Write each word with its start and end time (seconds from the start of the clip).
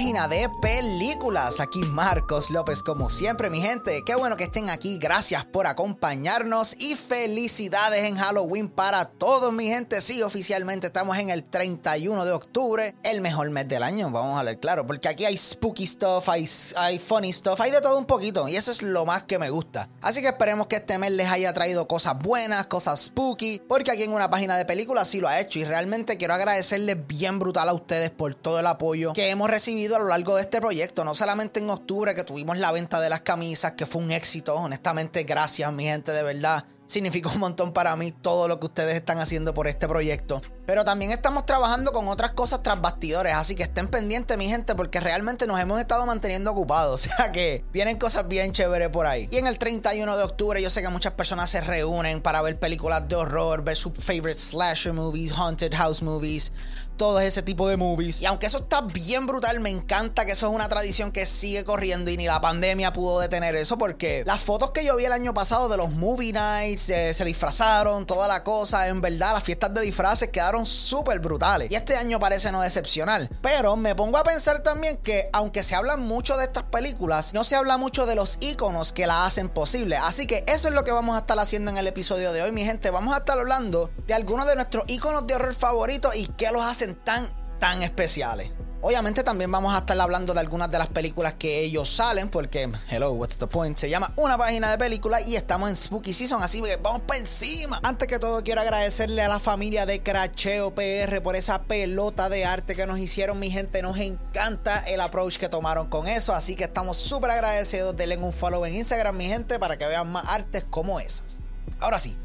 página 0.00 0.28
de 0.28 0.48
películas. 0.62 1.60
Aquí 1.60 1.80
Marcos 1.80 2.48
López, 2.48 2.82
como 2.82 3.10
siempre, 3.10 3.50
mi 3.50 3.60
gente. 3.60 4.00
Qué 4.06 4.14
bueno 4.14 4.34
que 4.34 4.44
estén 4.44 4.70
aquí. 4.70 4.96
Gracias 4.96 5.44
por 5.44 5.66
acompañarnos 5.66 6.74
y 6.78 6.94
felicidades 6.96 8.06
en 8.06 8.16
Halloween 8.16 8.70
para 8.70 9.04
todos, 9.04 9.52
mi 9.52 9.66
gente. 9.66 10.00
Sí, 10.00 10.22
oficialmente 10.22 10.86
estamos 10.86 11.18
en 11.18 11.28
el 11.28 11.44
31 11.44 12.24
de 12.24 12.32
octubre, 12.32 12.94
el 13.02 13.20
mejor 13.20 13.50
mes 13.50 13.68
del 13.68 13.82
año. 13.82 14.10
Vamos 14.10 14.40
a 14.40 14.42
ver 14.42 14.58
claro, 14.58 14.86
porque 14.86 15.06
aquí 15.06 15.26
hay 15.26 15.36
spooky 15.36 15.86
stuff, 15.86 16.30
hay, 16.30 16.48
hay 16.78 16.98
funny 16.98 17.30
stuff, 17.30 17.60
hay 17.60 17.70
de 17.70 17.82
todo 17.82 17.98
un 17.98 18.06
poquito. 18.06 18.48
Y 18.48 18.56
eso 18.56 18.70
es 18.70 18.80
lo 18.80 19.04
más 19.04 19.24
que 19.24 19.38
me 19.38 19.50
gusta. 19.50 19.90
Así 20.00 20.22
que 20.22 20.28
esperemos 20.28 20.66
que 20.66 20.76
este 20.76 20.96
mes 20.96 21.10
les 21.10 21.28
haya 21.28 21.52
traído 21.52 21.86
cosas 21.86 22.16
buenas, 22.18 22.68
cosas 22.68 23.02
spooky, 23.02 23.60
porque 23.68 23.90
aquí 23.90 24.04
en 24.04 24.14
una 24.14 24.30
página 24.30 24.56
de 24.56 24.64
películas 24.64 25.08
sí 25.08 25.20
lo 25.20 25.28
ha 25.28 25.40
hecho. 25.40 25.58
Y 25.58 25.64
realmente 25.64 26.16
quiero 26.16 26.32
agradecerles 26.32 27.06
bien 27.06 27.38
brutal 27.38 27.68
a 27.68 27.74
ustedes 27.74 28.08
por 28.08 28.34
todo 28.34 28.60
el 28.60 28.66
apoyo 28.66 29.12
que 29.12 29.28
hemos 29.28 29.50
recibido 29.50 29.89
a 29.96 29.98
lo 29.98 30.08
largo 30.08 30.36
de 30.36 30.42
este 30.42 30.60
proyecto. 30.60 31.04
No 31.04 31.14
solamente 31.14 31.60
en 31.60 31.70
octubre 31.70 32.14
que 32.14 32.24
tuvimos 32.24 32.58
la 32.58 32.72
venta 32.72 33.00
de 33.00 33.10
las 33.10 33.22
camisas, 33.22 33.72
que 33.72 33.86
fue 33.86 34.02
un 34.02 34.10
éxito. 34.10 34.54
Honestamente, 34.54 35.24
gracias 35.24 35.72
mi 35.72 35.84
gente, 35.84 36.12
de 36.12 36.22
verdad 36.22 36.64
significa 36.90 37.28
un 37.28 37.38
montón 37.38 37.72
para 37.72 37.94
mí 37.96 38.10
todo 38.10 38.48
lo 38.48 38.58
que 38.58 38.66
ustedes 38.66 38.96
están 38.96 39.18
haciendo 39.18 39.54
por 39.54 39.68
este 39.68 39.86
proyecto. 39.86 40.42
Pero 40.66 40.84
también 40.84 41.12
estamos 41.12 41.46
trabajando 41.46 41.92
con 41.92 42.08
otras 42.08 42.32
cosas 42.32 42.62
tras 42.62 42.80
bastidores, 42.80 43.34
así 43.34 43.54
que 43.54 43.62
estén 43.62 43.88
pendientes, 43.88 44.36
mi 44.36 44.48
gente, 44.48 44.74
porque 44.74 45.00
realmente 45.00 45.46
nos 45.46 45.58
hemos 45.60 45.78
estado 45.78 46.04
manteniendo 46.04 46.50
ocupados. 46.50 46.90
O 47.10 47.22
sea 47.22 47.32
que 47.32 47.64
vienen 47.72 47.98
cosas 47.98 48.28
bien 48.28 48.52
chéveres 48.52 48.88
por 48.88 49.06
ahí. 49.06 49.28
Y 49.30 49.38
en 49.38 49.46
el 49.46 49.58
31 49.58 50.16
de 50.16 50.22
octubre, 50.22 50.62
yo 50.62 50.70
sé 50.70 50.82
que 50.82 50.88
muchas 50.88 51.12
personas 51.12 51.50
se 51.50 51.60
reúnen 51.60 52.20
para 52.20 52.42
ver 52.42 52.58
películas 52.58 53.08
de 53.08 53.16
horror, 53.16 53.62
ver 53.62 53.76
sus 53.76 53.92
favorite 53.94 54.38
slasher 54.38 54.92
movies, 54.92 55.32
haunted 55.32 55.74
house 55.74 56.02
movies 56.02 56.52
todo 57.00 57.18
ese 57.18 57.40
tipo 57.40 57.66
de 57.66 57.78
movies. 57.78 58.20
Y 58.20 58.26
aunque 58.26 58.44
eso 58.44 58.58
está 58.58 58.82
bien 58.82 59.26
brutal, 59.26 59.58
me 59.60 59.70
encanta 59.70 60.26
que 60.26 60.32
eso 60.32 60.48
es 60.48 60.54
una 60.54 60.68
tradición 60.68 61.12
que 61.12 61.24
sigue 61.24 61.64
corriendo 61.64 62.10
y 62.10 62.18
ni 62.18 62.26
la 62.26 62.42
pandemia 62.42 62.92
pudo 62.92 63.20
detener 63.20 63.56
eso 63.56 63.78
porque 63.78 64.22
las 64.26 64.42
fotos 64.42 64.72
que 64.72 64.84
yo 64.84 64.96
vi 64.96 65.06
el 65.06 65.12
año 65.12 65.32
pasado 65.32 65.70
de 65.70 65.78
los 65.78 65.90
movie 65.90 66.34
nights, 66.34 66.90
eh, 66.90 67.14
se 67.14 67.24
disfrazaron, 67.24 68.04
toda 68.04 68.28
la 68.28 68.44
cosa, 68.44 68.88
en 68.88 69.00
verdad 69.00 69.32
las 69.32 69.42
fiestas 69.42 69.72
de 69.72 69.80
disfraces 69.80 70.28
quedaron 70.28 70.66
súper 70.66 71.20
brutales. 71.20 71.70
Y 71.70 71.74
este 71.74 71.96
año 71.96 72.20
parece 72.20 72.52
no 72.52 72.60
decepcionar. 72.60 73.30
Pero 73.40 73.76
me 73.76 73.94
pongo 73.94 74.18
a 74.18 74.22
pensar 74.22 74.62
también 74.62 74.98
que 74.98 75.30
aunque 75.32 75.62
se 75.62 75.74
habla 75.74 75.96
mucho 75.96 76.36
de 76.36 76.44
estas 76.44 76.64
películas, 76.64 77.32
no 77.32 77.44
se 77.44 77.56
habla 77.56 77.78
mucho 77.78 78.04
de 78.04 78.14
los 78.14 78.36
iconos 78.40 78.92
que 78.92 79.06
la 79.06 79.24
hacen 79.24 79.48
posible. 79.48 79.96
Así 79.96 80.26
que 80.26 80.44
eso 80.46 80.68
es 80.68 80.74
lo 80.74 80.84
que 80.84 80.92
vamos 80.92 81.16
a 81.16 81.20
estar 81.20 81.38
haciendo 81.38 81.70
en 81.70 81.78
el 81.78 81.86
episodio 81.86 82.34
de 82.34 82.42
hoy, 82.42 82.52
mi 82.52 82.66
gente. 82.66 82.90
Vamos 82.90 83.14
a 83.14 83.20
estar 83.20 83.38
hablando 83.38 83.90
de 84.06 84.12
algunos 84.12 84.46
de 84.46 84.54
nuestros 84.54 84.84
iconos 84.86 85.26
de 85.26 85.36
horror 85.36 85.54
favoritos 85.54 86.14
y 86.14 86.26
qué 86.26 86.52
los 86.52 86.62
hacen 86.62 86.89
tan, 86.94 87.28
tan 87.58 87.82
especiales. 87.82 88.52
Obviamente 88.82 89.22
también 89.22 89.52
vamos 89.52 89.74
a 89.74 89.78
estar 89.78 90.00
hablando 90.00 90.32
de 90.32 90.40
algunas 90.40 90.70
de 90.70 90.78
las 90.78 90.88
películas 90.88 91.34
que 91.34 91.60
ellos 91.60 91.90
salen, 91.90 92.30
porque, 92.30 92.70
hello, 92.88 93.12
what's 93.12 93.36
the 93.36 93.46
point? 93.46 93.76
Se 93.76 93.90
llama 93.90 94.14
Una 94.16 94.38
página 94.38 94.70
de 94.70 94.78
películas 94.78 95.28
y 95.28 95.36
estamos 95.36 95.68
en 95.68 95.76
Spooky 95.76 96.14
Season, 96.14 96.42
así 96.42 96.62
que 96.62 96.76
vamos 96.76 97.02
para 97.02 97.20
encima. 97.20 97.78
Antes 97.82 98.08
que 98.08 98.18
todo, 98.18 98.42
quiero 98.42 98.62
agradecerle 98.62 99.20
a 99.20 99.28
la 99.28 99.38
familia 99.38 99.84
de 99.84 100.02
Cracheo 100.02 100.74
PR 100.74 101.20
por 101.22 101.36
esa 101.36 101.64
pelota 101.64 102.30
de 102.30 102.46
arte 102.46 102.74
que 102.74 102.86
nos 102.86 102.98
hicieron, 102.98 103.38
mi 103.38 103.50
gente. 103.50 103.82
Nos 103.82 103.98
encanta 103.98 104.78
el 104.78 105.02
approach 105.02 105.36
que 105.36 105.50
tomaron 105.50 105.90
con 105.90 106.08
eso, 106.08 106.32
así 106.32 106.56
que 106.56 106.64
estamos 106.64 106.96
súper 106.96 107.32
agradecidos. 107.32 107.94
Denle 107.98 108.16
un 108.16 108.32
follow 108.32 108.64
en 108.64 108.76
Instagram, 108.76 109.14
mi 109.14 109.26
gente, 109.26 109.58
para 109.58 109.76
que 109.76 109.84
vean 109.84 110.10
más 110.10 110.24
artes 110.26 110.64
como 110.70 111.00
esas. 111.00 111.40
Ahora 111.80 111.98
sí, 111.98 112.16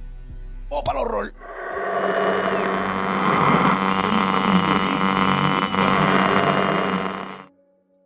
para 0.70 0.94
los 0.94 1.04
horror. 1.04 1.34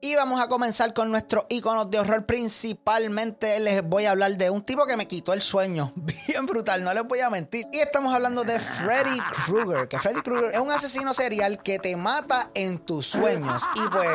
Y 0.02 0.16
vamos 0.16 0.40
a 0.40 0.48
comenzar 0.48 0.94
con 0.94 1.12
nuestros 1.12 1.44
iconos 1.50 1.92
de 1.92 2.00
horror. 2.00 2.26
Principalmente 2.26 3.60
les 3.60 3.84
voy 3.84 4.06
a 4.06 4.12
hablar 4.12 4.38
de 4.38 4.50
un 4.50 4.64
tipo 4.64 4.86
que 4.86 4.96
me 4.96 5.10
quitó 5.10 5.34
el 5.34 5.42
sueño. 5.42 5.92
Bien 5.96 6.46
brutal, 6.46 6.86
no 6.86 6.94
les 6.94 7.04
voy 7.04 7.20
a 7.20 7.30
mentir. 7.30 7.66
Y 7.74 7.80
estamos 7.80 8.14
hablando 8.14 8.46
de 8.46 8.60
Freddy 8.60 9.20
Krueger. 9.46 9.90
Que 9.90 10.00
Freddy 10.00 10.22
Krueger 10.22 10.54
es 10.54 10.60
un 10.62 10.72
asesino 10.72 11.14
serial 11.14 11.62
que 11.62 11.80
te 11.80 11.98
mata 11.98 12.50
en 12.54 12.80
tus 12.80 13.08
sueños. 13.08 13.64
Y 13.76 13.90
pues, 13.90 14.08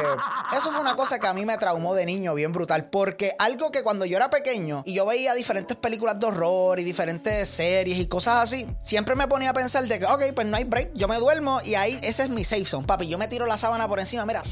eso 0.57 0.73
fue 0.73 0.81
una 0.81 0.97
cosa 0.97 1.19
que 1.19 1.27
a 1.27 1.35
mí 1.35 1.45
me 1.45 1.59
traumó 1.59 1.95
de 1.95 2.07
niño, 2.07 2.33
bien 2.33 2.53
brutal. 2.53 2.89
Porque 2.89 3.35
algo 3.39 3.71
que 3.71 3.83
cuando 3.83 4.07
yo 4.07 4.17
era 4.17 4.31
pequeño 4.31 4.85
y 4.87 4.95
yo 4.95 5.05
veía 5.05 5.35
diferentes 5.35 5.77
películas 5.77 6.19
de 6.19 6.27
horror 6.27 6.81
y 6.81 6.85
diferentes 6.85 7.47
series 7.47 7.99
y 7.99 8.07
cosas 8.07 8.37
así, 8.37 8.67
siempre 8.83 9.17
me 9.17 9.29
ponía 9.29 9.51
a 9.51 9.55
pensar 9.55 9.87
de 9.87 9.99
que, 9.99 10.07
ok, 10.07 10.23
pues 10.35 10.47
no 10.47 10.57
hay 10.57 10.65
break, 10.65 10.95
yo 10.95 11.09
me 11.09 11.17
duermo 11.17 11.61
y 11.63 11.75
ahí 11.75 11.99
ese 12.03 12.23
es 12.23 12.31
mi 12.31 12.43
safe 12.43 12.65
zone, 12.65 12.87
papi. 12.87 13.07
Yo 13.07 13.19
me 13.19 13.29
tiro 13.29 13.45
la 13.45 13.59
sábana 13.59 13.87
por 13.87 14.01
encima, 14.01 14.25
mira, 14.25 14.43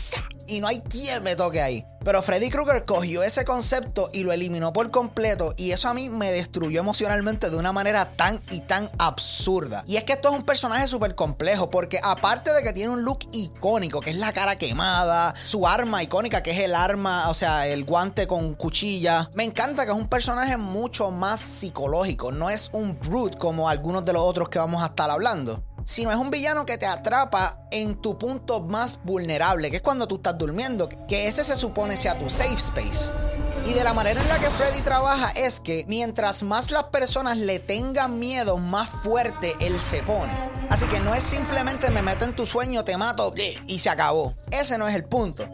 y 0.47 0.60
no 0.60 0.66
hay 0.66 0.81
quien 0.81 1.22
me 1.22 1.37
toque 1.37 1.62
ahí. 1.62 1.84
Pero 2.05 2.21
Freddy 2.21 2.50
Krueger 2.50 2.84
cogió 2.84 3.22
ese 3.22 3.44
concepto 3.44 4.10
y 4.12 4.25
lo 4.25 4.33
eliminó 4.33 4.72
por 4.72 4.91
completo 4.91 5.55
y 5.56 5.71
eso 5.71 5.88
a 5.88 5.94
mí 5.94 6.09
me 6.09 6.33
destruyó 6.33 6.81
emocionalmente 6.81 7.49
de 7.49 7.56
una 7.56 7.72
manera 7.72 8.16
tan 8.16 8.41
y 8.50 8.60
tan 8.60 8.91
absurda. 8.99 9.84
Y 9.87 9.97
es 9.97 10.05
que 10.05 10.15
esto 10.15 10.31
es 10.31 10.34
un 10.34 10.44
personaje 10.44 10.88
súper 10.88 11.15
complejo 11.15 11.69
porque 11.69 12.00
aparte 12.03 12.53
de 12.53 12.62
que 12.62 12.72
tiene 12.72 12.93
un 12.93 13.05
look 13.05 13.21
icónico, 13.33 14.00
que 14.00 14.10
es 14.10 14.16
la 14.16 14.33
cara 14.33 14.59
quemada, 14.59 15.34
su 15.44 15.66
arma 15.66 16.03
icónica, 16.03 16.43
que 16.43 16.50
es 16.50 16.59
el 16.59 16.75
arma, 16.75 17.28
o 17.28 17.34
sea, 17.34 17.69
el 17.69 17.84
guante 17.84 18.27
con 18.27 18.54
cuchilla, 18.54 19.31
me 19.34 19.44
encanta 19.44 19.84
que 19.84 19.93
es 19.93 19.97
un 19.97 20.09
personaje 20.09 20.56
mucho 20.56 21.10
más 21.12 21.41
psicológico, 21.41 22.33
no 22.33 22.50
es 22.50 22.71
un 22.72 22.99
brute 22.99 23.39
como 23.39 23.69
algunos 23.69 24.04
de 24.04 24.12
los 24.12 24.22
otros 24.22 24.49
que 24.49 24.59
vamos 24.59 24.83
a 24.83 24.87
estar 24.87 25.09
hablando 25.10 25.62
sino 25.84 26.10
es 26.10 26.16
un 26.16 26.31
villano 26.31 26.66
que 26.66 26.78
te 26.78 26.87
atrapa 26.87 27.60
en 27.70 28.00
tu 28.00 28.19
punto 28.19 28.60
más 28.60 29.00
vulnerable, 29.04 29.70
que 29.70 29.76
es 29.76 29.82
cuando 29.82 30.06
tú 30.06 30.16
estás 30.16 30.38
durmiendo, 30.38 30.88
que 31.09 31.26
ese 31.26 31.44
se 31.44 31.56
supone 31.56 31.97
sea 31.97 32.19
tu 32.19 32.31
safe 32.31 32.54
space. 32.54 33.12
Y 33.66 33.75
de 33.75 33.84
la 33.84 33.94
manera 33.94 34.21
en 34.21 34.28
la 34.28 34.41
que 34.41 34.50
Freddy 34.50 34.81
trabaja 34.82 35.31
es 35.31 35.60
que 35.60 35.84
mientras 35.87 36.42
más 36.42 36.72
las 36.72 36.84
personas 36.84 37.38
le 37.38 37.60
tengan 37.60 38.19
miedo, 38.19 38.56
más 38.56 38.91
fuerte 38.91 39.54
él 39.60 39.81
se 39.81 40.03
pone. 40.03 40.32
Así 40.69 40.87
que 40.88 40.98
no 41.00 41.15
es 41.15 41.22
simplemente 41.22 41.91
me 41.91 42.03
meto 42.03 42.25
en 42.25 42.34
tu 42.34 42.44
sueño, 42.44 42.82
te 42.82 42.97
mato 42.97 43.32
y 43.66 43.78
se 43.78 43.88
acabó. 43.88 44.34
Ese 44.50 44.78
no 44.78 44.88
es 44.88 44.97
el 44.97 45.04
punto. 45.04 45.47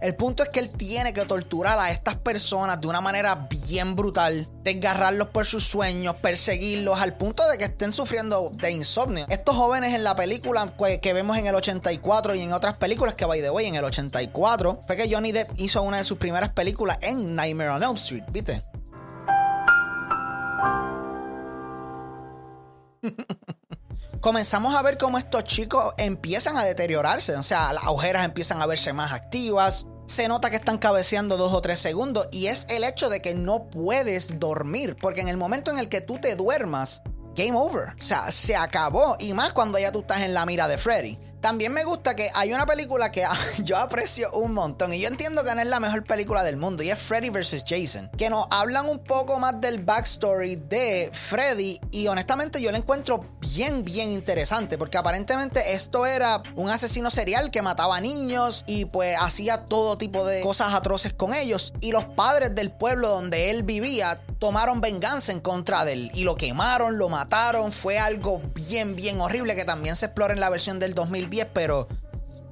El 0.00 0.14
punto 0.14 0.44
es 0.44 0.48
que 0.50 0.60
él 0.60 0.70
tiene 0.70 1.12
que 1.12 1.24
torturar 1.24 1.76
a 1.80 1.90
estas 1.90 2.16
personas 2.16 2.80
de 2.80 2.86
una 2.86 3.00
manera 3.00 3.48
bien 3.50 3.96
brutal, 3.96 4.46
desgarrarlos 4.62 5.30
por 5.30 5.44
sus 5.44 5.66
sueños, 5.66 6.14
perseguirlos 6.20 7.00
al 7.00 7.16
punto 7.16 7.48
de 7.50 7.58
que 7.58 7.64
estén 7.64 7.92
sufriendo 7.92 8.48
de 8.54 8.70
insomnio. 8.70 9.26
Estos 9.28 9.56
jóvenes 9.56 9.94
en 9.94 10.04
la 10.04 10.14
película 10.14 10.72
que 11.02 11.12
vemos 11.12 11.36
en 11.36 11.48
el 11.48 11.54
84 11.56 12.36
y 12.36 12.42
en 12.42 12.52
otras 12.52 12.78
películas 12.78 13.14
que 13.14 13.24
by 13.24 13.40
the 13.40 13.50
way 13.50 13.66
en 13.66 13.74
el 13.74 13.84
84 13.84 14.80
fue 14.86 14.96
que 14.96 15.12
Johnny 15.12 15.32
Depp 15.32 15.50
hizo 15.56 15.82
una 15.82 15.98
de 15.98 16.04
sus 16.04 16.18
primeras 16.18 16.50
películas 16.50 16.98
en 17.00 17.34
Nightmare 17.34 17.70
on 17.70 17.82
Elm 17.82 17.94
Street, 17.94 18.24
¿viste? 18.30 18.62
comenzamos 24.20 24.74
a 24.74 24.82
ver 24.82 24.98
cómo 24.98 25.18
estos 25.18 25.44
chicos 25.44 25.94
empiezan 25.96 26.56
a 26.56 26.64
deteriorarse. 26.64 27.36
O 27.36 27.42
sea, 27.42 27.72
las 27.72 27.84
agujeras 27.84 28.24
empiezan 28.24 28.60
a 28.62 28.66
verse 28.66 28.92
más 28.92 29.12
activas. 29.12 29.86
Se 30.06 30.28
nota 30.28 30.50
que 30.50 30.56
están 30.56 30.78
cabeceando 30.78 31.36
dos 31.36 31.52
o 31.52 31.60
tres 31.60 31.78
segundos. 31.78 32.28
Y 32.32 32.46
es 32.46 32.66
el 32.68 32.84
hecho 32.84 33.08
de 33.08 33.20
que 33.20 33.34
no 33.34 33.68
puedes 33.70 34.38
dormir. 34.38 34.96
Porque 35.00 35.20
en 35.20 35.28
el 35.28 35.36
momento 35.36 35.70
en 35.70 35.78
el 35.78 35.88
que 35.88 36.00
tú 36.00 36.18
te 36.18 36.34
duermas, 36.36 37.02
game 37.34 37.56
over. 37.56 37.90
O 37.98 38.02
sea, 38.02 38.30
se 38.32 38.56
acabó. 38.56 39.16
Y 39.18 39.34
más 39.34 39.52
cuando 39.52 39.78
ya 39.78 39.92
tú 39.92 40.00
estás 40.00 40.22
en 40.22 40.34
la 40.34 40.46
mira 40.46 40.68
de 40.68 40.78
Freddy. 40.78 41.18
También 41.40 41.72
me 41.72 41.84
gusta 41.84 42.16
que 42.16 42.30
hay 42.34 42.52
una 42.52 42.66
película 42.66 43.12
que 43.12 43.24
yo 43.62 43.76
aprecio 43.76 44.30
un 44.32 44.54
montón 44.54 44.92
y 44.92 45.00
yo 45.00 45.08
entiendo 45.08 45.44
que 45.44 45.54
no 45.54 45.60
es 45.60 45.68
la 45.68 45.80
mejor 45.80 46.04
película 46.04 46.42
del 46.42 46.56
mundo 46.56 46.82
y 46.82 46.90
es 46.90 46.98
Freddy 46.98 47.30
vs. 47.30 47.64
Jason, 47.66 48.10
que 48.16 48.28
nos 48.28 48.46
hablan 48.50 48.88
un 48.88 48.98
poco 48.98 49.38
más 49.38 49.60
del 49.60 49.84
backstory 49.84 50.56
de 50.56 51.10
Freddy 51.12 51.80
y 51.90 52.08
honestamente 52.08 52.60
yo 52.60 52.70
lo 52.72 52.76
encuentro 52.76 53.24
bien, 53.40 53.84
bien 53.84 54.10
interesante 54.10 54.78
porque 54.78 54.98
aparentemente 54.98 55.74
esto 55.74 56.06
era 56.06 56.42
un 56.56 56.70
asesino 56.70 57.10
serial 57.10 57.50
que 57.50 57.62
mataba 57.62 58.00
niños 58.00 58.64
y 58.66 58.86
pues 58.86 59.16
hacía 59.20 59.64
todo 59.64 59.96
tipo 59.96 60.24
de 60.24 60.40
cosas 60.40 60.74
atroces 60.74 61.12
con 61.12 61.34
ellos 61.34 61.72
y 61.80 61.92
los 61.92 62.04
padres 62.04 62.54
del 62.54 62.72
pueblo 62.72 63.08
donde 63.08 63.50
él 63.50 63.62
vivía 63.62 64.20
tomaron 64.38 64.80
venganza 64.80 65.32
en 65.32 65.40
contra 65.40 65.84
de 65.84 65.92
él 65.94 66.10
y 66.14 66.24
lo 66.24 66.36
quemaron, 66.36 66.98
lo 66.98 67.08
mataron, 67.08 67.72
fue 67.72 67.98
algo 67.98 68.40
bien, 68.54 68.94
bien 68.94 69.20
horrible 69.20 69.56
que 69.56 69.64
también 69.64 69.96
se 69.96 70.06
explora 70.06 70.32
en 70.32 70.40
la 70.40 70.50
versión 70.50 70.78
del 70.78 70.94
2010, 71.28 71.48
pero 71.52 71.88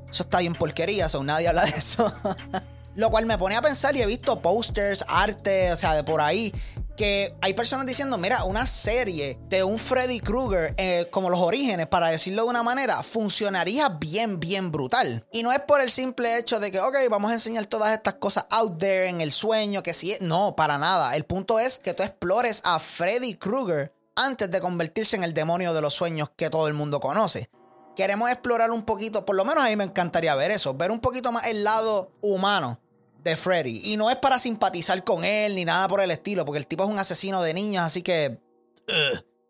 eso 0.08 0.22
está 0.22 0.38
bien 0.38 0.54
porquería, 0.54 1.06
o 1.12 1.24
nadie 1.24 1.48
habla 1.48 1.64
de 1.64 1.70
eso. 1.70 2.12
Lo 2.94 3.10
cual 3.10 3.26
me 3.26 3.36
pone 3.36 3.56
a 3.56 3.62
pensar 3.62 3.94
y 3.94 4.00
he 4.00 4.06
visto 4.06 4.40
posters, 4.40 5.04
arte, 5.06 5.70
o 5.70 5.76
sea, 5.76 5.94
de 5.94 6.02
por 6.02 6.22
ahí, 6.22 6.50
que 6.96 7.34
hay 7.42 7.52
personas 7.52 7.84
diciendo, 7.84 8.16
mira, 8.16 8.44
una 8.44 8.66
serie 8.66 9.38
de 9.50 9.62
un 9.62 9.78
Freddy 9.78 10.18
Krueger, 10.20 10.74
eh, 10.78 11.08
como 11.10 11.28
los 11.28 11.40
orígenes, 11.40 11.88
para 11.88 12.08
decirlo 12.08 12.44
de 12.44 12.48
una 12.48 12.62
manera, 12.62 13.02
funcionaría 13.02 13.90
bien, 13.90 14.40
bien 14.40 14.72
brutal. 14.72 15.26
Y 15.30 15.42
no 15.42 15.52
es 15.52 15.60
por 15.60 15.82
el 15.82 15.90
simple 15.90 16.38
hecho 16.38 16.58
de 16.58 16.72
que, 16.72 16.80
ok, 16.80 16.96
vamos 17.10 17.30
a 17.30 17.34
enseñar 17.34 17.66
todas 17.66 17.92
estas 17.92 18.14
cosas 18.14 18.46
out 18.48 18.78
there 18.78 19.10
en 19.10 19.20
el 19.20 19.30
sueño, 19.30 19.82
que 19.82 19.92
sí, 19.92 20.16
no, 20.20 20.56
para 20.56 20.78
nada. 20.78 21.14
El 21.16 21.24
punto 21.24 21.60
es 21.60 21.78
que 21.78 21.92
tú 21.92 22.02
explores 22.02 22.62
a 22.64 22.78
Freddy 22.78 23.34
Krueger 23.34 23.92
antes 24.14 24.50
de 24.50 24.60
convertirse 24.62 25.16
en 25.16 25.22
el 25.22 25.34
demonio 25.34 25.74
de 25.74 25.82
los 25.82 25.92
sueños 25.92 26.30
que 26.34 26.48
todo 26.48 26.66
el 26.66 26.72
mundo 26.72 27.00
conoce. 27.00 27.50
Queremos 27.96 28.30
explorar 28.30 28.70
un 28.70 28.82
poquito, 28.84 29.24
por 29.24 29.34
lo 29.34 29.44
menos 29.44 29.64
a 29.64 29.68
mí 29.68 29.76
me 29.76 29.84
encantaría 29.84 30.34
ver 30.36 30.52
eso, 30.52 30.74
ver 30.74 30.90
un 30.90 31.00
poquito 31.00 31.32
más 31.32 31.46
el 31.46 31.64
lado 31.64 32.12
humano 32.20 32.78
de 33.24 33.34
Freddy. 33.34 33.80
Y 33.84 33.96
no 33.96 34.10
es 34.10 34.16
para 34.16 34.38
simpatizar 34.38 35.02
con 35.02 35.24
él 35.24 35.56
ni 35.56 35.64
nada 35.64 35.88
por 35.88 36.00
el 36.00 36.10
estilo, 36.10 36.44
porque 36.44 36.58
el 36.58 36.66
tipo 36.66 36.84
es 36.84 36.90
un 36.90 36.98
asesino 36.98 37.42
de 37.42 37.54
niños, 37.54 37.82
así 37.84 38.02
que... 38.02 38.38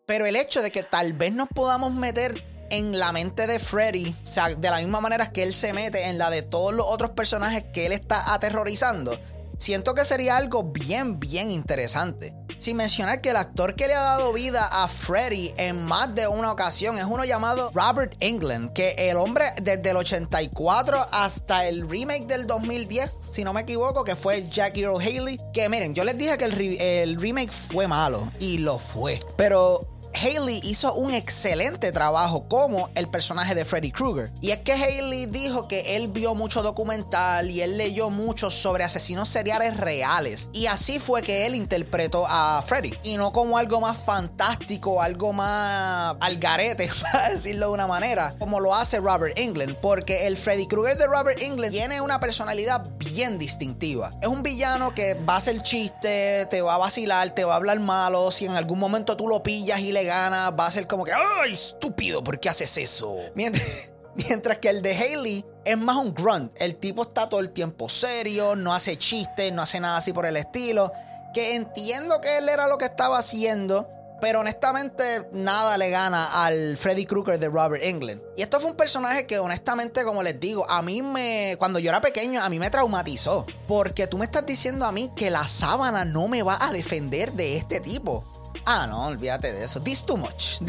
Pero 0.07 0.25
el 0.25 0.35
hecho 0.35 0.61
de 0.61 0.71
que 0.71 0.83
tal 0.83 1.13
vez 1.13 1.33
nos 1.33 1.49
podamos 1.49 1.93
meter 1.93 2.43
en 2.69 2.97
la 2.97 3.11
mente 3.11 3.45
de 3.45 3.59
Freddy, 3.59 4.15
o 4.23 4.27
sea, 4.27 4.49
de 4.49 4.69
la 4.69 4.77
misma 4.77 5.01
manera 5.01 5.31
que 5.31 5.43
él 5.43 5.53
se 5.53 5.73
mete 5.73 6.07
en 6.07 6.17
la 6.17 6.29
de 6.29 6.41
todos 6.41 6.73
los 6.73 6.85
otros 6.87 7.11
personajes 7.11 7.65
que 7.73 7.85
él 7.85 7.91
está 7.91 8.33
aterrorizando, 8.33 9.19
siento 9.57 9.93
que 9.93 10.05
sería 10.05 10.37
algo 10.37 10.63
bien, 10.63 11.19
bien 11.19 11.51
interesante. 11.51 12.33
Sin 12.59 12.77
mencionar 12.77 13.21
que 13.21 13.29
el 13.29 13.35
actor 13.35 13.75
que 13.75 13.87
le 13.87 13.93
ha 13.93 14.01
dado 14.01 14.33
vida 14.33 14.67
a 14.71 14.87
Freddy 14.87 15.53
en 15.57 15.83
más 15.85 16.13
de 16.15 16.27
una 16.27 16.51
ocasión 16.51 16.97
es 16.97 17.03
uno 17.03 17.23
llamado 17.23 17.69
Robert 17.73 18.15
England, 18.19 18.73
que 18.73 18.95
el 18.97 19.17
hombre 19.17 19.45
desde 19.61 19.91
el 19.91 19.97
84 19.97 21.07
hasta 21.11 21.67
el 21.67 21.89
remake 21.89 22.25
del 22.25 22.47
2010, 22.47 23.11
si 23.19 23.43
no 23.43 23.53
me 23.53 23.61
equivoco, 23.61 24.03
que 24.03 24.15
fue 24.15 24.47
Jackie 24.47 24.83
Earl 24.83 25.01
Haley, 25.01 25.37
que 25.53 25.69
miren, 25.69 25.93
yo 25.93 26.03
les 26.03 26.17
dije 26.17 26.37
que 26.37 26.45
el, 26.45 26.81
el 26.81 27.21
remake 27.21 27.51
fue 27.51 27.87
malo 27.87 28.31
y 28.39 28.57
lo 28.59 28.77
fue, 28.77 29.19
pero 29.35 29.79
Haley 30.13 30.61
hizo 30.63 30.93
un 30.93 31.13
excelente 31.13 31.91
trabajo 31.91 32.47
como 32.47 32.89
el 32.95 33.07
personaje 33.09 33.55
de 33.55 33.65
Freddy 33.65 33.91
Krueger. 33.91 34.31
Y 34.41 34.51
es 34.51 34.59
que 34.59 34.73
Haley 34.73 35.27
dijo 35.27 35.67
que 35.67 35.95
él 35.95 36.07
vio 36.07 36.35
mucho 36.35 36.63
documental 36.63 37.51
y 37.51 37.61
él 37.61 37.77
leyó 37.77 38.09
mucho 38.09 38.49
sobre 38.49 38.83
asesinos 38.83 39.29
seriales 39.29 39.77
reales. 39.77 40.49
Y 40.53 40.67
así 40.67 40.99
fue 40.99 41.21
que 41.21 41.45
él 41.45 41.55
interpretó 41.55 42.25
a 42.27 42.61
Freddy. 42.65 42.93
Y 43.03 43.17
no 43.17 43.31
como 43.31 43.57
algo 43.57 43.79
más 43.79 43.97
fantástico, 43.97 45.01
algo 45.01 45.33
más 45.33 46.15
al 46.19 46.37
garete, 46.37 46.89
para 47.11 47.31
decirlo 47.31 47.67
de 47.67 47.73
una 47.73 47.87
manera, 47.87 48.33
como 48.39 48.59
lo 48.59 48.73
hace 48.73 48.99
Robert 48.99 49.37
England. 49.37 49.77
Porque 49.81 50.27
el 50.27 50.37
Freddy 50.37 50.67
Krueger 50.67 50.97
de 50.97 51.07
Robert 51.07 51.41
England 51.41 51.71
tiene 51.71 52.01
una 52.01 52.19
personalidad 52.19 52.87
bien 52.97 53.37
distintiva. 53.37 54.09
Es 54.21 54.27
un 54.27 54.43
villano 54.43 54.93
que 54.93 55.15
va 55.27 55.35
a 55.35 55.37
hacer 55.37 55.61
chiste, 55.61 56.45
te 56.49 56.61
va 56.61 56.75
a 56.75 56.77
vacilar, 56.77 57.29
te 57.31 57.43
va 57.43 57.53
a 57.53 57.57
hablar 57.57 57.79
malo. 57.79 58.31
Si 58.31 58.45
en 58.45 58.55
algún 58.55 58.79
momento 58.79 59.15
tú 59.15 59.27
lo 59.27 59.43
pillas 59.43 59.79
y 59.79 59.91
le 59.91 60.06
gana, 60.07 60.49
va 60.49 60.65
a 60.65 60.71
ser 60.71 60.87
como 60.87 61.03
que, 61.03 61.11
¡ay, 61.13 61.53
estúpido! 61.53 62.23
¿Por 62.23 62.39
qué 62.39 62.49
haces 62.49 62.77
eso? 62.77 63.15
Mientras, 63.35 64.57
que 64.61 64.69
el 64.69 64.81
de 64.81 64.97
Haley 64.97 65.45
es 65.63 65.77
más 65.77 65.97
un 65.97 66.13
grunt. 66.13 66.51
El 66.55 66.77
tipo 66.77 67.03
está 67.03 67.29
todo 67.29 67.39
el 67.39 67.51
tiempo 67.51 67.89
serio, 67.89 68.55
no 68.55 68.73
hace 68.73 68.97
chistes, 68.97 69.53
no 69.53 69.61
hace 69.61 69.79
nada 69.79 69.97
así 69.97 70.13
por 70.13 70.25
el 70.25 70.37
estilo. 70.37 70.91
Que 71.33 71.55
entiendo 71.55 72.19
que 72.21 72.39
él 72.39 72.49
era 72.49 72.67
lo 72.67 72.77
que 72.77 72.85
estaba 72.85 73.19
haciendo. 73.19 73.87
Pero 74.19 74.39
honestamente 74.39 75.03
nada 75.31 75.77
le 75.77 75.91
gana 75.91 76.45
al 76.45 76.75
Freddy 76.77 77.05
Krueger 77.05 77.37
de 77.37 77.49
Robert 77.49 77.83
England. 77.83 78.21
Y 78.35 78.41
esto 78.41 78.59
fue 78.59 78.71
un 78.71 78.77
personaje 78.77 79.27
que 79.27 79.37
honestamente, 79.37 80.03
como 80.03 80.23
les 80.23 80.39
digo, 80.39 80.69
a 80.69 80.81
mí 80.81 81.01
me... 81.01 81.55
Cuando 81.59 81.77
yo 81.77 81.89
era 81.89 82.01
pequeño, 82.01 82.41
a 82.41 82.49
mí 82.49 82.57
me 82.57 82.71
traumatizó. 82.71 83.45
Porque 83.67 84.07
tú 84.07 84.17
me 84.17 84.25
estás 84.25 84.45
diciendo 84.45 84.85
a 84.85 84.91
mí 84.91 85.11
que 85.15 85.29
la 85.29 85.45
sábana 85.47 86.03
no 86.03 86.27
me 86.27 86.41
va 86.41 86.57
a 86.59 86.71
defender 86.71 87.33
de 87.33 87.57
este 87.57 87.79
tipo. 87.79 88.46
Ah, 88.69 88.85
no, 88.85 89.05
olvídate 89.05 89.53
de 89.53 89.63
eso. 89.63 89.79
This 89.79 90.05
too 90.05 90.17
much. 90.17 90.59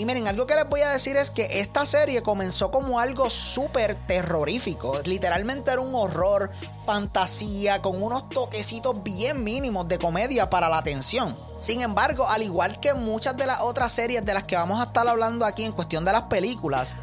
Y 0.00 0.06
miren, 0.06 0.26
algo 0.28 0.46
que 0.46 0.54
les 0.54 0.66
voy 0.66 0.80
a 0.80 0.88
decir 0.88 1.18
es 1.18 1.30
que 1.30 1.60
esta 1.60 1.84
serie 1.84 2.22
comenzó 2.22 2.70
como 2.70 3.00
algo 3.00 3.28
súper 3.28 3.96
terrorífico. 4.06 4.98
Literalmente 5.04 5.70
era 5.70 5.82
un 5.82 5.94
horror, 5.94 6.50
fantasía, 6.86 7.82
con 7.82 8.02
unos 8.02 8.30
toquecitos 8.30 9.02
bien 9.02 9.44
mínimos 9.44 9.88
de 9.88 9.98
comedia 9.98 10.48
para 10.48 10.70
la 10.70 10.78
atención. 10.78 11.36
Sin 11.58 11.82
embargo, 11.82 12.26
al 12.26 12.42
igual 12.42 12.80
que 12.80 12.94
muchas 12.94 13.36
de 13.36 13.44
las 13.44 13.60
otras 13.60 13.92
series 13.92 14.24
de 14.24 14.32
las 14.32 14.44
que 14.44 14.56
vamos 14.56 14.80
a 14.80 14.84
estar 14.84 15.06
hablando 15.06 15.44
aquí 15.44 15.66
en 15.66 15.72
cuestión 15.72 16.02
de 16.06 16.12
las 16.12 16.22
películas, 16.22 16.96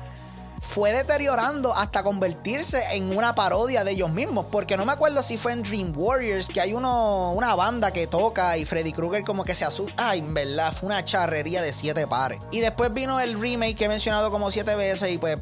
fue 0.68 0.92
deteriorando 0.92 1.74
hasta 1.74 2.04
convertirse 2.04 2.84
en 2.92 3.18
una 3.18 3.34
parodia 3.34 3.84
de 3.84 3.92
ellos 3.92 4.12
mismos. 4.12 4.48
Porque 4.52 4.78
no 4.78 4.86
me 4.86 4.92
acuerdo 4.92 5.24
si 5.24 5.38
fue 5.38 5.54
en 5.54 5.64
Dream 5.64 5.94
Warriors 5.96 6.50
que 6.50 6.62
hay 6.62 6.74
uno, 6.74 7.32
una 7.32 7.56
banda 7.56 7.92
que 7.92 8.08
toca 8.08 8.58
y 8.58 8.66
Freddy 8.66 8.92
Krueger 8.92 9.24
como 9.24 9.44
que 9.44 9.56
se 9.56 9.66
asusta. 9.66 10.10
Ay, 10.10 10.20
en 10.20 10.34
verdad, 10.34 10.74
fue 10.74 10.88
una 10.88 11.04
charrería 11.04 11.62
de 11.62 11.72
siete 11.72 12.06
pares. 12.08 12.40
Y 12.52 12.60
después 12.60 12.94
vino 12.94 13.20
el 13.20 13.40
remake 13.40 13.76
que 13.76 13.86
he 13.86 13.90
mencionado 13.90 14.30
como 14.30 14.52
siete 14.52 14.76
veces 14.76 15.12
y 15.12 15.18
pues 15.18 15.38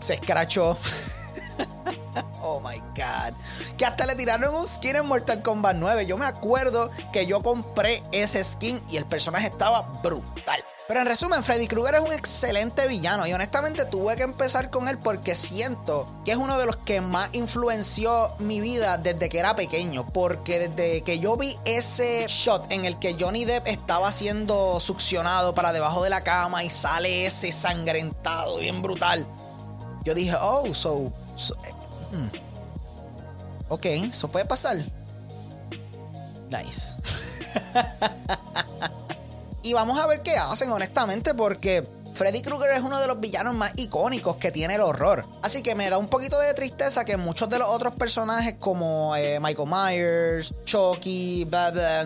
se 0.00 0.14
escrachó. 0.14 0.76
Oh 2.42 2.60
my 2.60 2.78
god. 2.94 3.34
Que 3.76 3.84
hasta 3.84 4.06
le 4.06 4.14
tiraron 4.14 4.54
un 4.54 4.68
skin 4.68 4.96
en 4.96 5.06
Mortal 5.06 5.42
Kombat 5.42 5.76
9. 5.76 6.06
Yo 6.06 6.16
me 6.16 6.26
acuerdo 6.26 6.90
que 7.12 7.26
yo 7.26 7.40
compré 7.40 8.02
ese 8.12 8.42
skin 8.44 8.82
y 8.88 8.96
el 8.96 9.06
personaje 9.06 9.46
estaba 9.46 9.82
brutal. 10.02 10.62
Pero 10.86 11.00
en 11.00 11.06
resumen, 11.06 11.42
Freddy 11.42 11.66
Krueger 11.66 11.96
es 11.96 12.00
un 12.02 12.12
excelente 12.12 12.86
villano 12.86 13.26
y 13.26 13.32
honestamente 13.32 13.84
tuve 13.86 14.14
que 14.16 14.22
empezar 14.22 14.70
con 14.70 14.86
él 14.86 14.98
porque 14.98 15.34
siento 15.34 16.04
que 16.24 16.30
es 16.30 16.36
uno 16.36 16.58
de 16.58 16.66
los 16.66 16.76
que 16.76 17.00
más 17.00 17.30
influenció 17.32 18.36
mi 18.38 18.60
vida 18.60 18.96
desde 18.96 19.28
que 19.28 19.40
era 19.40 19.56
pequeño. 19.56 20.06
Porque 20.06 20.68
desde 20.68 21.02
que 21.02 21.18
yo 21.18 21.36
vi 21.36 21.56
ese 21.64 22.26
shot 22.28 22.70
en 22.70 22.84
el 22.84 22.98
que 22.98 23.16
Johnny 23.18 23.44
Depp 23.44 23.66
estaba 23.66 24.12
siendo 24.12 24.78
succionado 24.78 25.54
para 25.54 25.72
debajo 25.72 26.04
de 26.04 26.10
la 26.10 26.20
cama 26.20 26.62
y 26.62 26.70
sale 26.70 27.26
ese 27.26 27.50
sangrentado 27.50 28.58
bien 28.58 28.82
brutal, 28.82 29.26
yo 30.04 30.14
dije, 30.14 30.36
oh, 30.40 30.72
so. 30.72 31.04
Hmm. 32.12 32.28
Ok, 33.68 33.86
eso 33.86 34.28
puede 34.28 34.44
pasar. 34.44 34.84
Nice. 36.50 36.96
Y 39.66 39.72
vamos 39.72 39.98
a 39.98 40.06
ver 40.06 40.22
qué 40.22 40.36
hacen, 40.36 40.70
honestamente, 40.70 41.34
porque 41.34 41.82
Freddy 42.14 42.40
Krueger 42.40 42.70
es 42.70 42.82
uno 42.82 43.00
de 43.00 43.08
los 43.08 43.18
villanos 43.18 43.56
más 43.56 43.72
icónicos 43.74 44.36
que 44.36 44.52
tiene 44.52 44.76
el 44.76 44.80
horror. 44.80 45.26
Así 45.42 45.60
que 45.60 45.74
me 45.74 45.90
da 45.90 45.98
un 45.98 46.06
poquito 46.06 46.38
de 46.38 46.54
tristeza 46.54 47.04
que 47.04 47.16
muchos 47.16 47.50
de 47.50 47.58
los 47.58 47.66
otros 47.66 47.96
personajes 47.96 48.54
como 48.60 49.16
eh, 49.16 49.40
Michael 49.40 49.68
Myers, 49.68 50.54
Chucky, 50.64 51.48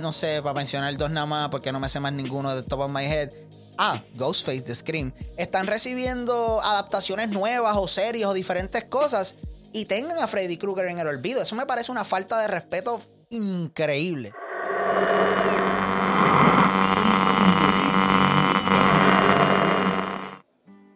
no 0.00 0.10
sé, 0.14 0.40
para 0.40 0.54
mencionar 0.54 0.96
dos 0.96 1.10
nada 1.10 1.26
más 1.26 1.50
porque 1.50 1.70
no 1.70 1.78
me 1.80 1.90
sé 1.90 2.00
más 2.00 2.14
ninguno 2.14 2.56
de 2.56 2.62
top 2.62 2.80
of 2.80 2.90
my 2.90 3.04
head. 3.04 3.30
Ah, 3.76 4.02
Ghostface 4.14 4.62
de 4.62 4.74
Scream. 4.74 5.12
Están 5.36 5.66
recibiendo 5.66 6.62
adaptaciones 6.62 7.28
nuevas 7.28 7.76
o 7.76 7.86
series 7.86 8.24
o 8.24 8.32
diferentes 8.32 8.84
cosas 8.84 9.36
y 9.72 9.84
tengan 9.84 10.18
a 10.18 10.26
Freddy 10.26 10.56
Krueger 10.56 10.86
en 10.86 10.98
el 10.98 11.06
olvido. 11.06 11.42
Eso 11.42 11.56
me 11.56 11.66
parece 11.66 11.92
una 11.92 12.04
falta 12.04 12.40
de 12.40 12.48
respeto 12.48 13.00
increíble. 13.30 14.32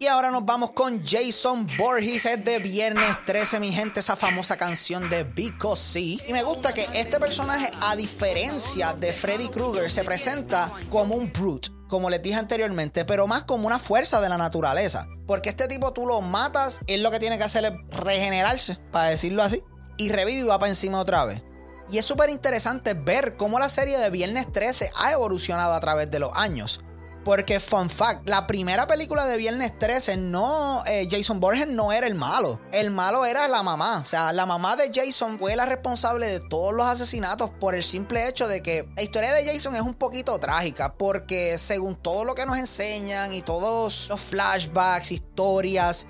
Y 0.05 0.07
ahora 0.07 0.31
nos 0.31 0.45
vamos 0.45 0.73
con 0.73 1.03
Jason 1.03 1.67
Borges, 1.79 2.27
es 2.27 2.45
de 2.45 2.59
Viernes 2.59 3.25
13, 3.25 3.59
mi 3.59 3.73
gente, 3.73 4.01
esa 4.01 4.17
famosa 4.17 4.55
canción 4.55 5.09
de 5.09 5.25
Because 5.25 5.81
Sí. 5.81 6.21
Y 6.29 6.33
me 6.35 6.43
gusta 6.43 6.75
que 6.75 6.87
este 6.93 7.19
personaje, 7.19 7.71
a 7.81 7.97
diferencia 7.97 8.93
de 8.93 9.15
Freddy 9.15 9.49
Krueger, 9.49 9.91
se 9.91 10.05
presenta 10.05 10.71
como 10.91 11.15
un 11.15 11.33
brute, 11.33 11.71
como 11.89 12.11
les 12.11 12.23
dije 12.23 12.37
anteriormente, 12.37 13.05
pero 13.05 13.27
más 13.27 13.45
como 13.45 13.67
una 13.67 13.79
fuerza 13.79 14.21
de 14.21 14.29
la 14.29 14.39
naturaleza. 14.39 15.07
Porque 15.27 15.51
este 15.51 15.69
tipo 15.69 15.93
tú 15.93 16.07
lo 16.07 16.21
matas, 16.21 16.81
él 16.87 17.03
lo 17.03 17.11
que 17.11 17.19
tiene 17.19 17.39
que 17.39 17.45
hacer 17.45 17.65
es 17.65 17.73
regenerarse, 17.99 18.79
para 18.91 19.09
decirlo 19.09 19.43
así, 19.43 19.63
y 19.97 20.11
revive 20.11 20.41
y 20.41 20.45
va 20.45 20.59
para 20.59 20.71
encima 20.71 21.01
otra 21.01 21.25
vez. 21.25 21.43
Y 21.91 21.99
es 21.99 22.07
súper 22.07 22.31
interesante 22.31 22.95
ver 22.95 23.37
cómo 23.37 23.59
la 23.59 23.69
serie 23.69 23.99
de 23.99 24.11
Viernes 24.11 24.51
13 24.51 24.91
ha 24.97 25.13
evolucionado 25.13 25.75
a 25.75 25.81
través 25.81 26.11
de 26.11 26.19
los 26.19 26.31
años. 26.35 26.81
Porque, 27.25 27.59
fun 27.59 27.89
fact, 27.89 28.29
la 28.29 28.47
primera 28.47 28.87
película 28.87 29.27
de 29.27 29.37
Viernes 29.37 29.79
13, 29.79 30.19
no, 30.19 30.85
eh, 30.87 31.09
Jason 31.11 31.41
Borges 31.41 31.67
no 31.67 31.91
era 31.91 32.07
el 32.07 32.15
malo. 32.15 32.61
El 32.71 32.91
malo 32.91 33.25
era 33.25 33.49
la 33.49 33.63
mamá. 33.63 34.01
O 34.01 34.05
sea, 34.05 34.33
la 34.33 34.45
mamá 34.45 34.77
de 34.77 34.91
Jason 34.95 35.39
fue 35.39 35.57
la 35.57 35.65
responsable 35.65 36.29
de 36.29 36.41
todos 36.41 36.75
los 36.75 36.87
asesinatos 36.87 37.51
por 37.59 37.75
el 37.75 37.83
simple 37.83 38.29
hecho 38.29 38.47
de 38.47 38.63
que 38.63 38.89
la 38.95 39.03
historia 39.03 39.33
de 39.33 39.47
Jason 39.47 39.75
es 39.75 39.81
un 39.81 39.95
poquito 39.95 40.39
trágica. 40.39 40.95
Porque 40.95 41.57
según 41.59 41.97
todo 41.97 42.25
lo 42.25 42.35
que 42.35 42.45
nos 42.45 42.59
enseñan 42.59 43.33
y 43.33 43.41
todos 43.41 44.09
los 44.09 44.21
flashbacks, 44.21 45.13
historias, 45.13 46.07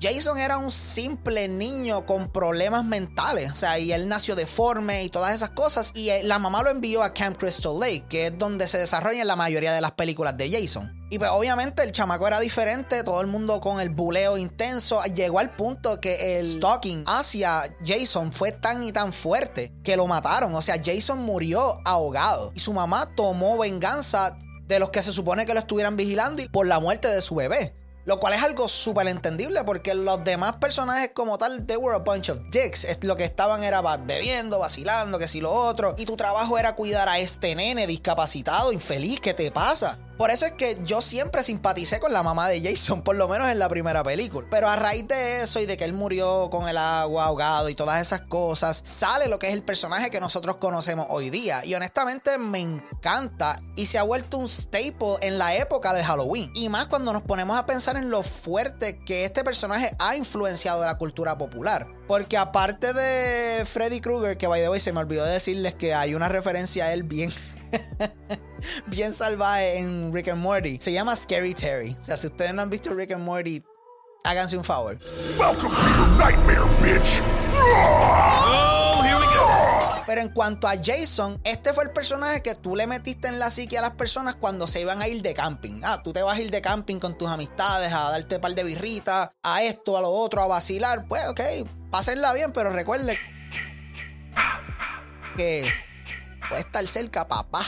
Jason 0.00 0.38
era 0.38 0.58
un 0.58 0.70
simple 0.70 1.48
niño 1.48 2.06
con 2.06 2.30
problemas 2.30 2.84
mentales, 2.84 3.50
o 3.50 3.56
sea, 3.56 3.78
y 3.80 3.92
él 3.92 4.08
nació 4.08 4.36
deforme 4.36 5.02
y 5.02 5.08
todas 5.08 5.34
esas 5.34 5.50
cosas, 5.50 5.90
y 5.94 6.10
eh, 6.10 6.22
la 6.22 6.38
mamá 6.38 6.62
lo 6.62 6.70
envió 6.70 7.02
a 7.02 7.12
Camp 7.12 7.36
Crystal 7.36 7.78
Lake, 7.78 8.04
que 8.08 8.26
es 8.28 8.38
donde 8.38 8.68
se 8.68 8.78
desarrollan 8.78 9.26
la 9.26 9.34
mayoría 9.34 9.72
de 9.72 9.80
las 9.80 9.92
películas 9.92 10.36
de 10.36 10.50
Jason. 10.50 10.92
Y 11.10 11.18
pues 11.18 11.30
obviamente 11.32 11.82
el 11.82 11.90
chamaco 11.90 12.28
era 12.28 12.38
diferente, 12.38 13.02
todo 13.02 13.20
el 13.20 13.26
mundo 13.26 13.60
con 13.60 13.80
el 13.80 13.90
buleo 13.90 14.38
intenso, 14.38 15.02
llegó 15.04 15.40
al 15.40 15.56
punto 15.56 16.00
que 16.00 16.38
el 16.38 16.46
stalking 16.46 17.02
hacia 17.06 17.64
Jason 17.84 18.32
fue 18.32 18.52
tan 18.52 18.82
y 18.82 18.92
tan 18.92 19.12
fuerte 19.12 19.72
que 19.82 19.96
lo 19.96 20.06
mataron, 20.06 20.54
o 20.54 20.62
sea, 20.62 20.76
Jason 20.82 21.18
murió 21.18 21.80
ahogado 21.84 22.52
y 22.54 22.60
su 22.60 22.72
mamá 22.72 23.10
tomó 23.16 23.58
venganza 23.58 24.36
de 24.68 24.78
los 24.78 24.90
que 24.90 25.02
se 25.02 25.12
supone 25.12 25.46
que 25.46 25.54
lo 25.54 25.60
estuvieran 25.60 25.96
vigilando 25.96 26.42
por 26.52 26.66
la 26.66 26.78
muerte 26.78 27.08
de 27.08 27.22
su 27.22 27.34
bebé. 27.34 27.74
Lo 28.08 28.20
cual 28.20 28.32
es 28.32 28.42
algo 28.42 28.70
súper 28.70 29.06
entendible 29.06 29.64
porque 29.64 29.94
los 29.94 30.24
demás 30.24 30.56
personajes 30.56 31.10
como 31.12 31.36
tal, 31.36 31.66
they 31.66 31.76
were 31.76 31.94
a 31.94 31.98
bunch 31.98 32.30
of 32.30 32.38
dicks. 32.50 32.86
Lo 33.02 33.16
que 33.16 33.24
estaban 33.24 33.62
era 33.62 33.82
bebiendo, 33.98 34.58
vacilando, 34.58 35.18
que 35.18 35.28
si 35.28 35.42
lo 35.42 35.52
otro. 35.52 35.94
Y 35.98 36.06
tu 36.06 36.16
trabajo 36.16 36.56
era 36.56 36.74
cuidar 36.74 37.10
a 37.10 37.18
este 37.18 37.54
nene 37.54 37.86
discapacitado, 37.86 38.72
infeliz, 38.72 39.20
¿qué 39.20 39.34
te 39.34 39.50
pasa? 39.50 39.98
Por 40.18 40.32
eso 40.32 40.46
es 40.46 40.52
que 40.52 40.76
yo 40.82 41.00
siempre 41.00 41.44
simpaticé 41.44 42.00
con 42.00 42.12
la 42.12 42.24
mamá 42.24 42.48
de 42.48 42.60
Jason, 42.60 43.02
por 43.02 43.14
lo 43.14 43.28
menos 43.28 43.48
en 43.48 43.60
la 43.60 43.68
primera 43.68 44.02
película. 44.02 44.48
Pero 44.50 44.68
a 44.68 44.74
raíz 44.74 45.06
de 45.06 45.42
eso 45.42 45.60
y 45.60 45.66
de 45.66 45.76
que 45.76 45.84
él 45.84 45.92
murió 45.92 46.50
con 46.50 46.68
el 46.68 46.76
agua 46.76 47.26
ahogado 47.26 47.68
y 47.68 47.76
todas 47.76 48.02
esas 48.02 48.22
cosas, 48.22 48.82
sale 48.84 49.28
lo 49.28 49.38
que 49.38 49.46
es 49.46 49.54
el 49.54 49.62
personaje 49.62 50.10
que 50.10 50.18
nosotros 50.18 50.56
conocemos 50.56 51.06
hoy 51.08 51.30
día. 51.30 51.64
Y 51.64 51.76
honestamente 51.76 52.36
me 52.36 52.58
encanta 52.58 53.60
y 53.76 53.86
se 53.86 53.96
ha 53.96 54.02
vuelto 54.02 54.38
un 54.38 54.48
staple 54.48 55.18
en 55.20 55.38
la 55.38 55.54
época 55.54 55.92
de 55.92 56.02
Halloween. 56.02 56.50
Y 56.52 56.68
más 56.68 56.88
cuando 56.88 57.12
nos 57.12 57.22
ponemos 57.22 57.56
a 57.56 57.64
pensar 57.64 57.96
en 57.96 58.10
lo 58.10 58.24
fuerte 58.24 58.98
que 58.98 59.24
este 59.24 59.44
personaje 59.44 59.94
ha 60.00 60.16
influenciado 60.16 60.84
la 60.84 60.98
cultura 60.98 61.38
popular. 61.38 61.86
Porque 62.08 62.36
aparte 62.36 62.92
de 62.92 63.64
Freddy 63.66 64.00
Krueger, 64.00 64.36
que 64.36 64.48
by 64.48 64.62
the 64.62 64.68
way 64.68 64.80
se 64.80 64.92
me 64.92 64.98
olvidó 64.98 65.24
decirles 65.24 65.76
que 65.76 65.94
hay 65.94 66.16
una 66.16 66.28
referencia 66.28 66.86
a 66.86 66.92
él 66.92 67.04
bien. 67.04 67.32
bien 68.86 69.12
salvaje 69.12 69.78
en 69.78 70.12
Rick 70.12 70.28
and 70.28 70.42
Morty. 70.42 70.78
Se 70.80 70.92
llama 70.92 71.16
Scary 71.16 71.54
Terry. 71.54 71.96
O 72.00 72.04
sea, 72.04 72.16
si 72.16 72.26
ustedes 72.26 72.54
no 72.54 72.62
han 72.62 72.70
visto 72.70 72.94
Rick 72.94 73.12
and 73.12 73.24
Morty, 73.24 73.62
háganse 74.24 74.56
un 74.56 74.64
favor. 74.64 74.98
Welcome 75.38 75.74
to 75.74 75.86
your 75.96 76.08
nightmare, 76.18 76.64
bitch. 76.80 77.22
Oh, 77.54 79.02
here 79.02 79.16
we 79.16 79.26
go. 79.26 80.04
Pero 80.06 80.22
en 80.22 80.30
cuanto 80.30 80.66
a 80.66 80.72
Jason, 80.82 81.40
este 81.44 81.72
fue 81.72 81.84
el 81.84 81.90
personaje 81.90 82.42
que 82.42 82.54
tú 82.54 82.74
le 82.74 82.86
metiste 82.86 83.28
en 83.28 83.38
la 83.38 83.50
psique 83.50 83.78
a 83.78 83.82
las 83.82 83.92
personas 83.92 84.36
cuando 84.36 84.66
se 84.66 84.80
iban 84.80 85.02
a 85.02 85.08
ir 85.08 85.22
de 85.22 85.34
camping. 85.34 85.80
Ah, 85.84 86.02
tú 86.02 86.12
te 86.12 86.22
vas 86.22 86.38
a 86.38 86.40
ir 86.40 86.50
de 86.50 86.62
camping 86.62 86.98
con 86.98 87.16
tus 87.18 87.28
amistades 87.28 87.92
a 87.92 88.10
darte 88.10 88.36
un 88.36 88.40
par 88.40 88.54
de 88.54 88.64
birritas, 88.64 89.30
a 89.42 89.62
esto, 89.62 89.98
a 89.98 90.00
lo 90.00 90.10
otro, 90.10 90.42
a 90.42 90.46
vacilar. 90.46 91.06
Pues 91.08 91.26
ok, 91.28 91.40
pásenla 91.90 92.32
bien, 92.32 92.52
pero 92.52 92.70
recuerde 92.70 93.18
que 95.36 95.70
puede 96.48 96.62
estar 96.62 96.86
cerca, 96.86 97.26
papá. 97.26 97.62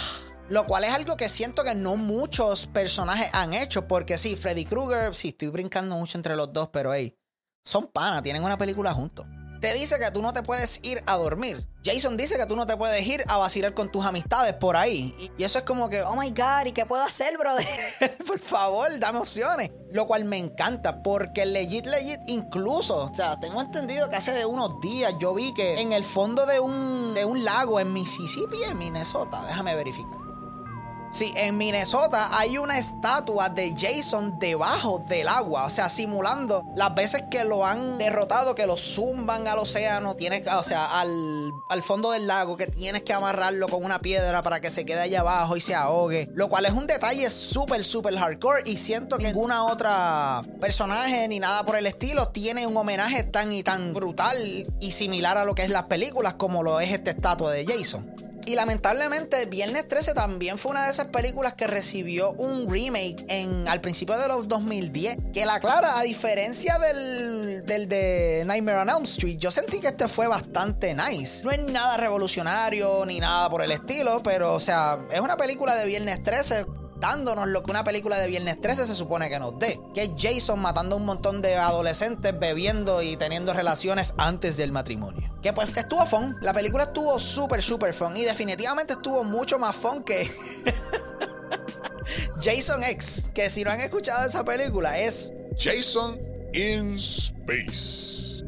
Lo 0.49 0.67
cual 0.67 0.85
es 0.85 0.91
algo 0.91 1.17
que 1.17 1.29
siento 1.29 1.63
que 1.63 1.75
no 1.75 1.97
muchos 1.97 2.67
personajes 2.67 3.29
han 3.33 3.55
hecho. 3.55 3.87
Porque 3.87 4.19
sí, 4.19 4.37
Freddy 4.37 4.65
Krueger, 4.65 5.15
sí, 5.15 5.29
estoy 5.29 5.49
brincando 5.49 5.97
mucho 5.97 6.19
entre 6.19 6.35
los 6.35 6.53
dos, 6.53 6.69
pero 6.73 6.93
hey, 6.93 7.17
son 7.65 7.87
panas, 7.87 8.23
tienen 8.23 8.43
una 8.43 8.59
película 8.59 8.93
juntos. 8.93 9.27
Te 9.61 9.75
dice 9.75 9.99
que 9.99 10.11
tú 10.11 10.23
no 10.23 10.33
te 10.33 10.43
puedes 10.43 10.81
ir 10.83 11.03
a 11.07 11.17
dormir. 11.17 11.67
Jason 11.85 12.17
dice 12.17 12.39
que 12.39 12.47
tú 12.47 12.57
no 12.57 12.67
te 12.67 12.77
puedes 12.79 13.07
ir 13.07 13.23
a 13.29 13.37
vacilar 13.37 13.75
con 13.75 13.93
tus 13.93 14.05
amistades 14.05 14.55
por 14.55 14.75
ahí. 14.75 15.15
Y 15.37 15.45
eso 15.45 15.59
es 15.59 15.65
como 15.65 15.91
que, 15.91 16.03
oh 16.03 16.17
my 16.17 16.31
god, 16.31 16.67
¿y 16.67 16.73
qué 16.73 16.87
puedo 16.87 17.03
hacer, 17.03 17.37
brother? 17.37 17.67
por 18.27 18.39
favor, 18.39 18.89
dame 18.99 19.19
opciones. 19.19 19.71
Lo 19.93 20.07
cual 20.07 20.25
me 20.25 20.39
encanta 20.39 21.03
porque 21.03 21.45
legit, 21.45 21.87
legit, 21.87 22.21
incluso, 22.27 23.05
o 23.05 23.15
sea, 23.15 23.39
tengo 23.39 23.61
entendido 23.61 24.09
que 24.09 24.17
hace 24.17 24.33
de 24.33 24.47
unos 24.47 24.81
días 24.81 25.15
yo 25.19 25.35
vi 25.35 25.53
que 25.53 25.81
en 25.81 25.93
el 25.93 26.05
fondo 26.05 26.47
de 26.47 26.59
un, 26.61 27.13
de 27.15 27.27
un 27.27 27.45
lago 27.45 27.81
en 27.81 27.93
Mississippi, 27.93 28.63
en 28.67 28.79
Minnesota, 28.79 29.45
déjame 29.47 29.75
verificar. 29.77 30.20
Sí, 31.13 31.33
en 31.35 31.59
Minnesota 31.59 32.39
hay 32.39 32.57
una 32.57 32.79
estatua 32.79 33.49
de 33.49 33.75
Jason 33.77 34.39
debajo 34.39 35.01
del 35.09 35.27
agua, 35.27 35.65
o 35.65 35.69
sea, 35.69 35.89
simulando 35.89 36.63
las 36.77 36.95
veces 36.95 37.25
que 37.29 37.45
lo 37.45 37.67
han 37.67 37.99
derrotado, 37.99 38.55
que 38.55 38.65
lo 38.65 38.77
zumban 38.77 39.49
al 39.49 39.59
océano, 39.59 40.15
tienes, 40.15 40.47
o 40.47 40.63
sea, 40.63 41.01
al, 41.01 41.11
al 41.69 41.83
fondo 41.83 42.13
del 42.13 42.29
lago, 42.29 42.57
que 42.57 42.69
tienes 42.69 43.03
que 43.03 43.13
amarrarlo 43.13 43.67
con 43.67 43.85
una 43.85 43.99
piedra 43.99 44.45
para 44.45 44.61
que 44.61 44.71
se 44.71 44.85
quede 44.85 45.01
allá 45.01 45.21
abajo 45.21 45.57
y 45.57 45.61
se 45.61 45.75
ahogue, 45.75 46.29
lo 46.33 46.49
cual 46.49 46.67
es 46.67 46.73
un 46.73 46.87
detalle 46.87 47.29
súper, 47.29 47.83
súper 47.83 48.17
hardcore 48.17 48.63
y 48.67 48.77
siento 48.77 49.19
que 49.19 49.27
ninguna 49.27 49.65
otra 49.65 50.45
personaje 50.61 51.27
ni 51.27 51.41
nada 51.41 51.65
por 51.65 51.77
el 51.77 51.87
estilo 51.87 52.29
tiene 52.29 52.69
un 52.69 52.77
homenaje 52.77 53.25
tan 53.25 53.53
y 53.53 53.65
tan 53.65 53.95
brutal 53.95 54.37
y 54.79 54.93
similar 54.93 55.39
a 55.39 55.45
lo 55.45 55.57
que 55.57 55.63
es 55.63 55.71
las 55.71 55.85
películas 55.85 56.35
como 56.35 56.63
lo 56.63 56.79
es 56.79 56.93
esta 56.93 57.11
estatua 57.11 57.51
de 57.51 57.67
Jason. 57.67 58.30
Y 58.51 58.57
lamentablemente, 58.57 59.47
Viernes 59.47 59.87
13 59.87 60.13
también 60.13 60.59
fue 60.59 60.73
una 60.73 60.87
de 60.87 60.91
esas 60.91 61.07
películas 61.07 61.55
que 61.55 61.69
recibió 61.69 62.33
un 62.33 62.69
remake 62.69 63.25
en, 63.29 63.69
al 63.69 63.81
principio 63.81 64.19
de 64.19 64.27
los 64.27 64.49
2010. 64.49 65.19
Que 65.33 65.47
la 65.47 65.61
clara, 65.61 65.97
a 65.97 66.03
diferencia 66.03 66.77
del, 66.81 67.65
del 67.65 67.89
de 67.89 68.43
Nightmare 68.47 68.79
on 68.79 68.91
Elm 68.91 69.03
Street, 69.05 69.39
yo 69.39 69.53
sentí 69.53 69.79
que 69.79 69.87
este 69.87 70.09
fue 70.09 70.27
bastante 70.27 70.97
nice. 70.97 71.45
No 71.45 71.53
es 71.53 71.63
nada 71.63 71.97
revolucionario 71.97 73.07
ni 73.07 73.21
nada 73.21 73.49
por 73.49 73.63
el 73.63 73.71
estilo, 73.71 74.21
pero, 74.25 74.55
o 74.55 74.61
sea, 74.61 74.99
es 75.13 75.21
una 75.21 75.37
película 75.37 75.77
de 75.77 75.87
Viernes 75.87 76.21
13 76.21 76.80
dándonos 77.01 77.49
lo 77.49 77.63
que 77.63 77.71
una 77.71 77.83
película 77.83 78.19
de 78.19 78.29
Viernes 78.29 78.61
13 78.61 78.87
se 78.87 78.95
supone 78.95 79.29
que 79.29 79.39
nos 79.39 79.59
dé, 79.59 79.81
que 79.95 80.03
es 80.03 80.11
Jason 80.17 80.61
matando 80.61 80.97
a 80.97 80.99
un 80.99 81.07
montón 81.07 81.43
de 81.43 81.57
adolescentes 81.57 82.39
bebiendo 82.39 83.03
y 83.03 83.17
teniendo 83.17 83.53
relaciones 83.53 84.15
antes 84.19 84.57
del 84.57 84.71
matrimonio. 84.71 85.35
Que 85.43 85.53
pues 85.53 85.77
estuvo 85.77 86.05
fun, 86.07 86.37
la 86.43 86.53
película 86.53 86.85
estuvo 86.85 87.19
súper, 87.19 87.63
súper 87.63 87.95
fun 87.95 88.17
y 88.17 88.25
definitivamente 88.25 88.93
estuvo 88.93 89.25
mucho 89.25 89.59
más 89.59 89.75
fun 89.75 90.05
que 90.05 90.31
Jason 92.41 92.83
X, 92.85 93.31
que 93.35 93.49
si 93.49 93.65
no 93.65 93.71
han 93.71 93.81
escuchado 93.81 94.27
esa 94.27 94.45
película 94.45 94.99
es 94.99 95.33
Jason 95.59 96.19
in 96.53 96.95
Space. 96.97 98.45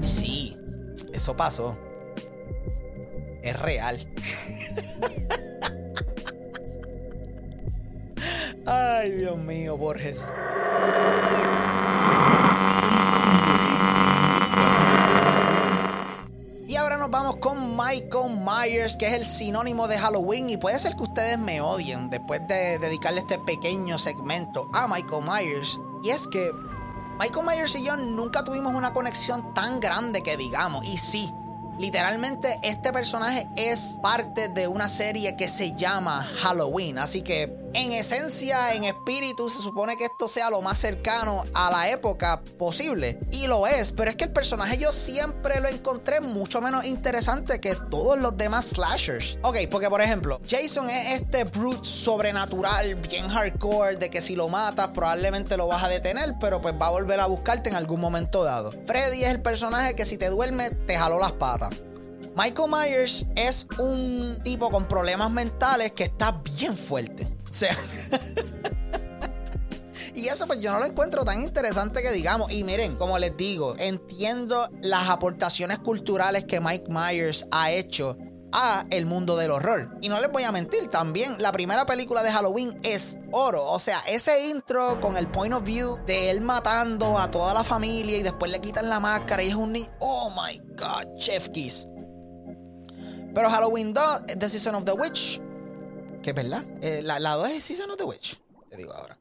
Sí, 0.00 0.56
eso 1.12 1.36
pasó 1.36 1.76
es 3.42 3.58
real. 3.60 4.06
Ay, 8.66 9.10
Dios 9.10 9.36
mío, 9.38 9.76
Borges. 9.76 10.24
Y 16.68 16.76
ahora 16.76 16.96
nos 16.96 17.10
vamos 17.10 17.36
con 17.36 17.76
Michael 17.76 18.38
Myers, 18.38 18.96
que 18.96 19.08
es 19.08 19.12
el 19.12 19.26
sinónimo 19.26 19.88
de 19.88 19.98
Halloween. 19.98 20.48
Y 20.48 20.56
puede 20.56 20.78
ser 20.78 20.96
que 20.96 21.02
ustedes 21.02 21.38
me 21.38 21.60
odien 21.60 22.08
después 22.08 22.40
de 22.48 22.78
dedicarle 22.78 23.20
este 23.20 23.38
pequeño 23.40 23.98
segmento 23.98 24.70
a 24.72 24.86
Michael 24.86 25.22
Myers. 25.22 25.78
Y 26.02 26.10
es 26.10 26.26
que 26.28 26.50
Michael 27.18 27.46
Myers 27.46 27.76
y 27.76 27.84
yo 27.84 27.96
nunca 27.96 28.42
tuvimos 28.42 28.72
una 28.74 28.92
conexión 28.92 29.52
tan 29.52 29.80
grande 29.80 30.22
que 30.22 30.36
digamos. 30.36 30.86
Y 30.86 30.96
sí, 30.96 31.30
Literalmente 31.78 32.58
este 32.62 32.92
personaje 32.92 33.48
es 33.56 33.98
parte 34.02 34.48
de 34.48 34.68
una 34.68 34.88
serie 34.88 35.36
que 35.36 35.48
se 35.48 35.72
llama 35.72 36.24
Halloween, 36.24 36.98
así 36.98 37.22
que 37.22 37.61
en 37.74 37.92
esencia, 37.92 38.74
en 38.74 38.84
espíritu, 38.84 39.48
se 39.48 39.62
supone 39.62 39.96
que 39.96 40.04
esto 40.04 40.28
sea 40.28 40.50
lo 40.50 40.60
más 40.60 40.78
cercano 40.78 41.44
a 41.54 41.70
la 41.70 41.90
época 41.90 42.42
posible. 42.58 43.18
Y 43.30 43.46
lo 43.46 43.66
es, 43.66 43.92
pero 43.92 44.10
es 44.10 44.16
que 44.16 44.24
el 44.24 44.32
personaje 44.32 44.78
yo 44.78 44.92
siempre 44.92 45.60
lo 45.60 45.68
encontré 45.68 46.20
mucho 46.20 46.60
menos 46.60 46.84
interesante 46.84 47.60
que 47.60 47.74
todos 47.74 48.18
los 48.18 48.36
demás 48.36 48.66
slashers. 48.66 49.38
Ok, 49.42 49.58
porque 49.70 49.88
por 49.88 50.00
ejemplo, 50.00 50.40
Jason 50.48 50.88
es 50.90 51.20
este 51.20 51.44
brute 51.44 51.80
sobrenatural, 51.82 52.94
bien 52.96 53.28
hardcore, 53.28 53.96
de 53.96 54.10
que 54.10 54.20
si 54.20 54.36
lo 54.36 54.48
matas 54.48 54.88
probablemente 54.88 55.56
lo 55.56 55.66
vas 55.66 55.82
a 55.82 55.88
detener, 55.88 56.34
pero 56.40 56.60
pues 56.60 56.74
va 56.80 56.88
a 56.88 56.90
volver 56.90 57.20
a 57.20 57.26
buscarte 57.26 57.70
en 57.70 57.76
algún 57.76 58.00
momento 58.00 58.44
dado. 58.44 58.72
Freddy 58.86 59.24
es 59.24 59.30
el 59.30 59.42
personaje 59.42 59.94
que 59.94 60.04
si 60.04 60.16
te 60.16 60.28
duerme 60.28 60.70
te 60.70 60.96
jaló 60.96 61.18
las 61.18 61.32
patas. 61.32 61.70
Michael 62.34 62.70
Myers 62.70 63.26
es 63.36 63.66
un 63.78 64.40
tipo 64.42 64.70
con 64.70 64.88
problemas 64.88 65.30
mentales 65.30 65.92
que 65.92 66.04
está 66.04 66.40
bien 66.56 66.78
fuerte. 66.78 67.31
O 67.52 67.54
sea. 67.54 67.76
Y 70.14 70.28
eso 70.28 70.46
pues 70.46 70.60
yo 70.60 70.72
no 70.72 70.78
lo 70.78 70.84
encuentro 70.84 71.24
tan 71.24 71.42
interesante 71.42 72.02
que 72.02 72.12
digamos. 72.12 72.52
Y 72.52 72.64
miren, 72.64 72.96
como 72.96 73.18
les 73.18 73.36
digo, 73.36 73.74
entiendo 73.78 74.68
las 74.80 75.08
aportaciones 75.08 75.78
culturales 75.78 76.44
que 76.44 76.60
Mike 76.60 76.86
Myers 76.88 77.46
ha 77.50 77.70
hecho 77.70 78.16
a 78.52 78.84
el 78.90 79.06
mundo 79.06 79.36
del 79.36 79.50
horror. 79.50 79.96
Y 80.00 80.08
no 80.08 80.20
les 80.20 80.30
voy 80.30 80.42
a 80.42 80.52
mentir, 80.52 80.88
también 80.88 81.36
la 81.38 81.50
primera 81.50 81.86
película 81.86 82.22
de 82.22 82.30
Halloween 82.30 82.78
es 82.82 83.16
oro. 83.32 83.64
O 83.64 83.78
sea, 83.78 84.00
ese 84.06 84.48
intro 84.48 85.00
con 85.00 85.16
el 85.16 85.28
point 85.28 85.54
of 85.54 85.64
view 85.64 85.98
de 86.06 86.30
él 86.30 86.42
matando 86.42 87.18
a 87.18 87.30
toda 87.30 87.54
la 87.54 87.64
familia 87.64 88.18
y 88.18 88.22
después 88.22 88.52
le 88.52 88.60
quitan 88.60 88.88
la 88.88 89.00
máscara 89.00 89.42
y 89.42 89.48
es 89.48 89.54
un... 89.54 89.76
Oh 90.00 90.30
my 90.30 90.60
god, 90.76 91.16
Chef 91.16 91.48
Kiss. 91.48 91.88
Pero 93.34 93.48
Halloween 93.48 93.94
2, 93.94 94.26
The 94.38 94.48
Season 94.48 94.74
of 94.74 94.84
the 94.84 94.92
Witch, 94.92 95.40
que 96.22 96.30
es 96.30 96.36
verdad. 96.36 96.64
Eh, 96.80 97.02
la, 97.02 97.18
2 97.18 97.50
es 97.50 97.64
Season 97.64 97.90
of 97.90 97.96
the 97.96 98.04
Witch, 98.04 98.40
te 98.70 98.76
digo 98.76 98.92
ahora. 98.92 99.18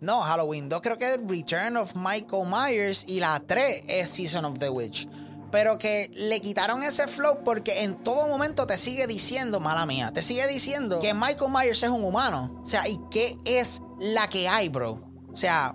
No, 0.00 0.22
Halloween 0.22 0.68
2 0.68 0.80
creo 0.80 0.98
que 0.98 1.14
es 1.14 1.20
Return 1.26 1.76
of 1.76 1.94
Michael 1.94 2.46
Myers 2.46 3.04
y 3.06 3.20
la 3.20 3.40
3 3.46 3.84
es 3.86 4.08
Season 4.08 4.44
of 4.44 4.58
the 4.58 4.70
Witch. 4.70 5.08
Pero 5.52 5.78
que 5.78 6.10
le 6.14 6.40
quitaron 6.40 6.82
ese 6.82 7.08
flow 7.08 7.42
porque 7.44 7.82
en 7.82 8.02
todo 8.02 8.28
momento 8.28 8.66
te 8.66 8.76
sigue 8.76 9.06
diciendo, 9.06 9.58
mala 9.58 9.84
mía, 9.84 10.12
te 10.12 10.22
sigue 10.22 10.46
diciendo 10.46 11.00
que 11.00 11.12
Michael 11.12 11.50
Myers 11.50 11.82
es 11.82 11.90
un 11.90 12.04
humano. 12.04 12.60
O 12.62 12.64
sea, 12.64 12.88
¿y 12.88 13.00
qué 13.10 13.36
es 13.44 13.82
la 13.98 14.28
que 14.28 14.48
hay, 14.48 14.68
bro? 14.68 15.02
O 15.30 15.34
sea, 15.34 15.74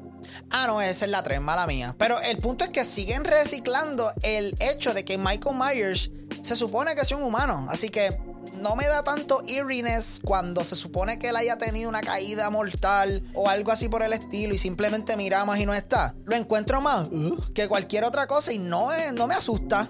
ah, 0.52 0.68
no, 0.68 0.82
esa 0.82 1.06
es 1.06 1.12
la 1.12 1.24
3, 1.24 1.42
mala 1.42 1.68
mía. 1.68 1.94
Pero 1.98 2.20
el 2.22 2.38
punto 2.38 2.64
es 2.64 2.72
que 2.72 2.86
siguen 2.86 3.26
reciclando 3.26 4.12
el 4.24 4.56
hecho 4.60 4.94
de 4.94 5.06
que 5.06 5.18
Michael 5.18 5.56
Myers 5.56 6.10
se 6.42 6.56
supone 6.56 6.96
que 6.96 7.02
es 7.02 7.12
un 7.12 7.24
humano. 7.24 7.68
Así 7.70 7.90
que 7.90 8.18
no 8.62 8.76
me 8.76 8.88
da 8.88 9.04
tanto 9.04 9.44
eeriness 9.48 10.20
cuando 10.24 10.64
se 10.64 10.76
supone 10.76 11.20
que 11.20 11.30
él 11.30 11.36
haya 11.36 11.58
tenido 11.58 11.90
una 11.90 12.02
caída 12.02 12.50
mortal 12.50 13.24
o 13.34 13.50
algo 13.50 13.72
así 13.72 13.90
por 13.90 14.04
el 14.04 14.14
estilo 14.14 14.54
y 14.54 14.58
simplemente 14.58 15.18
miramos 15.18 15.58
y 15.58 15.66
no 15.66 15.74
está. 15.74 16.16
Lo 16.26 16.36
encuentro 16.36 16.82
más 16.82 17.08
uh, 17.08 17.54
que 17.54 17.68
cualquier 17.68 18.04
otra 18.04 18.28
cosa 18.28 18.54
y 18.54 18.60
no, 18.60 18.88
no 19.14 19.28
me 19.28 19.36
asusta. 19.36 19.90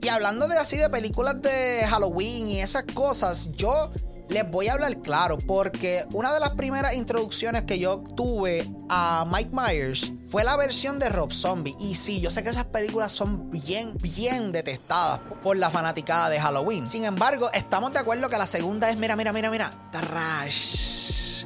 Y 0.00 0.08
hablando 0.08 0.46
de 0.46 0.56
así 0.56 0.76
de 0.76 0.88
películas 0.88 1.42
de 1.42 1.84
Halloween 1.88 2.46
y 2.48 2.60
esas 2.60 2.84
cosas, 2.94 3.50
yo 3.52 3.90
les 4.28 4.50
voy 4.50 4.68
a 4.68 4.74
hablar 4.74 5.00
claro 5.00 5.38
porque 5.38 6.04
una 6.12 6.32
de 6.32 6.40
las 6.40 6.50
primeras 6.50 6.94
introducciones 6.94 7.64
que 7.64 7.78
yo 7.78 8.00
tuve 8.00 8.70
a 8.88 9.26
Mike 9.30 9.50
Myers 9.52 10.12
fue 10.28 10.44
la 10.44 10.56
versión 10.56 10.98
de 10.98 11.08
Rob 11.08 11.32
Zombie. 11.32 11.74
Y 11.80 11.94
sí, 11.94 12.20
yo 12.20 12.30
sé 12.30 12.42
que 12.42 12.50
esas 12.50 12.66
películas 12.66 13.12
son 13.12 13.50
bien, 13.50 13.96
bien 13.98 14.52
detestadas 14.52 15.20
por 15.42 15.56
la 15.56 15.70
fanaticada 15.70 16.28
de 16.28 16.40
Halloween. 16.40 16.86
Sin 16.86 17.04
embargo, 17.04 17.50
estamos 17.52 17.92
de 17.92 18.00
acuerdo 18.00 18.28
que 18.28 18.36
la 18.36 18.46
segunda 18.46 18.90
es, 18.90 18.96
mira, 18.96 19.16
mira, 19.16 19.32
mira, 19.32 19.50
mira, 19.50 19.70
trash. 19.90 21.44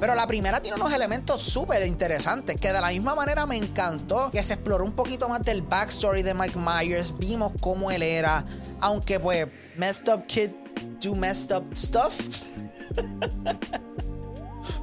Pero 0.00 0.14
la 0.14 0.26
primera 0.26 0.60
tiene 0.60 0.76
unos 0.76 0.92
elementos 0.92 1.42
súper 1.42 1.86
interesantes 1.86 2.56
que 2.60 2.72
de 2.72 2.80
la 2.80 2.88
misma 2.88 3.14
manera 3.14 3.46
me 3.46 3.56
encantó 3.56 4.30
que 4.30 4.42
se 4.42 4.54
exploró 4.54 4.84
un 4.84 4.92
poquito 4.92 5.26
más 5.28 5.42
del 5.42 5.62
backstory 5.62 6.22
de 6.22 6.34
Mike 6.34 6.58
Myers, 6.58 7.16
vimos 7.16 7.52
cómo 7.60 7.90
él 7.90 8.02
era, 8.02 8.44
aunque 8.80 9.18
pues 9.18 9.48
Messed 9.76 10.12
Up 10.12 10.26
Kid 10.26 10.50
do 11.00 11.14
messed 11.14 11.56
up 11.56 11.64
stuff. 11.74 12.18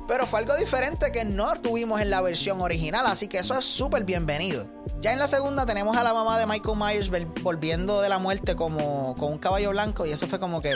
Pero 0.07 0.27
fue 0.27 0.39
algo 0.39 0.55
diferente 0.57 1.11
que 1.11 1.23
no 1.25 1.53
tuvimos 1.61 2.01
en 2.01 2.09
la 2.09 2.21
versión 2.21 2.61
original, 2.61 3.05
así 3.07 3.27
que 3.27 3.39
eso 3.39 3.57
es 3.57 3.65
súper 3.65 4.03
bienvenido. 4.03 4.69
Ya 4.99 5.13
en 5.13 5.19
la 5.19 5.27
segunda 5.27 5.65
tenemos 5.65 5.95
a 5.97 6.03
la 6.03 6.13
mamá 6.13 6.37
de 6.37 6.45
Michael 6.45 6.77
Myers 6.77 7.09
volviendo 7.41 8.01
de 8.01 8.09
la 8.09 8.19
muerte 8.19 8.55
como 8.55 9.15
con 9.17 9.33
un 9.33 9.39
caballo 9.39 9.71
blanco 9.71 10.05
y 10.05 10.11
eso 10.11 10.27
fue 10.27 10.39
como 10.39 10.61
que... 10.61 10.73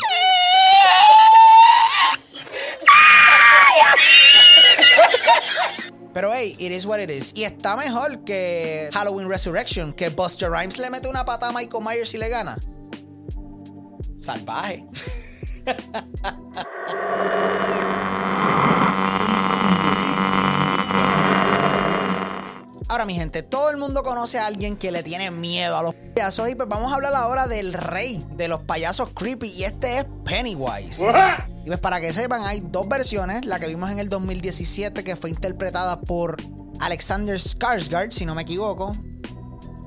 Pero 6.13 6.33
hey, 6.33 6.55
it 6.57 6.71
is 6.71 6.85
what 6.87 6.99
it 6.99 7.11
is. 7.11 7.31
Y 7.35 7.43
está 7.43 7.75
mejor 7.75 8.23
que 8.23 8.89
Halloween 8.91 9.29
Resurrection, 9.29 9.93
que 9.93 10.09
Buster 10.09 10.49
Rhymes 10.49 10.79
le 10.79 10.89
mete 10.89 11.07
una 11.07 11.23
pata 11.25 11.49
a 11.49 11.51
Michael 11.51 11.83
Myers 11.83 12.13
y 12.13 12.17
le 12.17 12.29
gana. 12.29 12.57
Salvaje. 14.17 14.87
Ahora, 22.89 23.03
mi 23.03 23.15
gente, 23.15 23.43
todo 23.43 23.69
el 23.69 23.75
mundo 23.75 24.01
conoce 24.01 24.39
a 24.39 24.47
alguien 24.47 24.77
que 24.77 24.91
le 24.93 25.03
tiene 25.03 25.29
miedo 25.29 25.77
a 25.77 25.83
los 25.83 25.93
payasos. 25.93 26.49
Y 26.49 26.55
pues 26.55 26.69
vamos 26.69 26.91
a 26.91 26.95
hablar 26.95 27.13
ahora 27.15 27.47
del 27.47 27.73
rey 27.73 28.25
de 28.31 28.47
los 28.47 28.61
payasos 28.61 29.09
creepy. 29.13 29.49
Y 29.49 29.65
este 29.65 29.97
es 29.97 30.05
Pennywise. 30.23 31.05
Y 31.65 31.67
pues 31.67 31.79
para 31.81 31.99
que 31.99 32.13
sepan, 32.13 32.43
hay 32.43 32.61
dos 32.61 32.87
versiones. 32.87 33.45
La 33.45 33.59
que 33.59 33.67
vimos 33.67 33.91
en 33.91 33.99
el 33.99 34.07
2017, 34.07 35.03
que 35.03 35.17
fue 35.17 35.29
interpretada 35.29 35.99
por 35.99 36.37
Alexander 36.79 37.35
Skarsgård, 37.37 38.11
si 38.11 38.25
no 38.25 38.35
me 38.35 38.43
equivoco. 38.43 38.93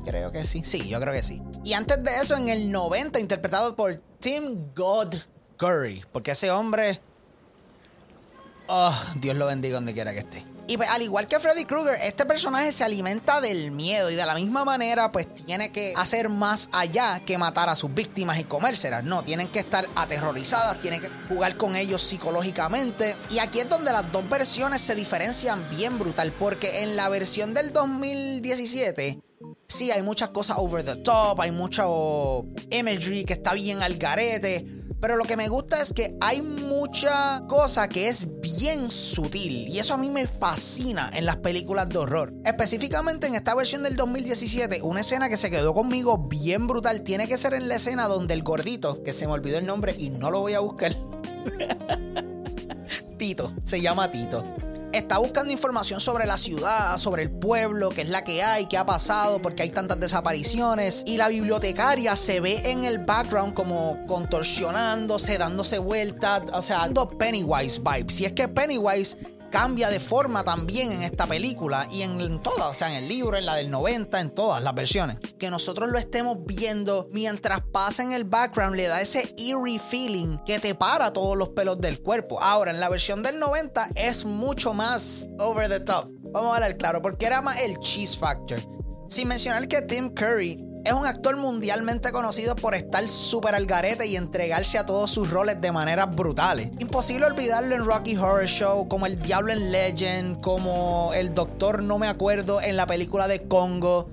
Creo 0.05 0.31
que 0.31 0.45
sí. 0.45 0.63
Sí, 0.63 0.87
yo 0.87 1.01
creo 1.01 1.15
que 1.15 1.23
sí. 1.23 1.43
Y 1.65 1.73
antes 1.73 2.03
de 2.05 2.11
eso, 2.23 2.37
en 2.37 2.51
el 2.51 2.71
90, 2.71 3.19
interpretado 3.19 3.77
por 3.77 3.95
Tim 4.19 4.75
God 4.75 5.15
Curry. 5.61 6.03
Porque 6.11 6.31
ese 6.31 6.51
hombre. 6.51 7.01
Oh, 8.67 8.99
Dios 9.17 9.37
lo 9.37 9.47
bendiga 9.47 9.75
donde 9.75 9.93
quiera 9.93 10.13
que 10.13 10.21
esté. 10.21 10.47
Y 10.67 10.77
pues, 10.77 10.89
al 10.89 11.03
igual 11.03 11.27
que 11.27 11.41
Freddy 11.41 11.65
Krueger, 11.65 11.99
este 12.01 12.25
personaje 12.25 12.71
se 12.71 12.85
alimenta 12.85 13.41
del 13.41 13.73
miedo 13.73 14.09
y 14.09 14.15
de 14.15 14.25
la 14.25 14.37
misma 14.37 14.65
manera, 14.65 15.11
pues 15.11 15.27
tiene 15.35 15.73
que 15.73 15.93
hacer 15.97 16.29
más 16.29 16.71
allá 16.73 17.19
que 17.27 17.37
matar 17.37 17.69
a 17.69 17.75
sus 17.75 17.93
víctimas 17.93 18.39
y 18.39 18.45
comérselas. 18.45 19.03
No, 19.03 19.25
tienen 19.25 19.49
que 19.49 19.59
estar 19.59 19.85
aterrorizadas, 19.97 20.79
tienen 20.79 21.01
que 21.01 21.11
jugar 21.29 21.57
con 21.57 21.75
ellos 21.75 22.01
psicológicamente. 22.01 23.17
Y 23.31 23.41
aquí 23.41 23.59
es 23.59 23.69
donde 23.69 23.93
las 23.93 24.11
dos 24.13 24.29
versiones 24.29 24.81
se 24.81 24.95
diferencian 24.95 25.69
bien 25.69 25.99
brutal, 25.99 26.33
porque 26.39 26.85
en 26.85 26.97
la 26.97 27.09
versión 27.09 27.53
del 27.53 27.73
2017 27.73 29.21
sí 29.67 29.91
hay 29.91 30.03
muchas 30.03 30.29
cosas 30.29 30.57
over 30.59 30.85
the 30.85 30.97
top, 30.97 31.41
hay 31.41 31.51
mucho 31.51 32.47
imagery 32.71 33.25
que 33.25 33.33
está 33.33 33.55
bien 33.55 33.83
al 33.83 33.97
garete. 33.97 34.80
Pero 35.01 35.17
lo 35.17 35.25
que 35.25 35.37
me 35.37 35.49
gusta 35.49 35.81
es 35.81 35.93
que 35.93 36.17
hay 36.21 36.43
mucha 36.43 37.45
cosa 37.49 37.89
que 37.89 38.09
es 38.09 38.27
bien 38.41 38.91
sutil. 38.91 39.69
Y 39.69 39.79
eso 39.79 39.95
a 39.95 39.99
mí 39.99 40.11
me 40.11 40.27
fascina 40.27 41.11
en 41.15 41.27
las 41.27 41.37
películas 41.37 41.89
de 41.89 41.99
horror. 41.99 42.33
Específicamente 42.45 43.27
en 43.27 43.35
esta 43.35 43.55
versión 43.55 43.83
del 43.83 43.97
2017, 43.97 44.83
una 44.83 45.01
escena 45.01 45.29
que 45.29 45.37
se 45.37 45.51
quedó 45.51 45.75
conmigo 45.75 46.19
bien 46.19 46.67
brutal. 46.67 47.03
Tiene 47.03 47.29
que 47.29 47.39
ser 47.39 47.55
en 47.55 47.69
la 47.69 47.77
escena 47.77 48.09
donde 48.09 48.35
el 48.35 48.43
gordito, 48.43 49.03
que 49.03 49.13
se 49.13 49.27
me 49.27 49.33
olvidó 49.33 49.59
el 49.59 49.67
nombre 49.67 49.95
y 49.99 50.11
no 50.11 50.31
lo 50.31 50.41
voy 50.41 50.55
a 50.55 50.61
buscar. 50.61 50.93
Tito, 53.19 53.53
se 53.65 53.81
llama 53.81 54.11
Tito 54.11 54.45
está 54.93 55.19
buscando 55.19 55.53
información 55.53 56.01
sobre 56.01 56.27
la 56.27 56.39
ciudad, 56.39 56.97
sobre 56.99 57.23
el 57.23 57.31
pueblo, 57.31 57.91
qué 57.91 58.03
es 58.03 58.09
la 58.09 58.25
que 58.25 58.43
hay, 58.43 58.67
qué 58.67 58.79
ha 58.79 58.87
pasado, 58.87 59.41
porque 59.41 59.63
hay 59.63 59.71
tantas 59.71 60.01
desapariciones. 60.01 61.03
Y 61.07 61.17
la 61.17 61.29
bibliotecaria 61.29 62.17
se 62.17 62.41
ve 62.41 62.63
en 62.65 62.85
el 62.85 62.99
background 62.99 63.55
como 63.55 64.05
contorsionándose, 64.07 65.39
dándose 65.39 65.79
vueltas, 65.79 66.43
o 66.53 66.63
sea, 66.63 66.79
dando 66.79 67.09
Pennywise 67.09 67.81
vibes. 67.81 68.15
Si 68.15 68.25
es 68.25 68.33
que 68.33 68.49
Pennywise 68.49 69.17
cambia 69.51 69.91
de 69.91 70.01
forma 70.01 70.45
también 70.45 70.93
en 70.93 71.03
esta 71.03 71.27
película 71.27 71.87
y 71.91 72.03
en, 72.03 72.43
todas, 72.43 72.67
o 72.69 72.75
sea, 72.75 72.89
en 72.89 73.03
el 73.03 73.09
libro, 73.09 73.37
en 73.37 73.47
la 73.47 73.57
del 73.57 73.71
90, 73.71 74.21
en 74.21 74.31
todas 74.31 74.63
las 74.63 74.75
versiones. 74.75 75.19
Que 75.39 75.51
nosotros 75.51 75.91
lo 75.91 75.99
estemos 75.99 76.39
viendo 76.45 77.09
mientras 77.13 77.61
pasa 77.73 78.03
en 78.03 78.13
el 78.13 78.25
background 78.25 78.77
le 78.77 78.87
da 78.87 79.01
ese 79.01 79.35
eerie 79.37 79.79
feeling 79.79 80.39
que 80.47 80.59
te 80.59 80.75
para 80.75 81.13
todos 81.13 81.37
los 81.37 81.51
pelos 81.51 81.81
del 81.81 82.01
cuerpo. 82.01 82.41
Ahora, 82.43 82.71
en 82.71 82.81
la 82.81 82.89
versión 82.89 83.23
del 83.23 83.39
90 83.39 83.89
es 83.95 84.25
mucho 84.25 84.73
más 84.73 85.29
over 85.39 85.69
the 85.69 85.81
top. 85.81 86.09
Vamos 86.33 86.53
a 86.53 86.55
hablar 86.57 86.77
claro, 86.77 87.03
porque 87.03 87.27
era 87.27 87.43
más 87.43 87.61
el 87.61 87.79
cheese 87.79 88.17
factor. 88.17 88.61
Sin 89.09 89.27
mencionar 89.27 89.67
que 89.67 89.83
Tim 89.83 90.15
Curry 90.15 90.70
es 90.85 90.93
un 90.93 91.07
actor 91.07 91.37
mundialmente 91.37 92.11
conocido 92.13 92.57
por 92.57 92.75
estar 92.75 93.07
súper 93.09 93.55
al 93.55 93.67
garete 93.67 94.07
y 94.07 94.17
entregarse 94.17 94.79
a 94.79 94.87
todos 94.87 95.11
sus 95.11 95.31
roles 95.31 95.61
de 95.61 95.73
maneras 95.73 96.15
brutales. 96.15 96.71
Imposible 96.79 97.27
olvidarlo 97.27 97.75
en 97.75 97.85
Rocky 97.85 98.17
Horror 98.17 98.47
Show, 98.47 98.89
como 98.89 99.07
el 99.07 99.21
Diablo 99.21 99.53
en 99.53 99.73
Legend, 99.73 100.41
como 100.41 101.13
el 101.15 101.35
Doctor 101.35 101.83
No 101.83 101.99
Me 101.99 102.09
Acuerdo 102.09 102.61
en 102.63 102.77
la 102.77 102.87
película 102.87 103.29
de 103.29 103.47
Congo. 103.47 104.11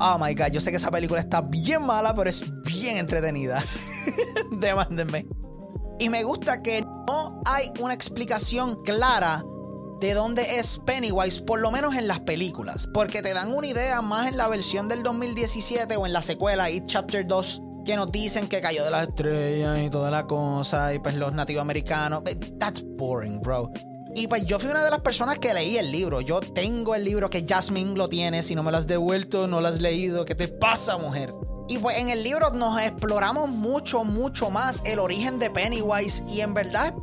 Oh 0.00 0.18
my 0.20 0.34
god, 0.34 0.52
yo 0.52 0.60
sé 0.60 0.70
que 0.70 0.76
esa 0.76 0.90
película 0.90 1.20
está 1.20 1.40
bien 1.40 1.84
mala, 1.84 2.14
pero 2.14 2.30
es 2.30 2.44
bien 2.62 2.98
entretenida. 2.98 3.62
Demándenme. 4.52 5.26
Y 5.98 6.08
me 6.10 6.22
gusta 6.22 6.62
que 6.62 6.82
no 6.82 7.42
hay 7.44 7.72
una 7.80 7.92
explicación 7.92 8.82
clara 8.84 9.44
de 10.00 10.14
dónde 10.14 10.58
es 10.58 10.80
Pennywise, 10.84 11.42
por 11.42 11.60
lo 11.60 11.70
menos 11.70 11.96
en 11.96 12.08
las 12.08 12.20
películas, 12.20 12.88
porque 12.92 13.22
te 13.22 13.34
dan 13.34 13.52
una 13.52 13.66
idea 13.66 14.00
más 14.02 14.28
en 14.28 14.36
la 14.36 14.48
versión 14.48 14.88
del 14.88 15.02
2017 15.02 15.96
o 15.96 16.06
en 16.06 16.12
la 16.12 16.22
secuela 16.22 16.70
It 16.70 16.86
Chapter 16.86 17.26
2 17.26 17.62
que 17.84 17.96
nos 17.96 18.12
dicen 18.12 18.48
que 18.48 18.60
cayó 18.60 18.84
de 18.84 18.90
las 18.90 19.08
estrellas 19.08 19.80
y 19.82 19.88
toda 19.88 20.10
la 20.10 20.26
cosa 20.26 20.92
y 20.92 20.98
pues 20.98 21.14
los 21.14 21.32
nativos 21.32 21.62
americanos. 21.62 22.22
Eh, 22.26 22.36
that's 22.58 22.84
boring, 22.84 23.40
bro. 23.40 23.72
Y 24.14 24.26
pues 24.26 24.44
yo 24.44 24.58
fui 24.58 24.70
una 24.70 24.84
de 24.84 24.90
las 24.90 25.00
personas 25.00 25.38
que 25.38 25.54
leí 25.54 25.78
el 25.78 25.90
libro. 25.90 26.20
Yo 26.20 26.40
tengo 26.40 26.94
el 26.94 27.04
libro 27.04 27.30
que 27.30 27.46
Jasmine 27.48 27.94
lo 27.94 28.08
tiene. 28.08 28.42
Si 28.42 28.54
no 28.54 28.62
me 28.62 28.70
lo 28.70 28.76
has 28.76 28.86
devuelto, 28.86 29.48
no 29.48 29.62
lo 29.62 29.68
has 29.68 29.80
leído. 29.80 30.26
¿Qué 30.26 30.34
te 30.34 30.48
pasa, 30.48 30.98
mujer? 30.98 31.32
Y 31.68 31.78
pues 31.78 31.98
en 31.98 32.10
el 32.10 32.22
libro 32.22 32.50
nos 32.50 32.78
exploramos 32.80 33.48
mucho, 33.48 34.04
mucho 34.04 34.50
más 34.50 34.82
el 34.84 34.98
origen 34.98 35.38
de 35.38 35.48
Pennywise. 35.48 36.22
Y 36.28 36.40
en 36.42 36.52
verdad 36.52 36.94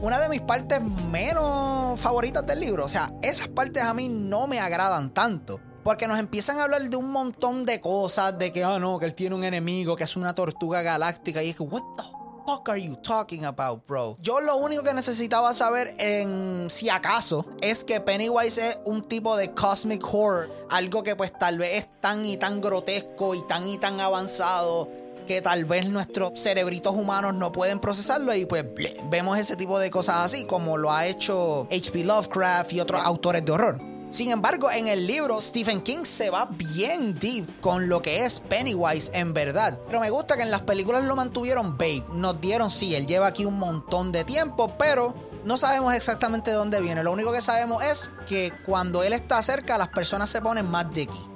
una 0.00 0.18
de 0.18 0.28
mis 0.28 0.42
partes 0.42 0.80
menos 0.80 1.98
favoritas 2.00 2.46
del 2.46 2.60
libro. 2.60 2.84
O 2.84 2.88
sea, 2.88 3.12
esas 3.22 3.48
partes 3.48 3.82
a 3.82 3.94
mí 3.94 4.08
no 4.08 4.46
me 4.46 4.60
agradan 4.60 5.12
tanto. 5.12 5.60
Porque 5.82 6.08
nos 6.08 6.18
empiezan 6.18 6.58
a 6.58 6.64
hablar 6.64 6.88
de 6.88 6.96
un 6.96 7.10
montón 7.10 7.64
de 7.64 7.80
cosas, 7.80 8.38
de 8.38 8.52
que, 8.52 8.64
ah, 8.64 8.78
no, 8.78 8.98
que 8.98 9.04
él 9.04 9.14
tiene 9.14 9.34
un 9.34 9.44
enemigo, 9.44 9.96
que 9.96 10.04
es 10.04 10.16
una 10.16 10.34
tortuga 10.34 10.80
galáctica. 10.80 11.42
Y 11.42 11.50
es 11.50 11.56
que, 11.56 11.62
what 11.62 11.82
the 11.96 12.02
fuck 12.46 12.68
are 12.68 12.80
you 12.80 12.96
talking 12.96 13.44
about, 13.44 13.86
bro? 13.86 14.16
Yo 14.20 14.40
lo 14.40 14.56
único 14.56 14.82
que 14.82 14.94
necesitaba 14.94 15.52
saber 15.54 15.94
en 15.98 16.68
si 16.70 16.88
acaso 16.88 17.46
es 17.60 17.84
que 17.84 18.00
Pennywise 18.00 18.58
es 18.58 18.78
un 18.84 19.02
tipo 19.02 19.36
de 19.36 19.52
cosmic 19.52 20.02
horror, 20.04 20.50
algo 20.70 21.02
que 21.02 21.16
pues 21.16 21.32
tal 21.38 21.58
vez 21.58 21.84
es 21.84 22.00
tan 22.00 22.24
y 22.24 22.36
tan 22.36 22.60
grotesco 22.60 23.34
y 23.34 23.42
tan 23.42 23.68
y 23.68 23.78
tan 23.78 24.00
avanzado 24.00 24.88
que 25.24 25.42
tal 25.42 25.64
vez 25.64 25.88
nuestros 25.88 26.38
cerebritos 26.40 26.94
humanos 26.94 27.34
no 27.34 27.52
pueden 27.52 27.80
procesarlo 27.80 28.34
y 28.34 28.46
pues 28.46 28.64
vemos 29.10 29.38
ese 29.38 29.56
tipo 29.56 29.78
de 29.78 29.90
cosas 29.90 30.16
así 30.24 30.44
como 30.44 30.76
lo 30.76 30.92
ha 30.92 31.06
hecho 31.06 31.66
H.P. 31.70 32.04
Lovecraft 32.04 32.72
y 32.72 32.80
otros 32.80 33.00
autores 33.04 33.44
de 33.44 33.52
horror. 33.52 33.94
Sin 34.14 34.30
embargo, 34.30 34.70
en 34.70 34.86
el 34.86 35.08
libro 35.08 35.40
Stephen 35.40 35.80
King 35.80 36.04
se 36.04 36.30
va 36.30 36.48
bien 36.48 37.18
deep 37.18 37.60
con 37.60 37.88
lo 37.88 38.00
que 38.00 38.24
es 38.24 38.38
Pennywise 38.38 39.10
en 39.12 39.34
verdad. 39.34 39.80
Pero 39.86 39.98
me 39.98 40.08
gusta 40.08 40.36
que 40.36 40.44
en 40.44 40.52
las 40.52 40.62
películas 40.62 41.04
lo 41.04 41.16
mantuvieron 41.16 41.76
vague. 41.76 42.04
Nos 42.12 42.40
dieron, 42.40 42.70
sí, 42.70 42.94
él 42.94 43.08
lleva 43.08 43.26
aquí 43.26 43.44
un 43.44 43.58
montón 43.58 44.12
de 44.12 44.22
tiempo, 44.22 44.72
pero 44.78 45.14
no 45.44 45.58
sabemos 45.58 45.94
exactamente 45.94 46.52
de 46.52 46.56
dónde 46.56 46.80
viene. 46.80 47.02
Lo 47.02 47.10
único 47.10 47.32
que 47.32 47.40
sabemos 47.40 47.82
es 47.82 48.12
que 48.28 48.52
cuando 48.64 49.02
él 49.02 49.14
está 49.14 49.42
cerca, 49.42 49.76
las 49.78 49.88
personas 49.88 50.30
se 50.30 50.40
ponen 50.40 50.70
más 50.70 50.92
dicky. 50.92 51.33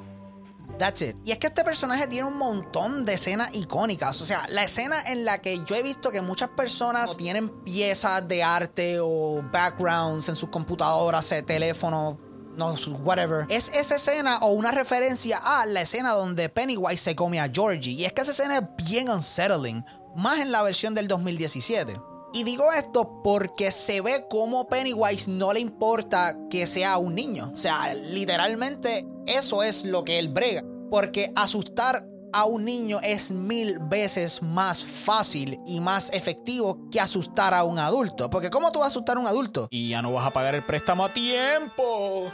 That's 0.79 1.03
it. 1.03 1.17
Y 1.25 1.33
es 1.33 1.39
que 1.39 1.49
este 1.49 1.65
personaje 1.65 2.07
tiene 2.07 2.29
un 2.29 2.37
montón 2.39 3.05
de 3.05 3.15
escenas 3.15 3.55
icónicas. 3.55 4.21
O 4.21 4.25
sea, 4.25 4.47
la 4.49 4.65
escena 4.65 5.01
en 5.07 5.25
la 5.25 5.43
que 5.43 5.63
yo 5.65 5.75
he 5.75 5.83
visto 5.83 6.11
que 6.11 6.23
muchas 6.23 6.51
personas 6.51 7.17
tienen 7.17 7.49
piezas 7.65 8.27
de 8.29 8.43
arte 8.43 8.99
o 9.01 9.43
backgrounds 9.53 10.29
en 10.29 10.37
sus 10.37 10.49
computadoras, 10.49 11.35
teléfonos, 11.47 12.17
no, 12.57 12.75
whatever. 13.05 13.47
Es 13.49 13.71
esa 13.75 13.97
escena 13.97 14.39
o 14.39 14.53
una 14.53 14.73
referencia 14.73 15.39
a 15.39 15.65
la 15.67 15.83
escena 15.83 16.13
donde 16.13 16.49
Pennywise 16.49 17.03
se 17.03 17.17
come 17.17 17.41
a 17.41 17.49
Georgie. 17.49 17.93
Y 17.93 18.05
es 18.05 18.13
que 18.13 18.23
esa 18.23 18.33
escena 18.33 18.59
es 18.59 18.87
bien 18.87 19.09
unsettling, 19.09 19.85
más 20.17 20.41
en 20.41 20.51
la 20.51 20.63
versión 20.63 20.95
del 20.95 21.09
2017. 21.09 22.01
Y 22.33 22.45
digo 22.45 22.71
esto 22.73 23.23
porque 23.25 23.71
se 23.71 24.01
ve 24.03 24.27
como 24.29 24.69
Pennywise 24.69 25.31
no 25.31 25.53
le 25.53 25.61
importa 25.61 26.37
que 26.51 26.67
sea 26.67 26.99
un 26.99 27.15
niño. 27.15 27.51
O 27.53 27.57
sea, 27.57 27.95
literalmente 27.95 29.07
eso 29.27 29.63
es 29.63 29.85
lo 29.85 30.05
que 30.05 30.19
él 30.19 30.29
brega. 30.29 30.63
Porque 30.91 31.33
asustar 31.35 32.07
a 32.33 32.45
un 32.45 32.65
niño 32.65 33.01
es 33.03 33.33
mil 33.33 33.79
veces 33.81 34.43
más 34.43 34.85
fácil 34.85 35.59
y 35.67 35.81
más 35.81 36.11
efectivo 36.13 36.89
que 36.91 37.01
asustar 37.01 37.55
a 37.55 37.65
un 37.65 37.79
adulto. 37.79 38.29
Porque 38.29 38.51
¿cómo 38.51 38.73
tú 38.73 38.81
vas 38.81 38.87
a 38.87 38.89
asustar 38.89 39.17
a 39.17 39.21
un 39.21 39.27
adulto? 39.27 39.69
Y 39.71 39.89
ya 39.89 40.03
no 40.03 40.13
vas 40.13 40.27
a 40.27 40.31
pagar 40.31 40.55
el 40.55 40.65
préstamo 40.65 41.07
a 41.07 41.13
tiempo. 41.13 42.31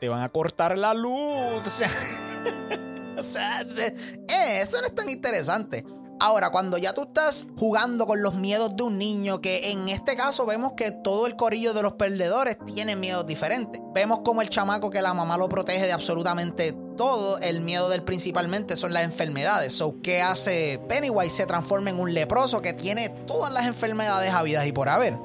Te 0.00 0.08
van 0.08 0.22
a 0.22 0.28
cortar 0.28 0.78
la 0.78 0.94
luz. 0.94 1.62
O 1.66 1.68
sea, 1.68 1.90
o 3.18 3.22
sea 3.22 3.62
eh, 3.62 4.60
eso 4.62 4.80
no 4.80 4.86
es 4.86 4.94
tan 4.94 5.08
interesante. 5.08 5.84
Ahora, 6.18 6.50
cuando 6.50 6.78
ya 6.78 6.94
tú 6.94 7.02
estás 7.02 7.46
jugando 7.58 8.06
con 8.06 8.22
los 8.22 8.36
miedos 8.36 8.74
de 8.74 8.84
un 8.84 8.96
niño, 8.96 9.42
que 9.42 9.70
en 9.72 9.90
este 9.90 10.16
caso 10.16 10.46
vemos 10.46 10.72
que 10.72 10.90
todo 10.90 11.26
el 11.26 11.36
corillo 11.36 11.74
de 11.74 11.82
los 11.82 11.92
perdedores 11.92 12.56
tiene 12.64 12.96
miedos 12.96 13.26
diferentes. 13.26 13.82
Vemos 13.92 14.20
como 14.24 14.40
el 14.40 14.48
chamaco 14.48 14.88
que 14.88 15.02
la 15.02 15.12
mamá 15.12 15.36
lo 15.36 15.50
protege 15.50 15.84
de 15.84 15.92
absolutamente 15.92 16.74
todo, 16.96 17.38
el 17.40 17.60
miedo 17.60 17.90
del 17.90 18.02
principalmente 18.02 18.78
son 18.78 18.94
las 18.94 19.04
enfermedades. 19.04 19.74
So, 19.74 20.00
¿qué 20.02 20.22
hace 20.22 20.80
Pennywise? 20.88 21.36
Se 21.36 21.44
transforma 21.44 21.90
en 21.90 22.00
un 22.00 22.14
leproso 22.14 22.62
que 22.62 22.72
tiene 22.72 23.10
todas 23.10 23.52
las 23.52 23.66
enfermedades 23.66 24.32
habidas 24.32 24.66
y 24.66 24.72
por 24.72 24.88
haber. 24.88 25.18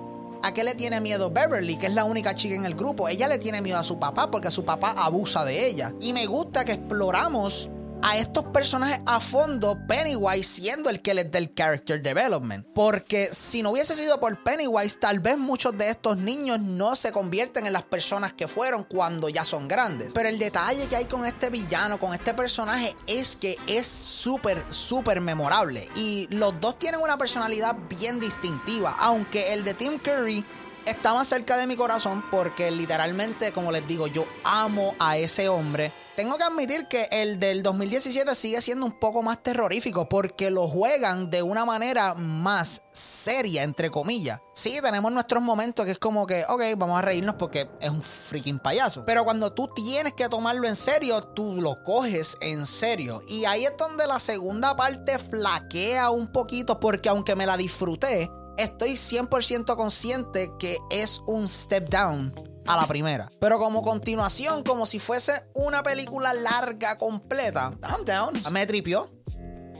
¿A 0.44 0.54
qué 0.54 0.66
le 0.66 0.76
tiene 0.76 1.00
miedo 1.00 1.32
Beverly, 1.32 1.78
que 1.78 1.88
es 1.88 1.94
la 1.94 2.04
única 2.04 2.36
chica 2.36 2.56
en 2.56 2.66
el 2.66 2.76
grupo? 2.76 3.08
Ella 3.08 3.30
le 3.30 3.38
tiene 3.38 3.62
miedo 3.62 3.78
a 3.78 3.84
su 3.84 3.98
papá 4.00 4.30
porque 4.30 4.52
su 4.52 4.66
papá 4.66 4.92
abusa 4.98 5.46
de 5.46 5.68
ella. 5.68 5.94
Y 6.02 6.12
me 6.12 6.26
gusta 6.26 6.66
que 6.66 6.74
exploramos 6.74 7.70
a 8.04 8.18
estos 8.18 8.46
personajes 8.46 9.02
a 9.06 9.20
fondo, 9.20 9.78
Pennywise 9.88 10.44
siendo 10.44 10.90
el 10.90 11.02
que 11.02 11.14
les 11.14 11.32
del 11.32 11.54
character 11.54 12.02
development. 12.02 12.66
Porque 12.74 13.30
si 13.32 13.62
no 13.62 13.72
hubiese 13.72 13.96
sido 13.96 14.20
por 14.20 14.44
Pennywise, 14.44 14.98
tal 15.00 15.20
vez 15.20 15.38
muchos 15.38 15.78
de 15.78 15.90
estos 15.90 16.18
niños 16.18 16.60
no 16.60 16.96
se 16.96 17.12
convierten 17.12 17.66
en 17.66 17.74
las 17.74 17.84
personas 17.84 18.34
que 18.34 18.48
fueron 18.48 18.84
cuando 18.84 19.30
ya 19.30 19.46
son 19.46 19.68
grandes. 19.68 20.14
Pero 20.14 20.30
el 20.30 20.40
detalle 20.40 20.88
que 20.88 20.96
hay 20.96 21.06
con 21.06 21.26
este 21.26 21.50
villano, 21.50 22.00
con 22.00 22.14
este 22.14 22.34
personaje, 22.34 22.96
es 23.08 23.36
que 23.36 23.58
es 23.68 23.88
súper, 23.88 24.64
súper 24.70 25.22
memorable. 25.22 25.90
Y 25.96 26.28
los 26.32 26.60
dos 26.60 26.80
tienen 26.80 27.02
una 27.02 27.18
personalidad 27.18 27.76
bien 27.90 28.20
distintiva. 28.20 28.96
Aunque 29.00 29.54
el 29.54 29.64
de 29.64 29.74
Tim 29.74 30.00
Curry 30.00 30.46
está 30.86 31.14
más 31.14 31.28
cerca 31.28 31.58
de 31.58 31.68
mi 31.68 31.76
corazón 31.76 32.24
porque 32.32 32.72
literalmente, 32.72 33.52
como 33.52 33.72
les 33.72 33.88
digo, 33.88 34.08
yo 34.08 34.26
amo 34.44 34.96
a 35.00 35.18
ese 35.18 35.48
hombre 35.48 35.94
tengo 36.22 36.38
que 36.38 36.44
admitir 36.44 36.88
que 36.88 37.08
el 37.12 37.40
del 37.40 37.64
2017 37.64 38.36
sigue 38.36 38.62
siendo 38.62 38.86
un 38.86 39.00
poco 39.00 39.24
más 39.24 39.42
terrorífico 39.42 40.08
porque 40.08 40.52
lo 40.52 40.68
juegan 40.68 41.32
de 41.32 41.42
una 41.42 41.66
manera 41.66 42.14
más 42.14 42.84
seria, 42.92 43.64
entre 43.64 43.90
comillas. 43.90 44.40
Sí, 44.54 44.78
tenemos 44.84 45.12
nuestros 45.12 45.42
momentos 45.42 45.84
que 45.84 45.94
es 45.94 45.98
como 45.98 46.28
que, 46.28 46.46
ok, 46.48 46.62
vamos 46.78 47.00
a 47.00 47.02
reírnos 47.02 47.38
porque 47.40 47.68
es 47.80 47.90
un 47.90 48.04
freaking 48.04 48.60
payaso. 48.60 49.04
Pero 49.04 49.24
cuando 49.24 49.52
tú 49.52 49.68
tienes 49.74 50.14
que 50.14 50.30
tomarlo 50.30 50.68
en 50.68 50.76
serio, 50.76 51.24
tú 51.24 51.60
lo 51.60 51.84
coges 51.84 52.38
en 52.40 52.68
serio. 52.68 53.24
Y 53.28 53.46
ahí 53.46 53.66
es 53.66 53.74
donde 53.76 54.06
la 54.06 54.20
segunda 54.20 54.76
parte 54.76 55.18
flaquea 55.18 56.12
un 56.12 56.32
poquito 56.32 56.80
porque 56.80 57.10
aunque 57.10 57.36
me 57.36 57.48
la 57.48 57.58
disfruté, 57.58 58.30
estoy 58.58 58.92
100% 58.92 59.76
consciente 59.76 60.52
que 60.60 60.78
es 60.92 61.20
un 61.26 61.50
step 61.50 61.90
down 61.90 62.51
a 62.72 62.78
la 62.78 62.88
primera. 62.88 63.30
Pero 63.40 63.60
como 63.60 63.84
continuación, 63.84 64.64
como 64.64 64.86
si 64.86 65.00
fuese 65.00 65.34
una 65.54 65.84
película 65.84 66.34
larga, 66.34 66.96
completa, 66.96 67.74
I'm 67.84 68.06
down. 68.06 68.42
Me 68.52 68.66
tripió. 68.66 69.12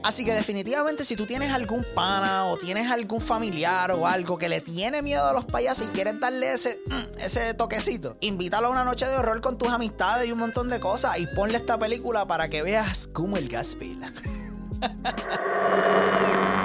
Así 0.02 0.24
que 0.24 0.32
definitivamente 0.34 1.04
si 1.04 1.14
tú 1.14 1.26
tienes 1.26 1.52
algún 1.52 1.86
pana 1.94 2.46
o 2.46 2.56
tienes 2.58 2.90
algún 2.90 3.20
familiar 3.20 3.92
o 3.92 4.06
algo 4.06 4.36
que 4.36 4.48
le 4.48 4.60
tiene 4.60 5.00
miedo 5.00 5.24
a 5.24 5.32
los 5.32 5.44
payasos 5.44 5.88
y 5.88 5.92
quieres 5.92 6.18
darle 6.18 6.54
ese, 6.54 6.80
mm, 6.86 7.20
ese 7.20 7.54
toquecito, 7.54 8.16
invítalo 8.20 8.66
a 8.66 8.70
una 8.70 8.84
noche 8.84 9.06
de 9.06 9.16
horror 9.16 9.40
con 9.40 9.58
tus 9.58 9.70
amistades 9.70 10.28
y 10.28 10.32
un 10.32 10.40
montón 10.40 10.68
de 10.68 10.80
cosas 10.80 11.18
y 11.18 11.28
ponle 11.28 11.58
esta 11.58 11.78
película 11.78 12.26
para 12.26 12.48
que 12.48 12.62
veas 12.62 13.08
cómo 13.12 13.36
el 13.36 13.48
gas 13.48 13.76
pila. 13.76 14.12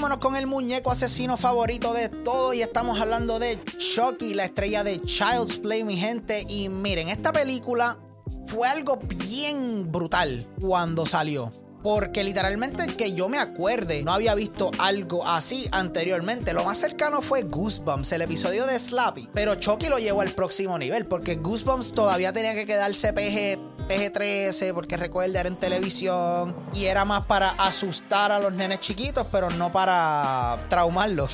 Fuímonos 0.00 0.24
con 0.24 0.34
el 0.34 0.46
muñeco 0.46 0.90
asesino 0.90 1.36
favorito 1.36 1.92
de 1.92 2.08
todo 2.08 2.54
y 2.54 2.62
estamos 2.62 2.98
hablando 2.98 3.38
de 3.38 3.62
Chucky, 3.76 4.32
la 4.32 4.46
estrella 4.46 4.82
de 4.82 4.98
Child's 5.02 5.58
Play, 5.58 5.84
mi 5.84 5.98
gente. 5.98 6.46
Y 6.48 6.70
miren, 6.70 7.10
esta 7.10 7.32
película 7.32 7.98
fue 8.46 8.66
algo 8.66 8.96
bien 8.96 9.92
brutal 9.92 10.48
cuando 10.58 11.04
salió. 11.04 11.52
Porque 11.82 12.24
literalmente 12.24 12.86
que 12.94 13.12
yo 13.12 13.28
me 13.28 13.36
acuerde, 13.36 14.02
no 14.02 14.14
había 14.14 14.34
visto 14.34 14.70
algo 14.78 15.26
así 15.26 15.68
anteriormente. 15.70 16.54
Lo 16.54 16.64
más 16.64 16.78
cercano 16.78 17.20
fue 17.20 17.42
Goosebumps, 17.42 18.12
el 18.12 18.22
episodio 18.22 18.64
de 18.64 18.78
Slappy. 18.78 19.28
Pero 19.34 19.56
Chucky 19.56 19.90
lo 19.90 19.98
llevó 19.98 20.22
al 20.22 20.32
próximo 20.32 20.78
nivel, 20.78 21.04
porque 21.04 21.34
Goosebumps 21.34 21.92
todavía 21.92 22.32
tenía 22.32 22.54
que 22.54 22.64
quedarse 22.64 23.12
PG 23.12 23.79
PG-13 23.90 24.72
porque 24.72 24.96
recuerda 24.96 25.40
era 25.40 25.48
en 25.48 25.56
televisión 25.56 26.54
y 26.72 26.84
era 26.84 27.04
más 27.04 27.26
para 27.26 27.50
asustar 27.50 28.30
a 28.30 28.38
los 28.38 28.52
nenes 28.52 28.78
chiquitos, 28.78 29.26
pero 29.32 29.50
no 29.50 29.72
para 29.72 30.64
traumarlos. 30.68 31.32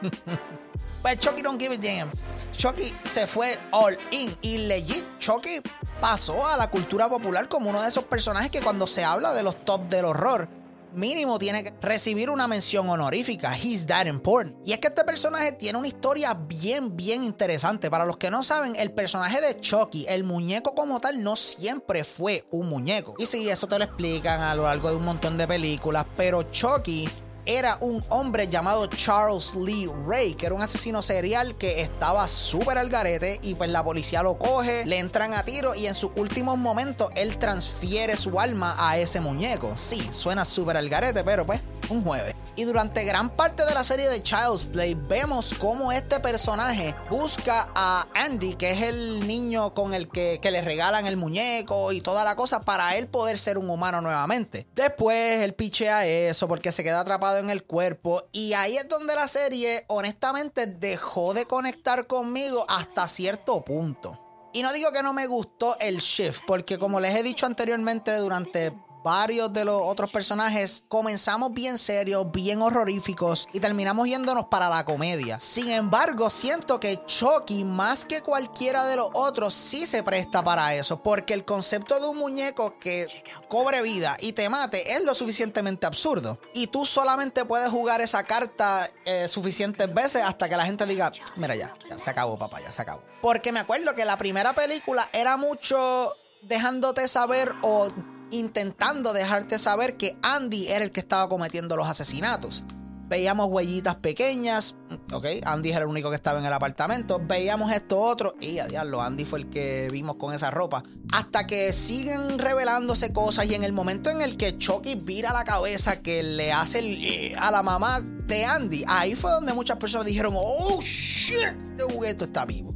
pues 1.02 1.18
Chucky 1.18 1.42
don't 1.42 1.60
give 1.60 1.74
a 1.74 1.76
damn. 1.76 2.10
Chucky 2.52 2.94
se 3.02 3.26
fue 3.26 3.58
all 3.72 3.98
in 4.10 4.34
y 4.40 4.58
legit 4.68 5.06
Chucky 5.18 5.60
pasó 6.00 6.46
a 6.46 6.56
la 6.56 6.70
cultura 6.70 7.10
popular 7.10 7.46
como 7.48 7.68
uno 7.68 7.82
de 7.82 7.88
esos 7.88 8.04
personajes 8.04 8.50
que 8.50 8.62
cuando 8.62 8.86
se 8.86 9.04
habla 9.04 9.34
de 9.34 9.42
los 9.42 9.62
top 9.62 9.82
del 9.88 10.06
horror 10.06 10.48
mínimo 10.94 11.38
tiene 11.38 11.64
que 11.64 11.72
recibir 11.80 12.30
una 12.30 12.46
mención 12.48 12.88
honorífica. 12.88 13.56
He's 13.56 13.86
that 13.86 14.06
important. 14.06 14.56
Y 14.66 14.72
es 14.72 14.78
que 14.78 14.88
este 14.88 15.04
personaje 15.04 15.52
tiene 15.52 15.78
una 15.78 15.88
historia 15.88 16.34
bien, 16.34 16.96
bien 16.96 17.22
interesante. 17.22 17.90
Para 17.90 18.06
los 18.06 18.16
que 18.16 18.30
no 18.30 18.42
saben, 18.42 18.74
el 18.76 18.92
personaje 18.92 19.40
de 19.40 19.58
Chucky, 19.60 20.06
el 20.08 20.24
muñeco 20.24 20.74
como 20.74 21.00
tal, 21.00 21.22
no 21.22 21.36
siempre 21.36 22.04
fue 22.04 22.44
un 22.50 22.68
muñeco. 22.68 23.14
Y 23.18 23.26
sí, 23.26 23.48
eso 23.48 23.66
te 23.66 23.78
lo 23.78 23.84
explican 23.84 24.40
a 24.40 24.54
lo 24.54 24.64
largo 24.64 24.90
de 24.90 24.96
un 24.96 25.04
montón 25.04 25.36
de 25.36 25.46
películas, 25.46 26.06
pero 26.16 26.42
Chucky 26.44 27.08
era 27.46 27.76
un 27.80 28.04
hombre 28.08 28.46
llamado 28.48 28.86
Charles 28.86 29.54
Lee 29.54 29.90
Ray, 30.06 30.34
que 30.34 30.46
era 30.46 30.54
un 30.54 30.62
asesino 30.62 31.02
serial 31.02 31.56
que 31.56 31.80
estaba 31.80 32.28
súper 32.28 32.78
al 32.78 32.88
garete 32.88 33.38
y 33.42 33.54
pues 33.54 33.70
la 33.70 33.82
policía 33.82 34.22
lo 34.22 34.38
coge, 34.38 34.84
le 34.86 34.98
entran 34.98 35.34
a 35.34 35.44
tiro 35.44 35.74
y 35.74 35.86
en 35.86 35.94
sus 35.94 36.10
últimos 36.16 36.56
momentos 36.58 37.08
él 37.16 37.38
transfiere 37.38 38.16
su 38.16 38.38
alma 38.38 38.76
a 38.78 38.98
ese 38.98 39.20
muñeco. 39.20 39.72
Sí, 39.76 40.08
suena 40.12 40.44
súper 40.44 40.76
al 40.76 40.88
garete, 40.88 41.24
pero 41.24 41.44
pues 41.44 41.60
un 41.88 42.02
jueves. 42.02 42.34
Y 42.54 42.64
durante 42.64 43.04
gran 43.04 43.30
parte 43.30 43.64
de 43.64 43.74
la 43.74 43.82
serie 43.82 44.08
de 44.08 44.22
Child's 44.22 44.64
Play 44.64 44.94
vemos 44.94 45.54
cómo 45.58 45.90
este 45.90 46.20
personaje 46.20 46.94
busca 47.10 47.70
a 47.74 48.06
Andy, 48.14 48.54
que 48.54 48.72
es 48.72 48.82
el 48.82 49.26
niño 49.26 49.72
con 49.74 49.94
el 49.94 50.08
que, 50.08 50.38
que, 50.40 50.50
le 50.50 50.60
regalan 50.60 51.06
el 51.06 51.16
muñeco 51.16 51.92
y 51.92 52.02
toda 52.02 52.24
la 52.24 52.36
cosa 52.36 52.60
para 52.60 52.96
él 52.96 53.08
poder 53.08 53.38
ser 53.38 53.56
un 53.56 53.70
humano 53.70 54.00
nuevamente. 54.00 54.66
Después 54.74 55.40
él 55.40 55.54
pichea 55.54 56.06
eso 56.06 56.46
porque 56.46 56.72
se 56.72 56.84
queda 56.84 57.00
atrapado 57.00 57.31
en 57.38 57.50
el 57.50 57.64
cuerpo 57.64 58.24
y 58.32 58.52
ahí 58.54 58.76
es 58.76 58.88
donde 58.88 59.14
la 59.14 59.28
serie 59.28 59.84
honestamente 59.88 60.66
dejó 60.66 61.34
de 61.34 61.46
conectar 61.46 62.06
conmigo 62.06 62.64
hasta 62.68 63.08
cierto 63.08 63.64
punto. 63.64 64.18
Y 64.52 64.62
no 64.62 64.72
digo 64.72 64.92
que 64.92 65.02
no 65.02 65.12
me 65.12 65.26
gustó 65.26 65.78
el 65.80 65.98
shift, 65.98 66.42
porque 66.46 66.78
como 66.78 67.00
les 67.00 67.14
he 67.14 67.22
dicho 67.22 67.46
anteriormente 67.46 68.14
durante 68.16 68.72
varios 69.02 69.52
de 69.52 69.64
los 69.64 69.80
otros 69.82 70.10
personajes 70.10 70.84
comenzamos 70.88 71.52
bien 71.52 71.76
serios, 71.78 72.30
bien 72.30 72.62
horroríficos 72.62 73.48
y 73.52 73.60
terminamos 73.60 74.08
yéndonos 74.08 74.46
para 74.46 74.68
la 74.68 74.84
comedia. 74.84 75.38
Sin 75.38 75.70
embargo, 75.70 76.30
siento 76.30 76.78
que 76.78 77.04
Chucky, 77.06 77.64
más 77.64 78.04
que 78.04 78.22
cualquiera 78.22 78.84
de 78.86 78.96
los 78.96 79.10
otros, 79.14 79.54
sí 79.54 79.86
se 79.86 80.02
presta 80.02 80.42
para 80.42 80.74
eso, 80.74 81.02
porque 81.02 81.34
el 81.34 81.44
concepto 81.44 81.98
de 81.98 82.08
un 82.08 82.18
muñeco 82.18 82.78
que 82.78 83.06
cobre 83.52 83.82
vida 83.82 84.16
y 84.18 84.32
te 84.32 84.48
mate 84.48 84.94
es 84.94 85.04
lo 85.04 85.14
suficientemente 85.14 85.84
absurdo. 85.84 86.40
Y 86.54 86.68
tú 86.68 86.86
solamente 86.86 87.44
puedes 87.44 87.68
jugar 87.68 88.00
esa 88.00 88.24
carta 88.24 88.88
eh, 89.04 89.28
suficientes 89.28 89.92
veces 89.92 90.22
hasta 90.22 90.48
que 90.48 90.56
la 90.56 90.64
gente 90.64 90.86
diga, 90.86 91.12
mira 91.36 91.54
ya, 91.54 91.76
ya 91.90 91.98
se 91.98 92.08
acabó 92.08 92.38
papá, 92.38 92.62
ya 92.62 92.72
se 92.72 92.80
acabó. 92.80 93.02
Porque 93.20 93.52
me 93.52 93.60
acuerdo 93.60 93.94
que 93.94 94.06
la 94.06 94.16
primera 94.16 94.54
película 94.54 95.06
era 95.12 95.36
mucho 95.36 96.16
dejándote 96.40 97.06
saber 97.08 97.52
o 97.60 97.90
intentando 98.30 99.12
dejarte 99.12 99.58
saber 99.58 99.98
que 99.98 100.16
Andy 100.22 100.68
era 100.68 100.82
el 100.82 100.90
que 100.90 101.00
estaba 101.00 101.28
cometiendo 101.28 101.76
los 101.76 101.86
asesinatos. 101.86 102.64
Veíamos 103.12 103.48
huellitas 103.50 103.96
pequeñas, 103.96 104.74
ok, 105.12 105.26
Andy 105.44 105.68
era 105.68 105.80
el 105.80 105.86
único 105.88 106.08
que 106.08 106.16
estaba 106.16 106.38
en 106.38 106.46
el 106.46 106.52
apartamento. 106.54 107.20
Veíamos 107.22 107.70
esto 107.70 108.00
otro, 108.00 108.36
y 108.40 108.58
a 108.58 108.66
diablo, 108.66 109.02
Andy 109.02 109.26
fue 109.26 109.40
el 109.40 109.50
que 109.50 109.90
vimos 109.92 110.16
con 110.16 110.32
esa 110.32 110.50
ropa. 110.50 110.82
Hasta 111.12 111.46
que 111.46 111.74
siguen 111.74 112.38
revelándose 112.38 113.12
cosas, 113.12 113.44
y 113.44 113.54
en 113.54 113.64
el 113.64 113.74
momento 113.74 114.08
en 114.08 114.22
el 114.22 114.38
que 114.38 114.56
Chucky 114.56 114.94
vira 114.94 115.34
la 115.34 115.44
cabeza, 115.44 116.00
que 116.00 116.22
le 116.22 116.52
hace 116.52 117.34
a 117.38 117.50
la 117.50 117.62
mamá, 117.62 118.00
de 118.00 118.46
Andy, 118.46 118.84
ahí 118.88 119.14
fue 119.14 119.30
donde 119.30 119.52
muchas 119.52 119.76
personas 119.76 120.06
dijeron, 120.06 120.32
oh 120.34 120.80
shit, 120.80 121.54
este 121.78 121.82
juguete 121.92 122.24
está 122.24 122.46
vivo. 122.46 122.71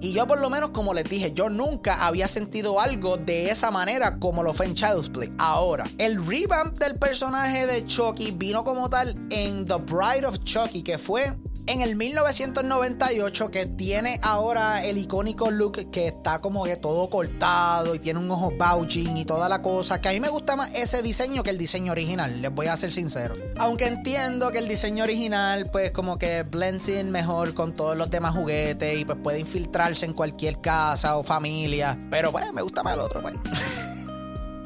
Y 0.00 0.12
yo 0.12 0.26
por 0.26 0.40
lo 0.40 0.48
menos, 0.48 0.70
como 0.70 0.94
les 0.94 1.04
dije, 1.04 1.32
yo 1.32 1.50
nunca 1.50 2.06
había 2.06 2.28
sentido 2.28 2.80
algo 2.80 3.16
de 3.16 3.50
esa 3.50 3.70
manera 3.70 4.18
como 4.18 4.42
lo 4.42 4.54
fue 4.54 4.66
en 4.66 4.74
Child's 4.74 5.10
Play. 5.10 5.32
Ahora, 5.38 5.84
el 5.98 6.24
revamp 6.24 6.78
del 6.78 6.98
personaje 6.98 7.66
de 7.66 7.84
Chucky 7.84 8.30
vino 8.30 8.62
como 8.62 8.88
tal 8.88 9.16
en 9.30 9.64
The 9.64 9.76
Bride 9.76 10.26
of 10.26 10.38
Chucky, 10.44 10.82
que 10.82 10.98
fue 10.98 11.36
en 11.68 11.82
el 11.82 11.96
1998 11.96 13.50
que 13.50 13.66
tiene 13.66 14.18
ahora 14.22 14.84
el 14.84 14.96
icónico 14.96 15.50
look 15.50 15.90
que 15.90 16.08
está 16.08 16.40
como 16.40 16.64
que 16.64 16.76
todo 16.76 17.10
cortado 17.10 17.94
y 17.94 17.98
tiene 17.98 18.18
un 18.18 18.30
ojo 18.30 18.52
bouching 18.58 19.18
y 19.18 19.26
toda 19.26 19.50
la 19.50 19.60
cosa, 19.60 20.00
que 20.00 20.08
a 20.08 20.12
mí 20.12 20.18
me 20.18 20.30
gusta 20.30 20.56
más 20.56 20.74
ese 20.74 21.02
diseño 21.02 21.42
que 21.42 21.50
el 21.50 21.58
diseño 21.58 21.92
original, 21.92 22.40
les 22.40 22.50
voy 22.50 22.68
a 22.68 22.76
ser 22.78 22.90
sincero. 22.90 23.34
Aunque 23.58 23.86
entiendo 23.86 24.50
que 24.50 24.58
el 24.58 24.66
diseño 24.66 25.04
original 25.04 25.68
pues 25.70 25.90
como 25.90 26.18
que 26.18 26.42
blends 26.42 26.88
in 26.88 27.10
mejor 27.10 27.52
con 27.52 27.74
todos 27.74 27.96
los 27.96 28.10
demás 28.10 28.34
juguetes 28.34 28.98
y 28.98 29.04
pues 29.04 29.18
puede 29.22 29.38
infiltrarse 29.38 30.06
en 30.06 30.14
cualquier 30.14 30.62
casa 30.62 31.18
o 31.18 31.22
familia, 31.22 31.98
pero 32.10 32.32
pues 32.32 32.50
me 32.54 32.62
gusta 32.62 32.82
más 32.82 32.94
el 32.94 33.00
otro 33.00 33.20
pues. 33.20 33.34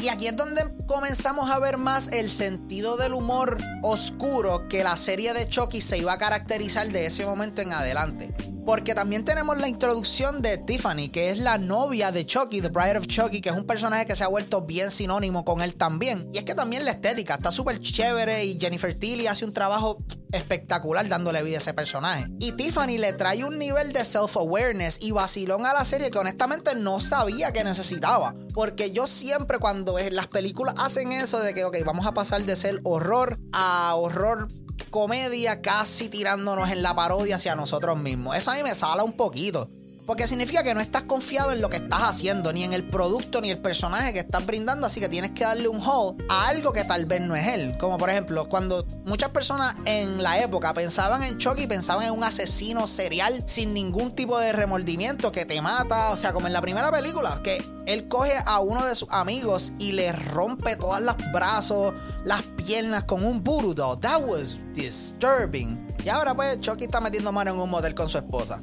Y 0.03 0.09
aquí 0.09 0.27
es 0.27 0.37
donde 0.37 0.65
comenzamos 0.87 1.49
a 1.49 1.61
ver 1.61 1.79
más 1.79 2.09
el 2.09 2.29
sentido 2.29 2.97
del 2.97 3.15
humor 3.15 3.59
oscuro 3.85 4.67
que 4.67 4.83
la 4.83 4.97
serie 4.97 5.33
de 5.33 5.47
Chucky 5.47 5.81
se 5.81 5.97
iba 5.97 6.13
a 6.13 6.19
caracterizar 6.19 6.89
de 6.89 7.07
ese 7.07 7.25
momento 7.25 7.63
en 7.63 7.73
adelante. 7.73 8.35
Porque 8.65 8.95
también 8.95 9.25
tenemos 9.25 9.59
la 9.59 9.69
introducción 9.69 10.41
de 10.41 10.59
Tiffany, 10.59 11.09
que 11.09 11.31
es 11.31 11.39
la 11.39 11.59
novia 11.59 12.13
de 12.13 12.25
Chucky, 12.25 12.61
The 12.61 12.69
Bride 12.69 12.99
of 12.99 13.07
Chucky, 13.07 13.41
que 13.41 13.49
es 13.49 13.55
un 13.57 13.67
personaje 13.67 14.07
que 14.07 14.15
se 14.15 14.25
ha 14.25 14.29
vuelto 14.29 14.63
bien 14.63 14.91
sinónimo 14.91 15.45
con 15.45 15.63
él 15.63 15.75
también. 15.75 16.29
Y 16.33 16.39
es 16.39 16.45
que 16.45 16.55
también 16.55 16.85
la 16.85 16.93
estética 16.93 17.35
está 17.35 17.51
súper 17.51 17.81
chévere 17.81 18.45
y 18.45 18.61
Jennifer 18.61 18.95
Tilly 18.95 19.27
hace 19.27 19.45
un 19.45 19.53
trabajo 19.53 19.99
espectacular 20.33 21.09
dándole 21.09 21.43
vida 21.43 21.57
a 21.57 21.61
ese 21.61 21.75
personaje. 21.75 22.27
Y 22.39 22.53
Tiffany 22.53 22.99
le 22.99 23.13
trae 23.13 23.45
un 23.45 23.59
nivel 23.59 23.93
de 23.93 24.05
self-awareness 24.05 24.99
y 25.01 25.11
vacilón 25.11 25.67
a 25.67 25.73
la 25.73 25.85
serie 25.85 26.11
que 26.11 26.19
honestamente 26.19 26.75
no 26.75 27.01
sabía 27.01 27.53
que 27.53 27.65
necesitaba. 27.65 28.35
Porque 28.55 28.93
yo 28.93 29.07
siempre 29.07 29.59
cuando 29.59 29.97
las 30.11 30.29
películas 30.29 30.75
hacen 30.79 31.13
eso 31.13 31.41
de 31.41 31.53
que, 31.55 31.65
ok, 31.65 31.79
vamos 31.85 32.07
a 32.07 32.15
pasar 32.15 32.45
de 32.45 32.57
ser 32.57 32.81
horror 32.85 33.39
a 33.53 33.95
horror 33.97 34.49
comedia 34.91 35.63
casi 35.63 36.09
tirándonos 36.09 36.71
en 36.71 36.83
la 36.83 36.95
parodia 36.95 37.37
hacia 37.37 37.55
nosotros 37.55 37.99
mismos. 37.99 38.37
Eso 38.37 38.51
a 38.51 38.55
mí 38.55 38.63
me 38.63 38.75
sala 38.75 39.05
un 39.05 39.17
poquito. 39.17 39.71
Porque 40.07 40.27
significa 40.27 40.65
que 40.65 40.75
no 40.75 40.81
estás 40.81 41.05
confiado 41.05 41.53
en 41.53 41.61
lo 41.61 41.71
que 41.71 41.77
estás 41.77 42.03
haciendo, 42.03 42.53
ni 42.53 42.65
en 42.65 42.73
el 42.73 42.83
producto, 42.83 43.41
ni 43.41 43.51
el 43.51 43.59
personaje 43.59 44.13
que 44.13 44.19
estás 44.19 44.45
brindando, 44.45 44.87
así 44.87 44.99
que 44.99 45.09
tienes 45.09 45.31
que 45.31 45.45
darle 45.45 45.69
un 45.69 45.81
hold 45.81 46.25
a 46.29 46.49
algo 46.49 46.73
que 46.73 46.83
tal 46.83 47.07
vez 47.07 47.21
no 47.21 47.37
es 47.37 47.47
él. 47.47 47.79
Como 47.79 47.99
por 47.99 48.11
ejemplo, 48.11 48.49
cuando 48.49 48.85
muchas 49.05 49.31
personas 49.31 49.77
en 49.85 50.21
la 50.21 50.43
época 50.43 50.75
pensaban 50.75 51.23
en 51.23 51.39
Chucky, 51.39 51.69
pensaban 51.69 52.07
en 52.07 52.13
un 52.15 52.25
asesino 52.25 52.89
serial 52.89 53.45
sin 53.47 53.75
ningún 53.75 54.13
tipo 54.17 54.39
de 54.41 54.53
remordimiento 54.53 55.31
que 55.31 55.47
te 55.47 55.63
mata, 55.63 56.11
o 56.11 56.17
sea, 56.17 56.33
como 56.33 56.49
en 56.49 56.53
la 56.53 56.61
primera 56.61 56.91
película, 56.91 57.41
que 57.45 57.65
él 57.87 58.09
coge 58.09 58.35
a 58.45 58.59
uno 58.59 58.85
de 58.85 58.97
sus 58.97 59.09
amigos 59.11 59.73
y 59.79 59.93
le 59.93 60.13
rompe 60.13 60.77
todos 60.77 61.01
los 61.01 61.15
brazos, 61.33 61.95
las 62.25 62.43
piernas 62.43 63.05
con 63.05 63.25
un 63.25 63.45
voodoo 63.45 63.97
That 63.97 64.25
was 64.27 64.59
disturbing. 64.75 65.95
Y 66.05 66.09
ahora 66.09 66.35
pues 66.35 66.61
Chucky 66.61 66.85
está 66.85 67.01
metiendo 67.01 67.31
mano 67.31 67.53
en 67.53 67.61
un 67.61 67.71
motel 67.71 67.95
con 67.95 68.09
su 68.09 68.19
esposa. 68.19 68.61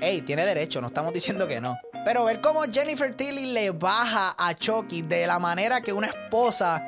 Ey, 0.00 0.20
tiene 0.22 0.44
derecho, 0.44 0.80
no 0.80 0.88
estamos 0.88 1.12
diciendo 1.12 1.48
que 1.48 1.60
no. 1.60 1.78
Pero 2.04 2.24
ver 2.24 2.40
cómo 2.40 2.62
Jennifer 2.64 3.14
Tilly 3.14 3.46
le 3.52 3.70
baja 3.70 4.34
a 4.38 4.54
Chucky 4.54 5.02
de 5.02 5.26
la 5.26 5.38
manera 5.38 5.80
que 5.80 5.92
una 5.92 6.08
esposa 6.08 6.82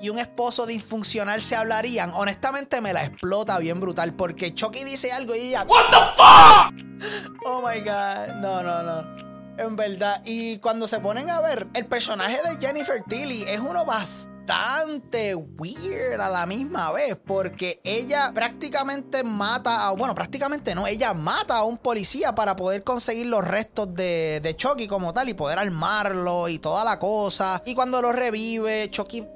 y 0.00 0.08
un 0.08 0.18
esposo 0.18 0.66
disfuncional 0.66 1.42
se 1.42 1.56
hablarían, 1.56 2.12
honestamente 2.14 2.80
me 2.80 2.92
la 2.92 3.04
explota 3.04 3.58
bien 3.58 3.80
brutal. 3.80 4.14
Porque 4.14 4.54
Chucky 4.54 4.84
dice 4.84 5.12
algo 5.12 5.34
y 5.34 5.48
ella. 5.48 5.64
¿What 5.64 5.90
the 5.90 5.96
fuck? 6.16 7.44
Oh 7.44 7.60
my 7.66 7.80
god. 7.80 8.36
No, 8.40 8.62
no, 8.62 8.82
no. 8.82 9.30
En 9.58 9.76
verdad. 9.76 10.22
Y 10.24 10.58
cuando 10.58 10.88
se 10.88 11.00
ponen 11.00 11.28
a 11.28 11.40
ver, 11.40 11.66
el 11.74 11.86
personaje 11.86 12.38
de 12.48 12.56
Jennifer 12.64 13.02
Tilly 13.06 13.44
es 13.48 13.60
uno 13.60 13.84
bastante 13.84 14.29
bastante 14.46 15.34
weird 15.34 16.20
a 16.20 16.28
la 16.28 16.46
misma 16.46 16.92
vez, 16.92 17.16
porque 17.16 17.80
ella 17.84 18.32
prácticamente 18.34 19.22
mata 19.22 19.86
a, 19.86 19.90
bueno, 19.92 20.14
prácticamente 20.14 20.74
no, 20.74 20.86
ella 20.86 21.14
mata 21.14 21.56
a 21.56 21.64
un 21.64 21.78
policía 21.78 22.34
para 22.34 22.56
poder 22.56 22.82
conseguir 22.82 23.26
los 23.26 23.46
restos 23.46 23.94
de, 23.94 24.40
de 24.42 24.56
Chucky 24.56 24.86
como 24.86 25.12
tal 25.12 25.28
y 25.28 25.34
poder 25.34 25.58
armarlo 25.58 26.48
y 26.48 26.58
toda 26.58 26.84
la 26.84 26.98
cosa. 26.98 27.62
Y 27.64 27.74
cuando 27.74 28.02
lo 28.02 28.12
revive, 28.12 28.88
Chucky 28.90 29.26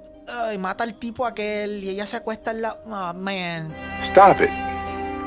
mata 0.59 0.85
al 0.85 0.95
tipo 0.95 1.27
aquel 1.27 1.85
y 1.85 1.90
ella 1.90 2.07
se 2.07 2.17
acuesta 2.17 2.51
en 2.51 2.62
la... 2.62 2.77
Oh, 2.87 3.14
man. 3.14 3.75
Stop 4.03 4.40
it. 4.40 4.51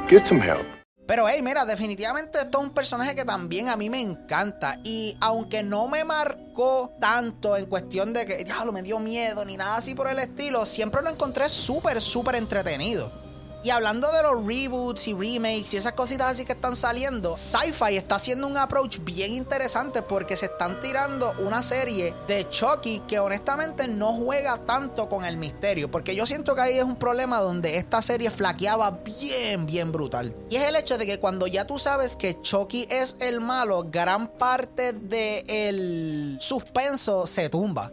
Get 0.10 0.26
some 0.26 0.42
help. 0.42 0.77
Pero 1.08 1.28
hey, 1.30 1.42
mira, 1.42 1.66
definitivamente 1.66 2.38
esto 2.42 2.60
es 2.60 2.66
un 2.66 2.74
personaje 2.74 3.16
que 3.16 3.24
también 3.24 3.70
a 3.70 3.78
mí 3.78 3.90
me 3.90 4.02
encanta. 4.02 4.78
Y 4.84 5.18
aunque 5.22 5.64
no 5.64 5.88
me 5.88 6.04
marcó 6.04 6.94
tanto 7.00 7.56
en 7.56 7.66
cuestión 7.66 8.12
de 8.12 8.26
que, 8.26 8.44
diablo, 8.44 8.74
me 8.74 8.84
dio 8.84 9.00
miedo 9.00 9.46
ni 9.46 9.56
nada 9.56 9.78
así 9.78 9.96
por 9.96 10.10
el 10.10 10.20
estilo, 10.20 10.66
siempre 10.66 11.02
lo 11.02 11.10
encontré 11.10 11.48
súper, 11.48 12.02
súper 12.02 12.36
entretenido. 12.36 13.27
Y 13.64 13.70
hablando 13.72 14.12
de 14.12 14.22
los 14.22 14.46
reboots 14.46 15.08
y 15.08 15.14
remakes 15.14 15.74
y 15.74 15.78
esas 15.78 15.94
cositas 15.94 16.32
así 16.32 16.46
que 16.46 16.54
están 16.54 16.76
saliendo, 16.76 17.36
Sci-Fi 17.36 17.98
está 17.98 18.16
haciendo 18.16 18.48
un 18.48 18.58
approach 18.58 19.00
bien 19.00 19.34
interesante 19.34 20.02
porque 20.02 20.36
se 20.38 20.46
están 20.46 20.80
tirando 20.80 21.34
una 21.40 21.64
serie 21.64 22.14
de 22.28 22.48
Chucky 22.48 23.02
que 23.02 23.20
honestamente 23.20 23.88
no 23.88 24.14
juega 24.14 24.58
tanto 24.58 25.10
con 25.10 25.26
el 25.26 25.38
misterio. 25.38 25.90
Porque 25.90 26.16
yo 26.16 26.26
siento 26.26 26.56
que 26.56 26.62
ahí 26.62 26.78
es 26.78 26.84
un 26.84 26.98
problema 26.98 27.42
donde 27.42 27.78
esta 27.78 28.02
serie 28.02 28.32
flaqueaba 28.32 28.92
bien, 29.04 29.66
bien 29.66 29.92
brutal. 29.92 30.36
Y 30.50 30.56
es 30.58 30.64
el 30.64 30.76
hecho 30.76 30.98
de 30.98 31.06
que 31.06 31.20
cuando 31.20 31.48
ya 31.48 31.66
tú 31.66 31.80
sabes 31.80 32.16
que 32.16 32.40
Chucky 32.40 32.88
es 32.90 33.18
el 33.20 33.42
malo, 33.42 33.88
gran 33.90 34.28
parte 34.28 34.94
del 34.94 36.38
suspenso 36.40 37.28
se 37.28 37.50
tumba. 37.50 37.92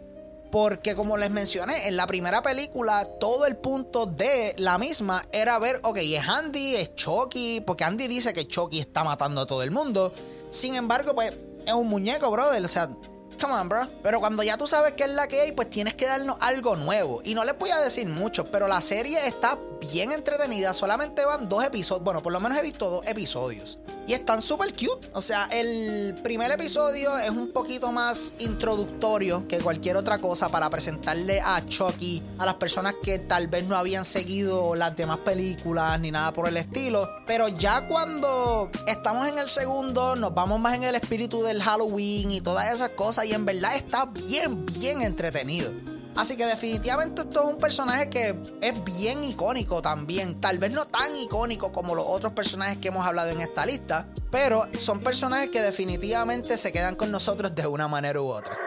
Porque 0.55 0.95
como 0.95 1.17
les 1.17 1.31
mencioné, 1.31 1.89
en 1.89 1.97
la 1.97 2.07
primera 2.07 2.41
película 2.41 3.03
todo 3.19 3.45
el 3.45 3.57
punto 3.57 4.05
de 4.05 4.55
la 4.57 4.77
misma 4.77 5.21
era 5.33 5.59
ver, 5.59 5.81
ok, 5.83 5.97
es 5.97 6.25
Andy, 6.25 6.77
es 6.77 6.95
Chucky, 6.95 7.59
porque 7.59 7.83
Andy 7.83 8.07
dice 8.07 8.33
que 8.33 8.47
Chucky 8.47 8.79
está 8.79 9.03
matando 9.03 9.41
a 9.41 9.45
todo 9.45 9.63
el 9.63 9.71
mundo. 9.71 10.13
Sin 10.51 10.75
embargo, 10.75 11.13
pues 11.13 11.33
es 11.65 11.73
un 11.73 11.89
muñeco, 11.89 12.31
brother. 12.31 12.63
O 12.63 12.69
sea, 12.69 12.87
come 12.87 13.53
on, 13.53 13.67
bro. 13.67 13.89
Pero 14.01 14.21
cuando 14.21 14.43
ya 14.43 14.57
tú 14.57 14.65
sabes 14.65 14.93
qué 14.93 15.03
es 15.03 15.09
la 15.09 15.27
que 15.27 15.41
hay, 15.41 15.51
pues 15.51 15.69
tienes 15.69 15.93
que 15.95 16.05
darnos 16.05 16.37
algo 16.39 16.77
nuevo. 16.77 17.19
Y 17.25 17.35
no 17.35 17.43
les 17.43 17.59
voy 17.59 17.71
a 17.71 17.81
decir 17.81 18.07
mucho, 18.07 18.49
pero 18.49 18.69
la 18.69 18.79
serie 18.79 19.27
está 19.27 19.59
bien 19.91 20.13
entretenida. 20.13 20.73
Solamente 20.73 21.25
van 21.25 21.49
dos 21.49 21.65
episodios. 21.65 22.05
Bueno, 22.05 22.21
por 22.21 22.31
lo 22.31 22.39
menos 22.39 22.57
he 22.57 22.61
visto 22.61 22.89
dos 22.89 23.05
episodios. 23.07 23.77
Y 24.07 24.13
están 24.13 24.41
súper 24.41 24.71
cute. 24.73 25.09
O 25.13 25.21
sea, 25.21 25.45
el 25.51 26.15
primer 26.21 26.51
episodio 26.51 27.17
es 27.17 27.29
un 27.31 27.51
poquito 27.51 27.91
más 27.91 28.33
introductorio 28.39 29.47
que 29.47 29.59
cualquier 29.59 29.97
otra 29.97 30.19
cosa 30.19 30.49
para 30.49 30.69
presentarle 30.69 31.41
a 31.41 31.65
Chucky 31.65 32.21
a 32.37 32.45
las 32.45 32.55
personas 32.55 32.95
que 33.01 33.17
tal 33.17 33.47
vez 33.47 33.65
no 33.65 33.75
habían 33.75 34.05
seguido 34.05 34.75
las 34.75 34.95
demás 34.95 35.19
películas 35.19 35.99
ni 35.99 36.11
nada 36.11 36.31
por 36.33 36.47
el 36.47 36.57
estilo. 36.57 37.09
Pero 37.25 37.47
ya 37.47 37.87
cuando 37.87 38.69
estamos 38.85 39.27
en 39.27 39.39
el 39.39 39.49
segundo, 39.49 40.15
nos 40.15 40.33
vamos 40.35 40.59
más 40.59 40.75
en 40.75 40.83
el 40.83 40.95
espíritu 40.95 41.41
del 41.41 41.61
Halloween 41.61 42.31
y 42.31 42.41
todas 42.41 42.71
esas 42.71 42.89
cosas. 42.89 43.25
Y 43.25 43.33
en 43.33 43.45
verdad 43.45 43.75
está 43.75 44.05
bien, 44.05 44.65
bien 44.67 45.01
entretenido. 45.01 45.94
Así 46.15 46.37
que 46.37 46.45
definitivamente 46.45 47.23
esto 47.23 47.41
es 47.41 47.47
un 47.47 47.57
personaje 47.57 48.09
que 48.09 48.35
es 48.61 48.83
bien 48.83 49.23
icónico 49.23 49.81
también. 49.81 50.39
Tal 50.39 50.57
vez 50.59 50.71
no 50.71 50.85
tan 50.85 51.13
icónico 51.15 51.73
como 51.73 51.93
los 51.93 52.05
otros 52.07 52.31
personajes 52.31 52.77
que 52.77 52.87
hemos 52.87 53.05
hablado 53.05 53.31
en 53.31 53.41
esta 53.41 53.65
lista, 53.65 54.07
pero 54.31 54.67
son 54.77 55.01
personajes 55.01 55.49
que 55.49 55.61
definitivamente 55.61 56.57
se 56.57 56.71
quedan 56.71 56.95
con 56.95 57.11
nosotros 57.11 57.53
de 57.53 57.67
una 57.67 57.89
manera 57.89 58.21
u 58.21 58.27
otra. 58.27 58.57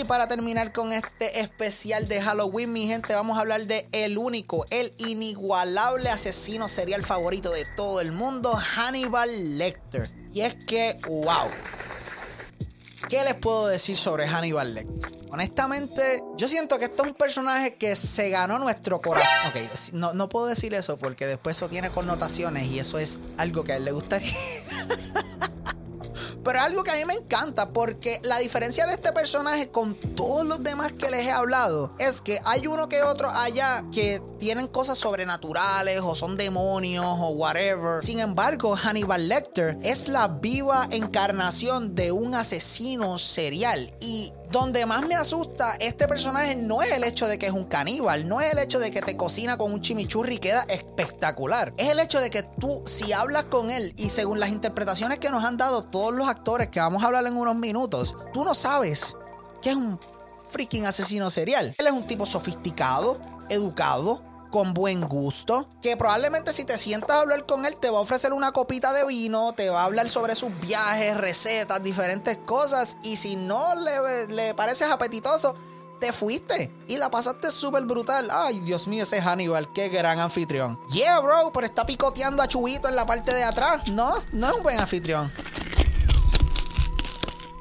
Y 0.00 0.04
para 0.04 0.26
terminar 0.26 0.72
con 0.72 0.94
este 0.94 1.40
especial 1.40 2.08
de 2.08 2.22
Halloween, 2.22 2.72
mi 2.72 2.86
gente, 2.86 3.12
vamos 3.12 3.36
a 3.36 3.42
hablar 3.42 3.66
de 3.66 3.86
el 3.92 4.16
único, 4.16 4.64
el 4.70 4.94
inigualable 4.96 6.08
asesino 6.08 6.68
serial 6.68 7.04
favorito 7.04 7.50
de 7.50 7.66
todo 7.76 8.00
el 8.00 8.10
mundo, 8.10 8.56
Hannibal 8.56 9.58
Lecter. 9.58 10.08
Y 10.32 10.40
es 10.40 10.54
que, 10.54 10.98
wow. 11.06 11.50
¿Qué 13.10 13.22
les 13.24 13.34
puedo 13.34 13.66
decir 13.66 13.98
sobre 13.98 14.26
Hannibal 14.26 14.72
Lecter? 14.72 15.12
Honestamente, 15.30 16.24
yo 16.38 16.48
siento 16.48 16.78
que 16.78 16.86
esto 16.86 17.02
es 17.02 17.10
un 17.10 17.14
personaje 17.14 17.74
que 17.74 17.94
se 17.94 18.30
ganó 18.30 18.58
nuestro 18.58 19.02
corazón. 19.02 19.50
Ok, 19.50 19.92
no, 19.92 20.14
no 20.14 20.30
puedo 20.30 20.46
decir 20.46 20.72
eso 20.72 20.96
porque 20.96 21.26
después 21.26 21.58
eso 21.58 21.68
tiene 21.68 21.90
connotaciones 21.90 22.64
y 22.68 22.78
eso 22.78 22.98
es 22.98 23.18
algo 23.36 23.64
que 23.64 23.74
a 23.74 23.76
él 23.76 23.84
le 23.84 23.92
gustaría. 23.92 24.32
Pero 26.50 26.62
algo 26.62 26.82
que 26.82 26.90
a 26.90 26.94
mí 26.94 27.04
me 27.04 27.14
encanta 27.14 27.68
porque 27.68 28.18
la 28.24 28.40
diferencia 28.40 28.84
de 28.84 28.94
este 28.94 29.12
personaje 29.12 29.68
con 29.68 29.94
todos 29.94 30.44
los 30.44 30.60
demás 30.64 30.90
que 30.90 31.08
les 31.08 31.24
he 31.24 31.30
hablado 31.30 31.94
es 32.00 32.20
que 32.20 32.40
hay 32.44 32.66
uno 32.66 32.88
que 32.88 33.04
otro 33.04 33.30
allá 33.30 33.84
que 33.92 34.20
tienen 34.40 34.66
cosas 34.66 34.98
sobrenaturales 34.98 36.00
o 36.02 36.16
son 36.16 36.36
demonios 36.36 37.06
o 37.06 37.28
whatever. 37.28 38.02
Sin 38.02 38.18
embargo, 38.18 38.74
Hannibal 38.74 39.28
Lecter 39.28 39.78
es 39.84 40.08
la 40.08 40.26
viva 40.26 40.88
encarnación 40.90 41.94
de 41.94 42.10
un 42.10 42.34
asesino 42.34 43.18
serial 43.18 43.94
y 44.00 44.32
Donde 44.50 44.84
más 44.84 45.06
me 45.06 45.14
asusta 45.14 45.76
este 45.78 46.08
personaje 46.08 46.56
no 46.56 46.82
es 46.82 46.90
el 46.92 47.04
hecho 47.04 47.28
de 47.28 47.38
que 47.38 47.46
es 47.46 47.52
un 47.52 47.66
caníbal, 47.66 48.26
no 48.26 48.40
es 48.40 48.52
el 48.52 48.58
hecho 48.58 48.80
de 48.80 48.90
que 48.90 49.00
te 49.00 49.16
cocina 49.16 49.56
con 49.56 49.72
un 49.72 49.80
chimichurri 49.80 50.34
y 50.34 50.38
queda 50.38 50.62
espectacular. 50.68 51.72
Es 51.76 51.88
el 51.88 52.00
hecho 52.00 52.20
de 52.20 52.30
que 52.30 52.42
tú, 52.42 52.82
si 52.84 53.12
hablas 53.12 53.44
con 53.44 53.70
él 53.70 53.94
y 53.96 54.10
según 54.10 54.40
las 54.40 54.50
interpretaciones 54.50 55.20
que 55.20 55.30
nos 55.30 55.44
han 55.44 55.56
dado 55.56 55.84
todos 55.84 56.12
los 56.12 56.28
actores 56.28 56.68
que 56.68 56.80
vamos 56.80 57.04
a 57.04 57.06
hablar 57.06 57.24
en 57.26 57.36
unos 57.36 57.54
minutos, 57.54 58.16
tú 58.32 58.44
no 58.44 58.56
sabes 58.56 59.14
que 59.62 59.70
es 59.70 59.76
un 59.76 60.00
freaking 60.50 60.84
asesino 60.84 61.30
serial. 61.30 61.72
Él 61.78 61.86
es 61.86 61.92
un 61.92 62.06
tipo 62.08 62.26
sofisticado, 62.26 63.20
educado, 63.50 64.29
con 64.50 64.74
buen 64.74 65.02
gusto, 65.02 65.68
que 65.80 65.96
probablemente 65.96 66.52
si 66.52 66.64
te 66.64 66.76
sientas 66.78 67.16
a 67.16 67.20
hablar 67.20 67.46
con 67.46 67.64
él 67.66 67.76
te 67.76 67.90
va 67.90 67.98
a 67.98 68.02
ofrecer 68.02 68.32
una 68.32 68.52
copita 68.52 68.92
de 68.92 69.04
vino, 69.04 69.52
te 69.52 69.70
va 69.70 69.82
a 69.82 69.84
hablar 69.84 70.08
sobre 70.08 70.34
sus 70.34 70.58
viajes, 70.60 71.16
recetas, 71.16 71.82
diferentes 71.82 72.36
cosas, 72.38 72.96
y 73.02 73.16
si 73.16 73.36
no 73.36 73.74
le, 73.74 74.26
le 74.28 74.54
pareces 74.54 74.90
apetitoso, 74.90 75.54
te 76.00 76.12
fuiste 76.12 76.72
y 76.88 76.96
la 76.96 77.10
pasaste 77.10 77.52
súper 77.52 77.84
brutal. 77.84 78.28
Ay, 78.32 78.58
Dios 78.60 78.88
mío, 78.88 79.04
ese 79.04 79.20
Hannibal, 79.20 79.72
qué 79.72 79.88
gran 79.88 80.18
anfitrión. 80.18 80.80
Yeah, 80.88 81.20
bro, 81.20 81.52
pero 81.52 81.66
está 81.66 81.86
picoteando 81.86 82.42
a 82.42 82.48
Chubito 82.48 82.88
en 82.88 82.96
la 82.96 83.06
parte 83.06 83.34
de 83.34 83.44
atrás. 83.44 83.88
No, 83.90 84.14
no 84.32 84.48
es 84.48 84.54
un 84.54 84.62
buen 84.62 84.80
anfitrión. 84.80 85.30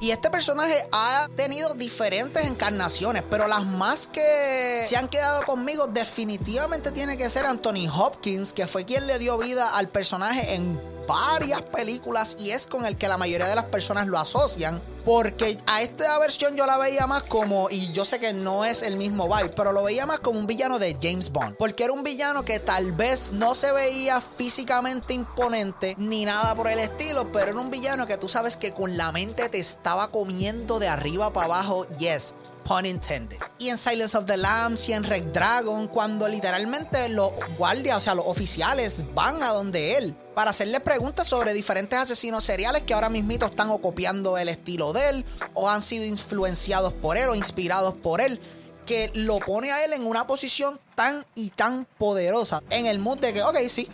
Y 0.02 0.12
este 0.12 0.30
personaje 0.30 0.88
ha 0.94 1.28
tenido 1.36 1.74
diferentes 1.74 2.46
encarnaciones, 2.46 3.24
pero 3.30 3.48
las 3.48 3.66
más 3.66 4.08
que 4.08 4.86
se 4.88 4.96
han 4.96 5.10
quedado 5.10 5.46
conmigo 5.46 5.88
definitivamente 5.88 6.92
tiene 6.92 7.18
que 7.18 7.30
ser 7.30 7.46
Anthony 7.46 7.90
Hopkins, 7.94 8.54
que 8.54 8.66
fue 8.66 8.86
quien 8.86 9.08
le 9.08 9.20
dio 9.20 9.38
vida 9.38 9.76
al 9.76 9.90
personaje 9.90 10.56
en 10.56 10.80
varias 11.10 11.64
películas 11.64 12.36
y 12.40 12.52
es 12.52 12.68
con 12.68 12.86
el 12.86 12.96
que 12.96 13.08
la 13.08 13.18
mayoría 13.18 13.48
de 13.48 13.56
las 13.56 13.66
personas 13.66 14.08
lo 14.08 14.20
asocian. 14.20 14.82
Porque 15.06 15.58
a 15.66 15.82
esta 15.82 16.20
versión 16.20 16.56
yo 16.56 16.68
la 16.68 16.78
veía 16.78 17.08
más 17.08 17.24
como, 17.24 17.70
y 17.72 17.92
yo 17.94 18.06
sé 18.06 18.20
que 18.20 18.34
no 18.34 18.64
es 18.64 18.84
el 18.84 18.98
mismo 18.98 19.28
vibe, 19.28 19.50
pero 19.56 19.72
lo 19.72 19.82
veía 19.82 20.06
más 20.06 20.20
como 20.20 20.38
un 20.38 20.46
villano 20.46 20.78
de 20.78 20.96
James 21.02 21.32
Bond. 21.32 21.56
Porque 21.58 21.86
era 21.86 21.94
un 21.94 22.04
villano 22.04 22.46
que 22.46 22.60
tal 22.60 22.92
vez 22.92 23.34
no 23.34 23.56
se 23.56 23.72
veía 23.72 24.22
físicamente 24.22 25.14
imponente 25.14 25.96
ni 25.98 26.26
nada 26.26 26.54
por 26.54 26.68
el 26.68 26.78
estilo, 26.78 27.32
pero 27.32 27.52
era 27.52 27.60
un 27.60 27.72
villano 27.72 28.06
que 28.06 28.18
tú 28.18 28.30
sabes 28.30 28.58
que 28.58 28.74
con 28.74 28.98
la 28.98 29.12
mente 29.12 29.50
te 29.50 29.58
estaba 29.58 30.10
comiendo 30.10 30.78
de 30.78 30.90
arriba 30.90 31.34
para 31.34 31.46
abajo. 31.46 31.88
Yes, 31.98 32.36
pun 32.70 32.86
intended. 32.86 33.38
Y 33.58 33.70
en 33.70 33.80
Silence 33.80 34.16
of 34.16 34.26
the 34.28 34.38
Lambs 34.38 34.88
y 34.90 34.94
en 34.94 35.04
Red 35.04 35.34
Dragon, 35.34 35.88
cuando 35.88 36.28
literalmente 36.28 37.10
los 37.10 37.32
guardias, 37.58 37.98
o 37.98 38.02
sea, 38.02 38.14
los 38.14 38.28
oficiales 38.28 39.02
van 39.16 39.42
a 39.42 39.50
donde 39.50 39.98
él 39.98 40.16
para 40.36 40.52
hacerle 40.52 40.80
preguntas 40.80 41.26
sobre 41.26 41.56
diferentes 41.56 41.98
asesinos 41.98 42.44
seriales 42.44 42.84
que 42.84 42.94
ahora 42.94 43.10
mismito 43.10 43.48
están 43.48 43.76
copiando 43.80 44.38
el 44.38 44.50
estilo 44.50 44.94
de 44.94 45.10
él 45.10 45.26
o 45.56 45.68
han 45.68 45.82
sido 45.82 46.06
influenciados 46.06 46.94
por 46.94 47.18
él 47.18 47.30
o 47.30 47.36
inspirados 47.36 47.96
por 47.96 48.22
él 48.22 48.40
que 48.86 49.10
lo 49.16 49.40
pone 49.40 49.72
a 49.72 49.84
él 49.84 49.94
en 49.94 50.06
una 50.06 50.28
posición 50.28 50.80
tan 50.94 51.26
y 51.34 51.50
tan 51.50 51.86
poderosa 51.98 52.62
en 52.70 52.86
el 52.86 53.00
mood 53.00 53.18
de 53.18 53.34
que, 53.34 53.42
ok, 53.42 53.58
sí, 53.68 53.90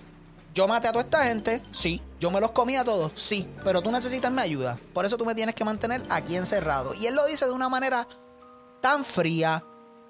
yo 0.53 0.67
maté 0.67 0.89
a 0.89 0.91
toda 0.91 1.03
esta 1.03 1.23
gente, 1.23 1.61
sí, 1.71 2.01
yo 2.19 2.29
me 2.29 2.41
los 2.41 2.51
comí 2.51 2.75
a 2.75 2.83
todos, 2.83 3.11
sí, 3.15 3.47
pero 3.63 3.81
tú 3.81 3.91
necesitas 3.91 4.31
mi 4.31 4.41
ayuda. 4.41 4.77
Por 4.93 5.05
eso 5.05 5.17
tú 5.17 5.25
me 5.25 5.35
tienes 5.35 5.55
que 5.55 5.65
mantener 5.65 6.01
aquí 6.09 6.35
encerrado. 6.35 6.93
Y 6.93 7.07
él 7.07 7.15
lo 7.15 7.25
dice 7.25 7.45
de 7.45 7.51
una 7.51 7.67
manera 7.67 8.07
tan 8.81 9.03
fría, 9.03 9.63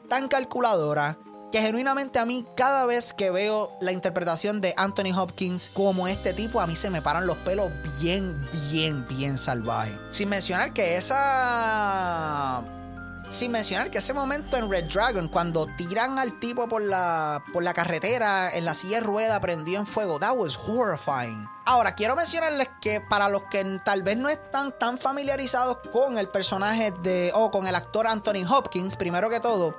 tan 0.09 0.27
calculadora, 0.27 1.17
que 1.51 1.61
genuinamente 1.61 2.19
a 2.19 2.25
mí 2.25 2.45
cada 2.57 2.85
vez 2.85 3.13
que 3.13 3.31
veo 3.31 3.71
la 3.79 3.91
interpretación 3.91 4.59
de 4.61 4.73
Anthony 4.77 5.17
Hopkins 5.17 5.71
como 5.73 6.07
este 6.07 6.33
tipo, 6.33 6.59
a 6.59 6.67
mí 6.67 6.75
se 6.75 6.89
me 6.89 7.01
paran 7.01 7.27
los 7.27 7.37
pelos 7.37 7.71
bien, 8.01 8.37
bien, 8.69 9.07
bien 9.07 9.37
salvajes. 9.37 9.95
Sin 10.09 10.29
mencionar 10.29 10.73
que 10.73 10.97
esa... 10.97 12.63
Sin 13.29 13.51
mencionar 13.51 13.91
que 13.91 13.97
ese 13.97 14.13
momento 14.13 14.55
en 14.55 14.69
Red 14.69 14.85
Dragon, 14.85 15.27
cuando 15.27 15.67
tiran 15.75 16.19
al 16.19 16.39
tipo 16.39 16.69
por 16.69 16.81
la, 16.81 17.43
por 17.51 17.63
la 17.63 17.73
carretera 17.73 18.55
en 18.55 18.65
la 18.65 18.73
silla 18.73 18.99
de 18.99 19.03
rueda 19.03 19.41
prendido 19.41 19.79
en 19.79 19.87
fuego, 19.87 20.19
that 20.19 20.35
was 20.35 20.57
horrifying. 20.57 21.47
Ahora, 21.65 21.95
quiero 21.95 22.15
mencionarles 22.15 22.69
que 22.79 23.01
para 23.01 23.27
los 23.27 23.43
que 23.43 23.79
tal 23.83 24.03
vez 24.03 24.17
no 24.17 24.29
están 24.29 24.77
tan 24.77 24.97
familiarizados 24.99 25.79
con 25.91 26.19
el 26.19 26.29
personaje 26.29 26.93
de, 27.01 27.31
o 27.33 27.49
con 27.49 27.65
el 27.65 27.73
actor 27.73 28.05
Anthony 28.07 28.45
Hopkins, 28.47 28.95
primero 28.95 29.29
que 29.29 29.39
todo, 29.39 29.75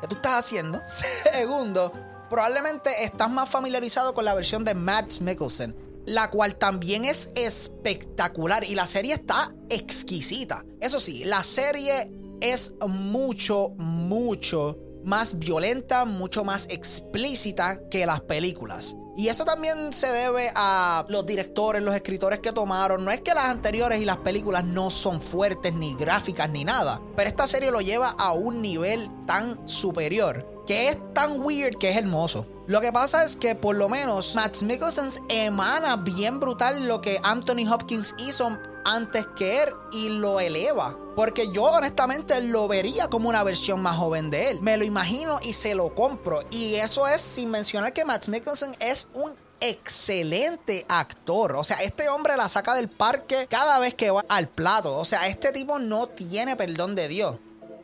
¿qué 0.00 0.08
tú 0.08 0.16
estás 0.16 0.38
haciendo? 0.38 0.80
Segundo, 0.86 1.92
probablemente 2.30 3.04
estás 3.04 3.30
más 3.30 3.48
familiarizado 3.50 4.14
con 4.14 4.24
la 4.24 4.34
versión 4.34 4.64
de 4.64 4.74
Matt 4.74 5.20
Mikkelsen, 5.20 5.76
la 6.06 6.30
cual 6.30 6.56
también 6.56 7.04
es 7.04 7.30
espectacular 7.36 8.64
y 8.64 8.74
la 8.74 8.86
serie 8.86 9.14
está 9.14 9.52
exquisita. 9.68 10.64
Eso 10.80 10.98
sí, 10.98 11.24
la 11.26 11.42
serie 11.42 12.10
es 12.42 12.74
mucho, 12.86 13.70
mucho 13.78 14.76
más 15.04 15.38
violenta, 15.38 16.04
mucho 16.04 16.44
más 16.44 16.66
explícita 16.68 17.88
que 17.88 18.04
las 18.04 18.20
películas. 18.20 18.96
Y 19.16 19.28
eso 19.28 19.44
también 19.44 19.92
se 19.92 20.10
debe 20.10 20.50
a 20.54 21.04
los 21.08 21.26
directores, 21.26 21.82
los 21.82 21.94
escritores 21.94 22.40
que 22.40 22.52
tomaron. 22.52 23.04
No 23.04 23.10
es 23.10 23.20
que 23.20 23.34
las 23.34 23.44
anteriores 23.44 24.00
y 24.00 24.06
las 24.06 24.16
películas 24.18 24.64
no 24.64 24.90
son 24.90 25.20
fuertes, 25.20 25.74
ni 25.74 25.94
gráficas, 25.94 26.48
ni 26.48 26.64
nada. 26.64 27.00
Pero 27.14 27.28
esta 27.28 27.46
serie 27.46 27.70
lo 27.70 27.80
lleva 27.80 28.10
a 28.10 28.32
un 28.32 28.62
nivel 28.62 29.08
tan 29.26 29.68
superior. 29.68 30.48
Que 30.66 30.88
es 30.88 30.98
tan 31.12 31.40
weird 31.40 31.76
que 31.76 31.90
es 31.90 31.96
hermoso. 31.96 32.46
Lo 32.66 32.80
que 32.80 32.92
pasa 32.92 33.24
es 33.24 33.36
que 33.36 33.54
por 33.54 33.76
lo 33.76 33.88
menos 33.88 34.34
Matt 34.36 34.62
Mikkelsen 34.62 35.10
emana 35.28 35.96
bien 35.96 36.40
brutal 36.40 36.86
lo 36.86 37.00
que 37.00 37.20
Anthony 37.22 37.70
Hopkins 37.70 38.14
hizo 38.18 38.56
antes 38.84 39.26
que 39.36 39.64
él 39.64 39.70
y 39.92 40.08
lo 40.08 40.40
eleva. 40.40 40.96
Porque 41.14 41.50
yo 41.52 41.64
honestamente 41.64 42.40
lo 42.40 42.68
vería 42.68 43.08
como 43.08 43.28
una 43.28 43.44
versión 43.44 43.82
más 43.82 43.96
joven 43.98 44.30
de 44.30 44.50
él. 44.50 44.62
Me 44.62 44.76
lo 44.76 44.84
imagino 44.84 45.38
y 45.42 45.52
se 45.52 45.74
lo 45.74 45.94
compro. 45.94 46.42
Y 46.50 46.74
eso 46.74 47.06
es 47.06 47.20
sin 47.20 47.50
mencionar 47.50 47.92
que 47.92 48.04
Matt 48.04 48.28
Mikkelsen 48.28 48.74
es 48.80 49.08
un 49.12 49.34
excelente 49.60 50.84
actor. 50.88 51.56
O 51.56 51.64
sea, 51.64 51.82
este 51.82 52.08
hombre 52.08 52.36
la 52.36 52.48
saca 52.48 52.74
del 52.74 52.88
parque 52.88 53.46
cada 53.48 53.78
vez 53.78 53.94
que 53.94 54.10
va 54.10 54.24
al 54.28 54.48
plato. 54.48 54.96
O 54.96 55.04
sea, 55.04 55.28
este 55.28 55.52
tipo 55.52 55.78
no 55.78 56.08
tiene 56.08 56.56
perdón 56.56 56.94
de 56.94 57.08
Dios. 57.08 57.36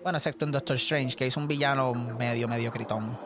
Bueno, 0.02 0.18
excepto 0.18 0.44
en 0.44 0.52
Doctor 0.52 0.76
Strange, 0.76 1.16
que 1.16 1.26
es 1.26 1.36
un 1.36 1.46
villano 1.46 1.92
medio, 1.94 2.48
medio 2.48 2.72
critón. 2.72 3.16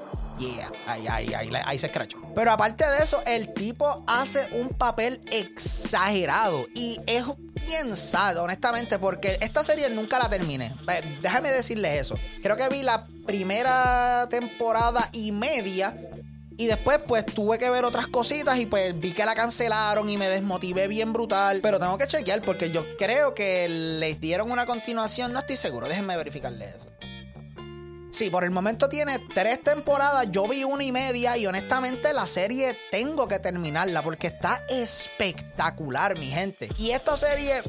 Yeah, 0.42 0.72
ahí, 0.86 1.06
ahí, 1.06 1.34
ahí, 1.34 1.50
ahí 1.64 1.78
se 1.78 1.86
escrachó. 1.86 2.18
Pero 2.34 2.50
aparte 2.50 2.84
de 2.84 3.04
eso, 3.04 3.22
el 3.26 3.54
tipo 3.54 4.02
hace 4.08 4.48
un 4.52 4.70
papel 4.70 5.20
exagerado 5.30 6.66
y 6.74 6.98
es 7.06 7.24
bien 7.54 7.96
sad, 7.96 8.38
honestamente, 8.38 8.98
porque 8.98 9.38
esta 9.40 9.62
serie 9.62 9.88
nunca 9.90 10.18
la 10.18 10.28
terminé. 10.28 10.74
Déjame 11.20 11.50
decirles 11.50 12.00
eso. 12.00 12.18
Creo 12.42 12.56
que 12.56 12.68
vi 12.70 12.82
la 12.82 13.06
primera 13.24 14.26
temporada 14.30 15.08
y 15.12 15.30
media 15.30 15.96
y 16.56 16.66
después, 16.66 16.98
pues 17.06 17.24
tuve 17.24 17.58
que 17.58 17.70
ver 17.70 17.84
otras 17.84 18.08
cositas 18.08 18.58
y 18.58 18.66
pues 18.66 18.98
vi 18.98 19.12
que 19.12 19.24
la 19.24 19.34
cancelaron 19.34 20.08
y 20.08 20.16
me 20.16 20.28
desmotivé 20.28 20.88
bien 20.88 21.12
brutal. 21.12 21.60
Pero 21.62 21.78
tengo 21.78 21.96
que 21.98 22.08
chequear 22.08 22.42
porque 22.42 22.70
yo 22.70 22.84
creo 22.96 23.34
que 23.34 23.68
les 23.68 24.20
dieron 24.20 24.50
una 24.50 24.66
continuación. 24.66 25.32
No 25.32 25.38
estoy 25.38 25.56
seguro. 25.56 25.88
Déjenme 25.88 26.16
verificarles 26.16 26.74
eso. 26.76 26.88
Sí, 28.12 28.28
por 28.28 28.44
el 28.44 28.50
momento 28.50 28.90
tiene 28.90 29.18
tres 29.18 29.62
temporadas. 29.62 30.30
Yo 30.30 30.46
vi 30.46 30.64
una 30.64 30.84
y 30.84 30.92
media 30.92 31.38
y 31.38 31.46
honestamente 31.46 32.12
la 32.12 32.26
serie 32.26 32.78
tengo 32.90 33.26
que 33.26 33.38
terminarla 33.38 34.02
porque 34.02 34.26
está 34.26 34.62
espectacular, 34.68 36.18
mi 36.18 36.26
gente. 36.26 36.68
Y 36.76 36.90
esta 36.90 37.16
serie 37.16 37.62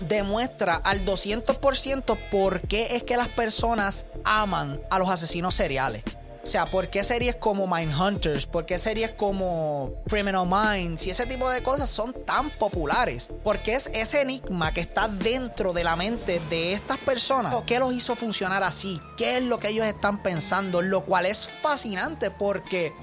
demuestra 0.00 0.76
al 0.76 1.02
200% 1.06 2.28
por 2.30 2.60
qué 2.60 2.96
es 2.96 3.04
que 3.04 3.16
las 3.16 3.28
personas 3.28 4.06
aman 4.22 4.82
a 4.90 4.98
los 4.98 5.08
asesinos 5.08 5.54
seriales. 5.54 6.04
O 6.48 6.50
sea, 6.50 6.64
¿por 6.64 6.88
qué 6.88 7.04
series 7.04 7.36
como 7.36 7.66
Mindhunters? 7.66 8.46
¿Por 8.46 8.64
qué 8.64 8.78
series 8.78 9.10
como 9.10 9.92
Criminal 10.08 10.46
Minds? 10.46 11.06
Y 11.06 11.10
ese 11.10 11.26
tipo 11.26 11.50
de 11.50 11.62
cosas 11.62 11.90
son 11.90 12.14
tan 12.24 12.48
populares. 12.48 13.30
Porque 13.44 13.74
es 13.74 13.90
ese 13.92 14.22
enigma 14.22 14.72
que 14.72 14.80
está 14.80 15.08
dentro 15.08 15.74
de 15.74 15.84
la 15.84 15.94
mente 15.94 16.40
de 16.48 16.72
estas 16.72 16.96
personas. 16.96 17.54
¿Qué 17.66 17.78
los 17.78 17.92
hizo 17.92 18.16
funcionar 18.16 18.62
así? 18.62 18.98
¿Qué 19.18 19.36
es 19.36 19.42
lo 19.42 19.58
que 19.58 19.68
ellos 19.68 19.86
están 19.86 20.22
pensando? 20.22 20.80
Lo 20.80 21.04
cual 21.04 21.26
es 21.26 21.46
fascinante 21.46 22.30
porque 22.30 22.94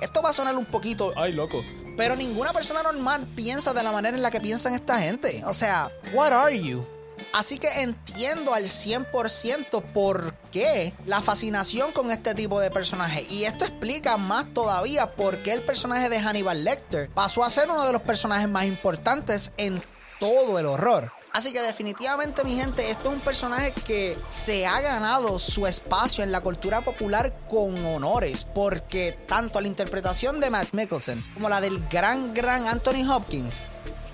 esto 0.00 0.22
va 0.22 0.30
a 0.30 0.32
sonar 0.32 0.56
un 0.56 0.64
poquito... 0.64 1.12
Ay, 1.14 1.34
loco. 1.34 1.62
Pero 1.98 2.16
ninguna 2.16 2.54
persona 2.54 2.82
normal 2.82 3.26
piensa 3.36 3.74
de 3.74 3.82
la 3.82 3.92
manera 3.92 4.16
en 4.16 4.22
la 4.22 4.30
que 4.30 4.40
piensan 4.40 4.72
esta 4.72 4.98
gente. 5.02 5.42
O 5.44 5.52
sea, 5.52 5.90
what 6.14 6.32
are 6.32 6.58
you? 6.58 6.86
Así 7.34 7.58
que 7.58 7.82
entiendo 7.82 8.54
al 8.54 8.66
100% 8.66 9.82
por 9.92 10.34
qué 10.52 10.94
la 11.04 11.20
fascinación 11.20 11.90
con 11.90 12.12
este 12.12 12.32
tipo 12.32 12.60
de 12.60 12.70
personaje. 12.70 13.26
Y 13.28 13.42
esto 13.42 13.64
explica 13.64 14.16
más 14.16 14.54
todavía 14.54 15.16
por 15.16 15.42
qué 15.42 15.50
el 15.50 15.62
personaje 15.62 16.08
de 16.08 16.20
Hannibal 16.20 16.62
Lecter 16.62 17.10
pasó 17.10 17.42
a 17.42 17.50
ser 17.50 17.68
uno 17.68 17.84
de 17.84 17.92
los 17.92 18.02
personajes 18.02 18.48
más 18.48 18.66
importantes 18.66 19.50
en 19.56 19.82
todo 20.20 20.60
el 20.60 20.66
horror. 20.66 21.10
Así 21.32 21.52
que 21.52 21.60
definitivamente 21.60 22.44
mi 22.44 22.54
gente, 22.54 22.88
esto 22.88 23.08
es 23.08 23.16
un 23.16 23.20
personaje 23.20 23.72
que 23.84 24.16
se 24.28 24.64
ha 24.64 24.80
ganado 24.80 25.40
su 25.40 25.66
espacio 25.66 26.22
en 26.22 26.30
la 26.30 26.40
cultura 26.40 26.82
popular 26.84 27.36
con 27.50 27.84
honores, 27.84 28.46
porque 28.54 29.18
tanto 29.26 29.60
la 29.60 29.66
interpretación 29.66 30.38
de 30.38 30.50
Matt 30.50 30.68
Mickelson 30.70 31.20
como 31.34 31.48
la 31.48 31.60
del 31.60 31.80
gran, 31.88 32.32
gran 32.32 32.68
Anthony 32.68 33.10
Hopkins 33.10 33.64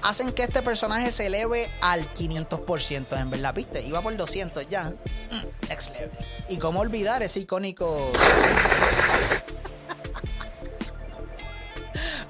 hacen 0.02 0.32
que 0.32 0.42
este 0.42 0.62
personaje 0.62 1.12
se 1.12 1.26
eleve 1.26 1.70
al 1.80 2.12
500%. 2.14 3.20
En 3.20 3.30
verdad, 3.30 3.54
viste, 3.54 3.82
iba 3.82 4.02
por 4.02 4.16
200 4.16 4.68
ya. 4.68 4.90
Mm, 5.30 5.68
next 5.68 5.92
level. 5.94 6.10
Y 6.48 6.58
cómo 6.58 6.80
olvidar 6.80 7.22
ese 7.22 7.40
icónico. 7.40 8.10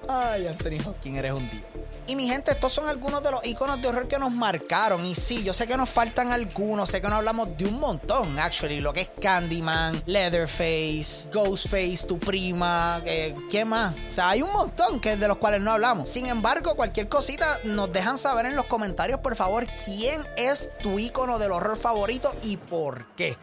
Ay, 0.09 0.47
Anthony 0.47 0.81
Hopkins, 0.87 1.19
eres 1.19 1.33
un 1.33 1.49
dios. 1.51 1.63
Y 2.07 2.17
mi 2.17 2.27
gente, 2.27 2.51
estos 2.51 2.73
son 2.73 2.89
algunos 2.89 3.23
de 3.23 3.31
los 3.31 3.47
iconos 3.47 3.81
de 3.81 3.87
horror 3.87 4.09
que 4.09 4.19
nos 4.19 4.33
marcaron. 4.33 5.07
Y 5.07 5.15
sí, 5.15 5.45
yo 5.45 5.55
sé 5.55 5.67
que 5.67 5.77
nos 5.77 5.89
faltan 5.89 6.33
algunos, 6.33 6.91
sé 6.91 7.01
que 7.01 7.09
no 7.09 7.15
hablamos 7.15 7.57
de 7.57 7.67
un 7.67 7.79
montón, 7.79 8.37
actually. 8.39 8.81
Lo 8.81 8.93
que 8.93 9.03
es 9.03 9.11
Candyman, 9.21 10.03
Leatherface, 10.07 11.29
Ghostface, 11.33 12.07
tu 12.09 12.19
prima, 12.19 13.01
eh, 13.05 13.35
¿qué 13.49 13.65
más? 13.65 13.95
O 14.09 14.11
sea, 14.11 14.31
hay 14.31 14.43
un 14.43 14.53
montón 14.53 14.99
que 14.99 15.17
de 15.17 15.29
los 15.29 15.37
cuales 15.37 15.61
no 15.61 15.71
hablamos. 15.71 16.09
Sin 16.09 16.27
embargo, 16.27 16.75
cualquier 16.75 17.09
cosita 17.09 17.61
nos 17.63 17.93
dejan 17.93 18.19
saber 18.19 18.47
en 18.47 18.57
los 18.57 18.65
comentarios, 18.65 19.21
por 19.21 19.37
favor, 19.37 19.67
quién 19.85 20.23
es 20.37 20.71
tu 20.83 20.99
icono 20.99 21.39
del 21.39 21.53
horror 21.53 21.77
favorito 21.77 22.35
y 22.43 22.57
por 22.57 23.07
qué. 23.15 23.37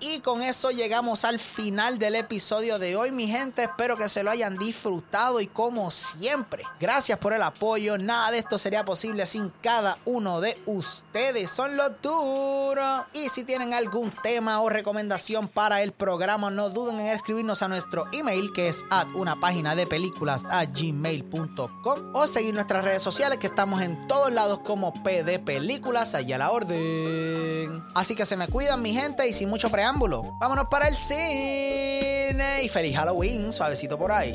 Y 0.00 0.20
con 0.20 0.42
eso 0.42 0.70
llegamos 0.70 1.24
al 1.24 1.40
final 1.40 1.98
del 1.98 2.14
episodio 2.14 2.78
de 2.78 2.94
hoy, 2.94 3.10
mi 3.10 3.26
gente. 3.26 3.64
Espero 3.64 3.96
que 3.96 4.08
se 4.08 4.22
lo 4.22 4.30
hayan 4.30 4.56
disfrutado 4.56 5.40
y 5.40 5.48
siempre, 5.90 6.62
gracias 6.80 7.18
por 7.18 7.32
el 7.32 7.42
apoyo. 7.42 7.98
Nada 7.98 8.30
de 8.30 8.38
esto 8.38 8.58
sería 8.58 8.84
posible 8.84 9.26
sin 9.26 9.50
cada 9.62 9.98
uno 10.04 10.40
de 10.40 10.56
ustedes. 10.66 11.50
Son 11.50 11.76
los 11.76 11.92
duros. 12.02 13.04
Y 13.12 13.28
si 13.28 13.44
tienen 13.44 13.74
algún 13.74 14.10
tema 14.22 14.60
o 14.60 14.68
recomendación 14.68 15.48
para 15.48 15.82
el 15.82 15.92
programa, 15.92 16.50
no 16.50 16.70
duden 16.70 17.00
en 17.00 17.08
escribirnos 17.08 17.62
a 17.62 17.68
nuestro 17.68 18.06
email 18.12 18.52
que 18.52 18.68
es 18.68 18.84
at 18.90 19.08
una 19.14 19.38
página 19.40 19.74
de 19.74 19.86
películas 19.86 20.42
a 20.50 20.64
gmail.com 20.64 22.14
o 22.14 22.26
seguir 22.26 22.54
nuestras 22.54 22.84
redes 22.84 23.02
sociales 23.02 23.38
que 23.38 23.46
estamos 23.46 23.82
en 23.82 24.06
todos 24.06 24.32
lados 24.32 24.60
como 24.60 24.92
PD 25.02 25.38
Películas, 25.38 26.14
allá 26.14 26.38
la 26.38 26.50
orden. 26.50 27.82
Así 27.94 28.14
que 28.14 28.26
se 28.26 28.36
me 28.36 28.48
cuidan 28.48 28.82
mi 28.82 28.92
gente 28.92 29.28
y 29.28 29.32
sin 29.32 29.48
mucho 29.48 29.70
preámbulo, 29.70 30.36
vámonos 30.40 30.66
para 30.70 30.88
el 30.88 30.94
cine 30.94 32.62
y 32.62 32.68
feliz 32.68 32.96
Halloween, 32.96 33.52
suavecito 33.52 33.98
por 33.98 34.12
ahí. 34.12 34.34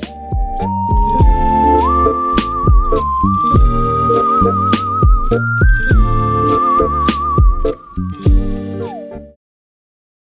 Thank 2.94 3.06
you. 7.08 7.13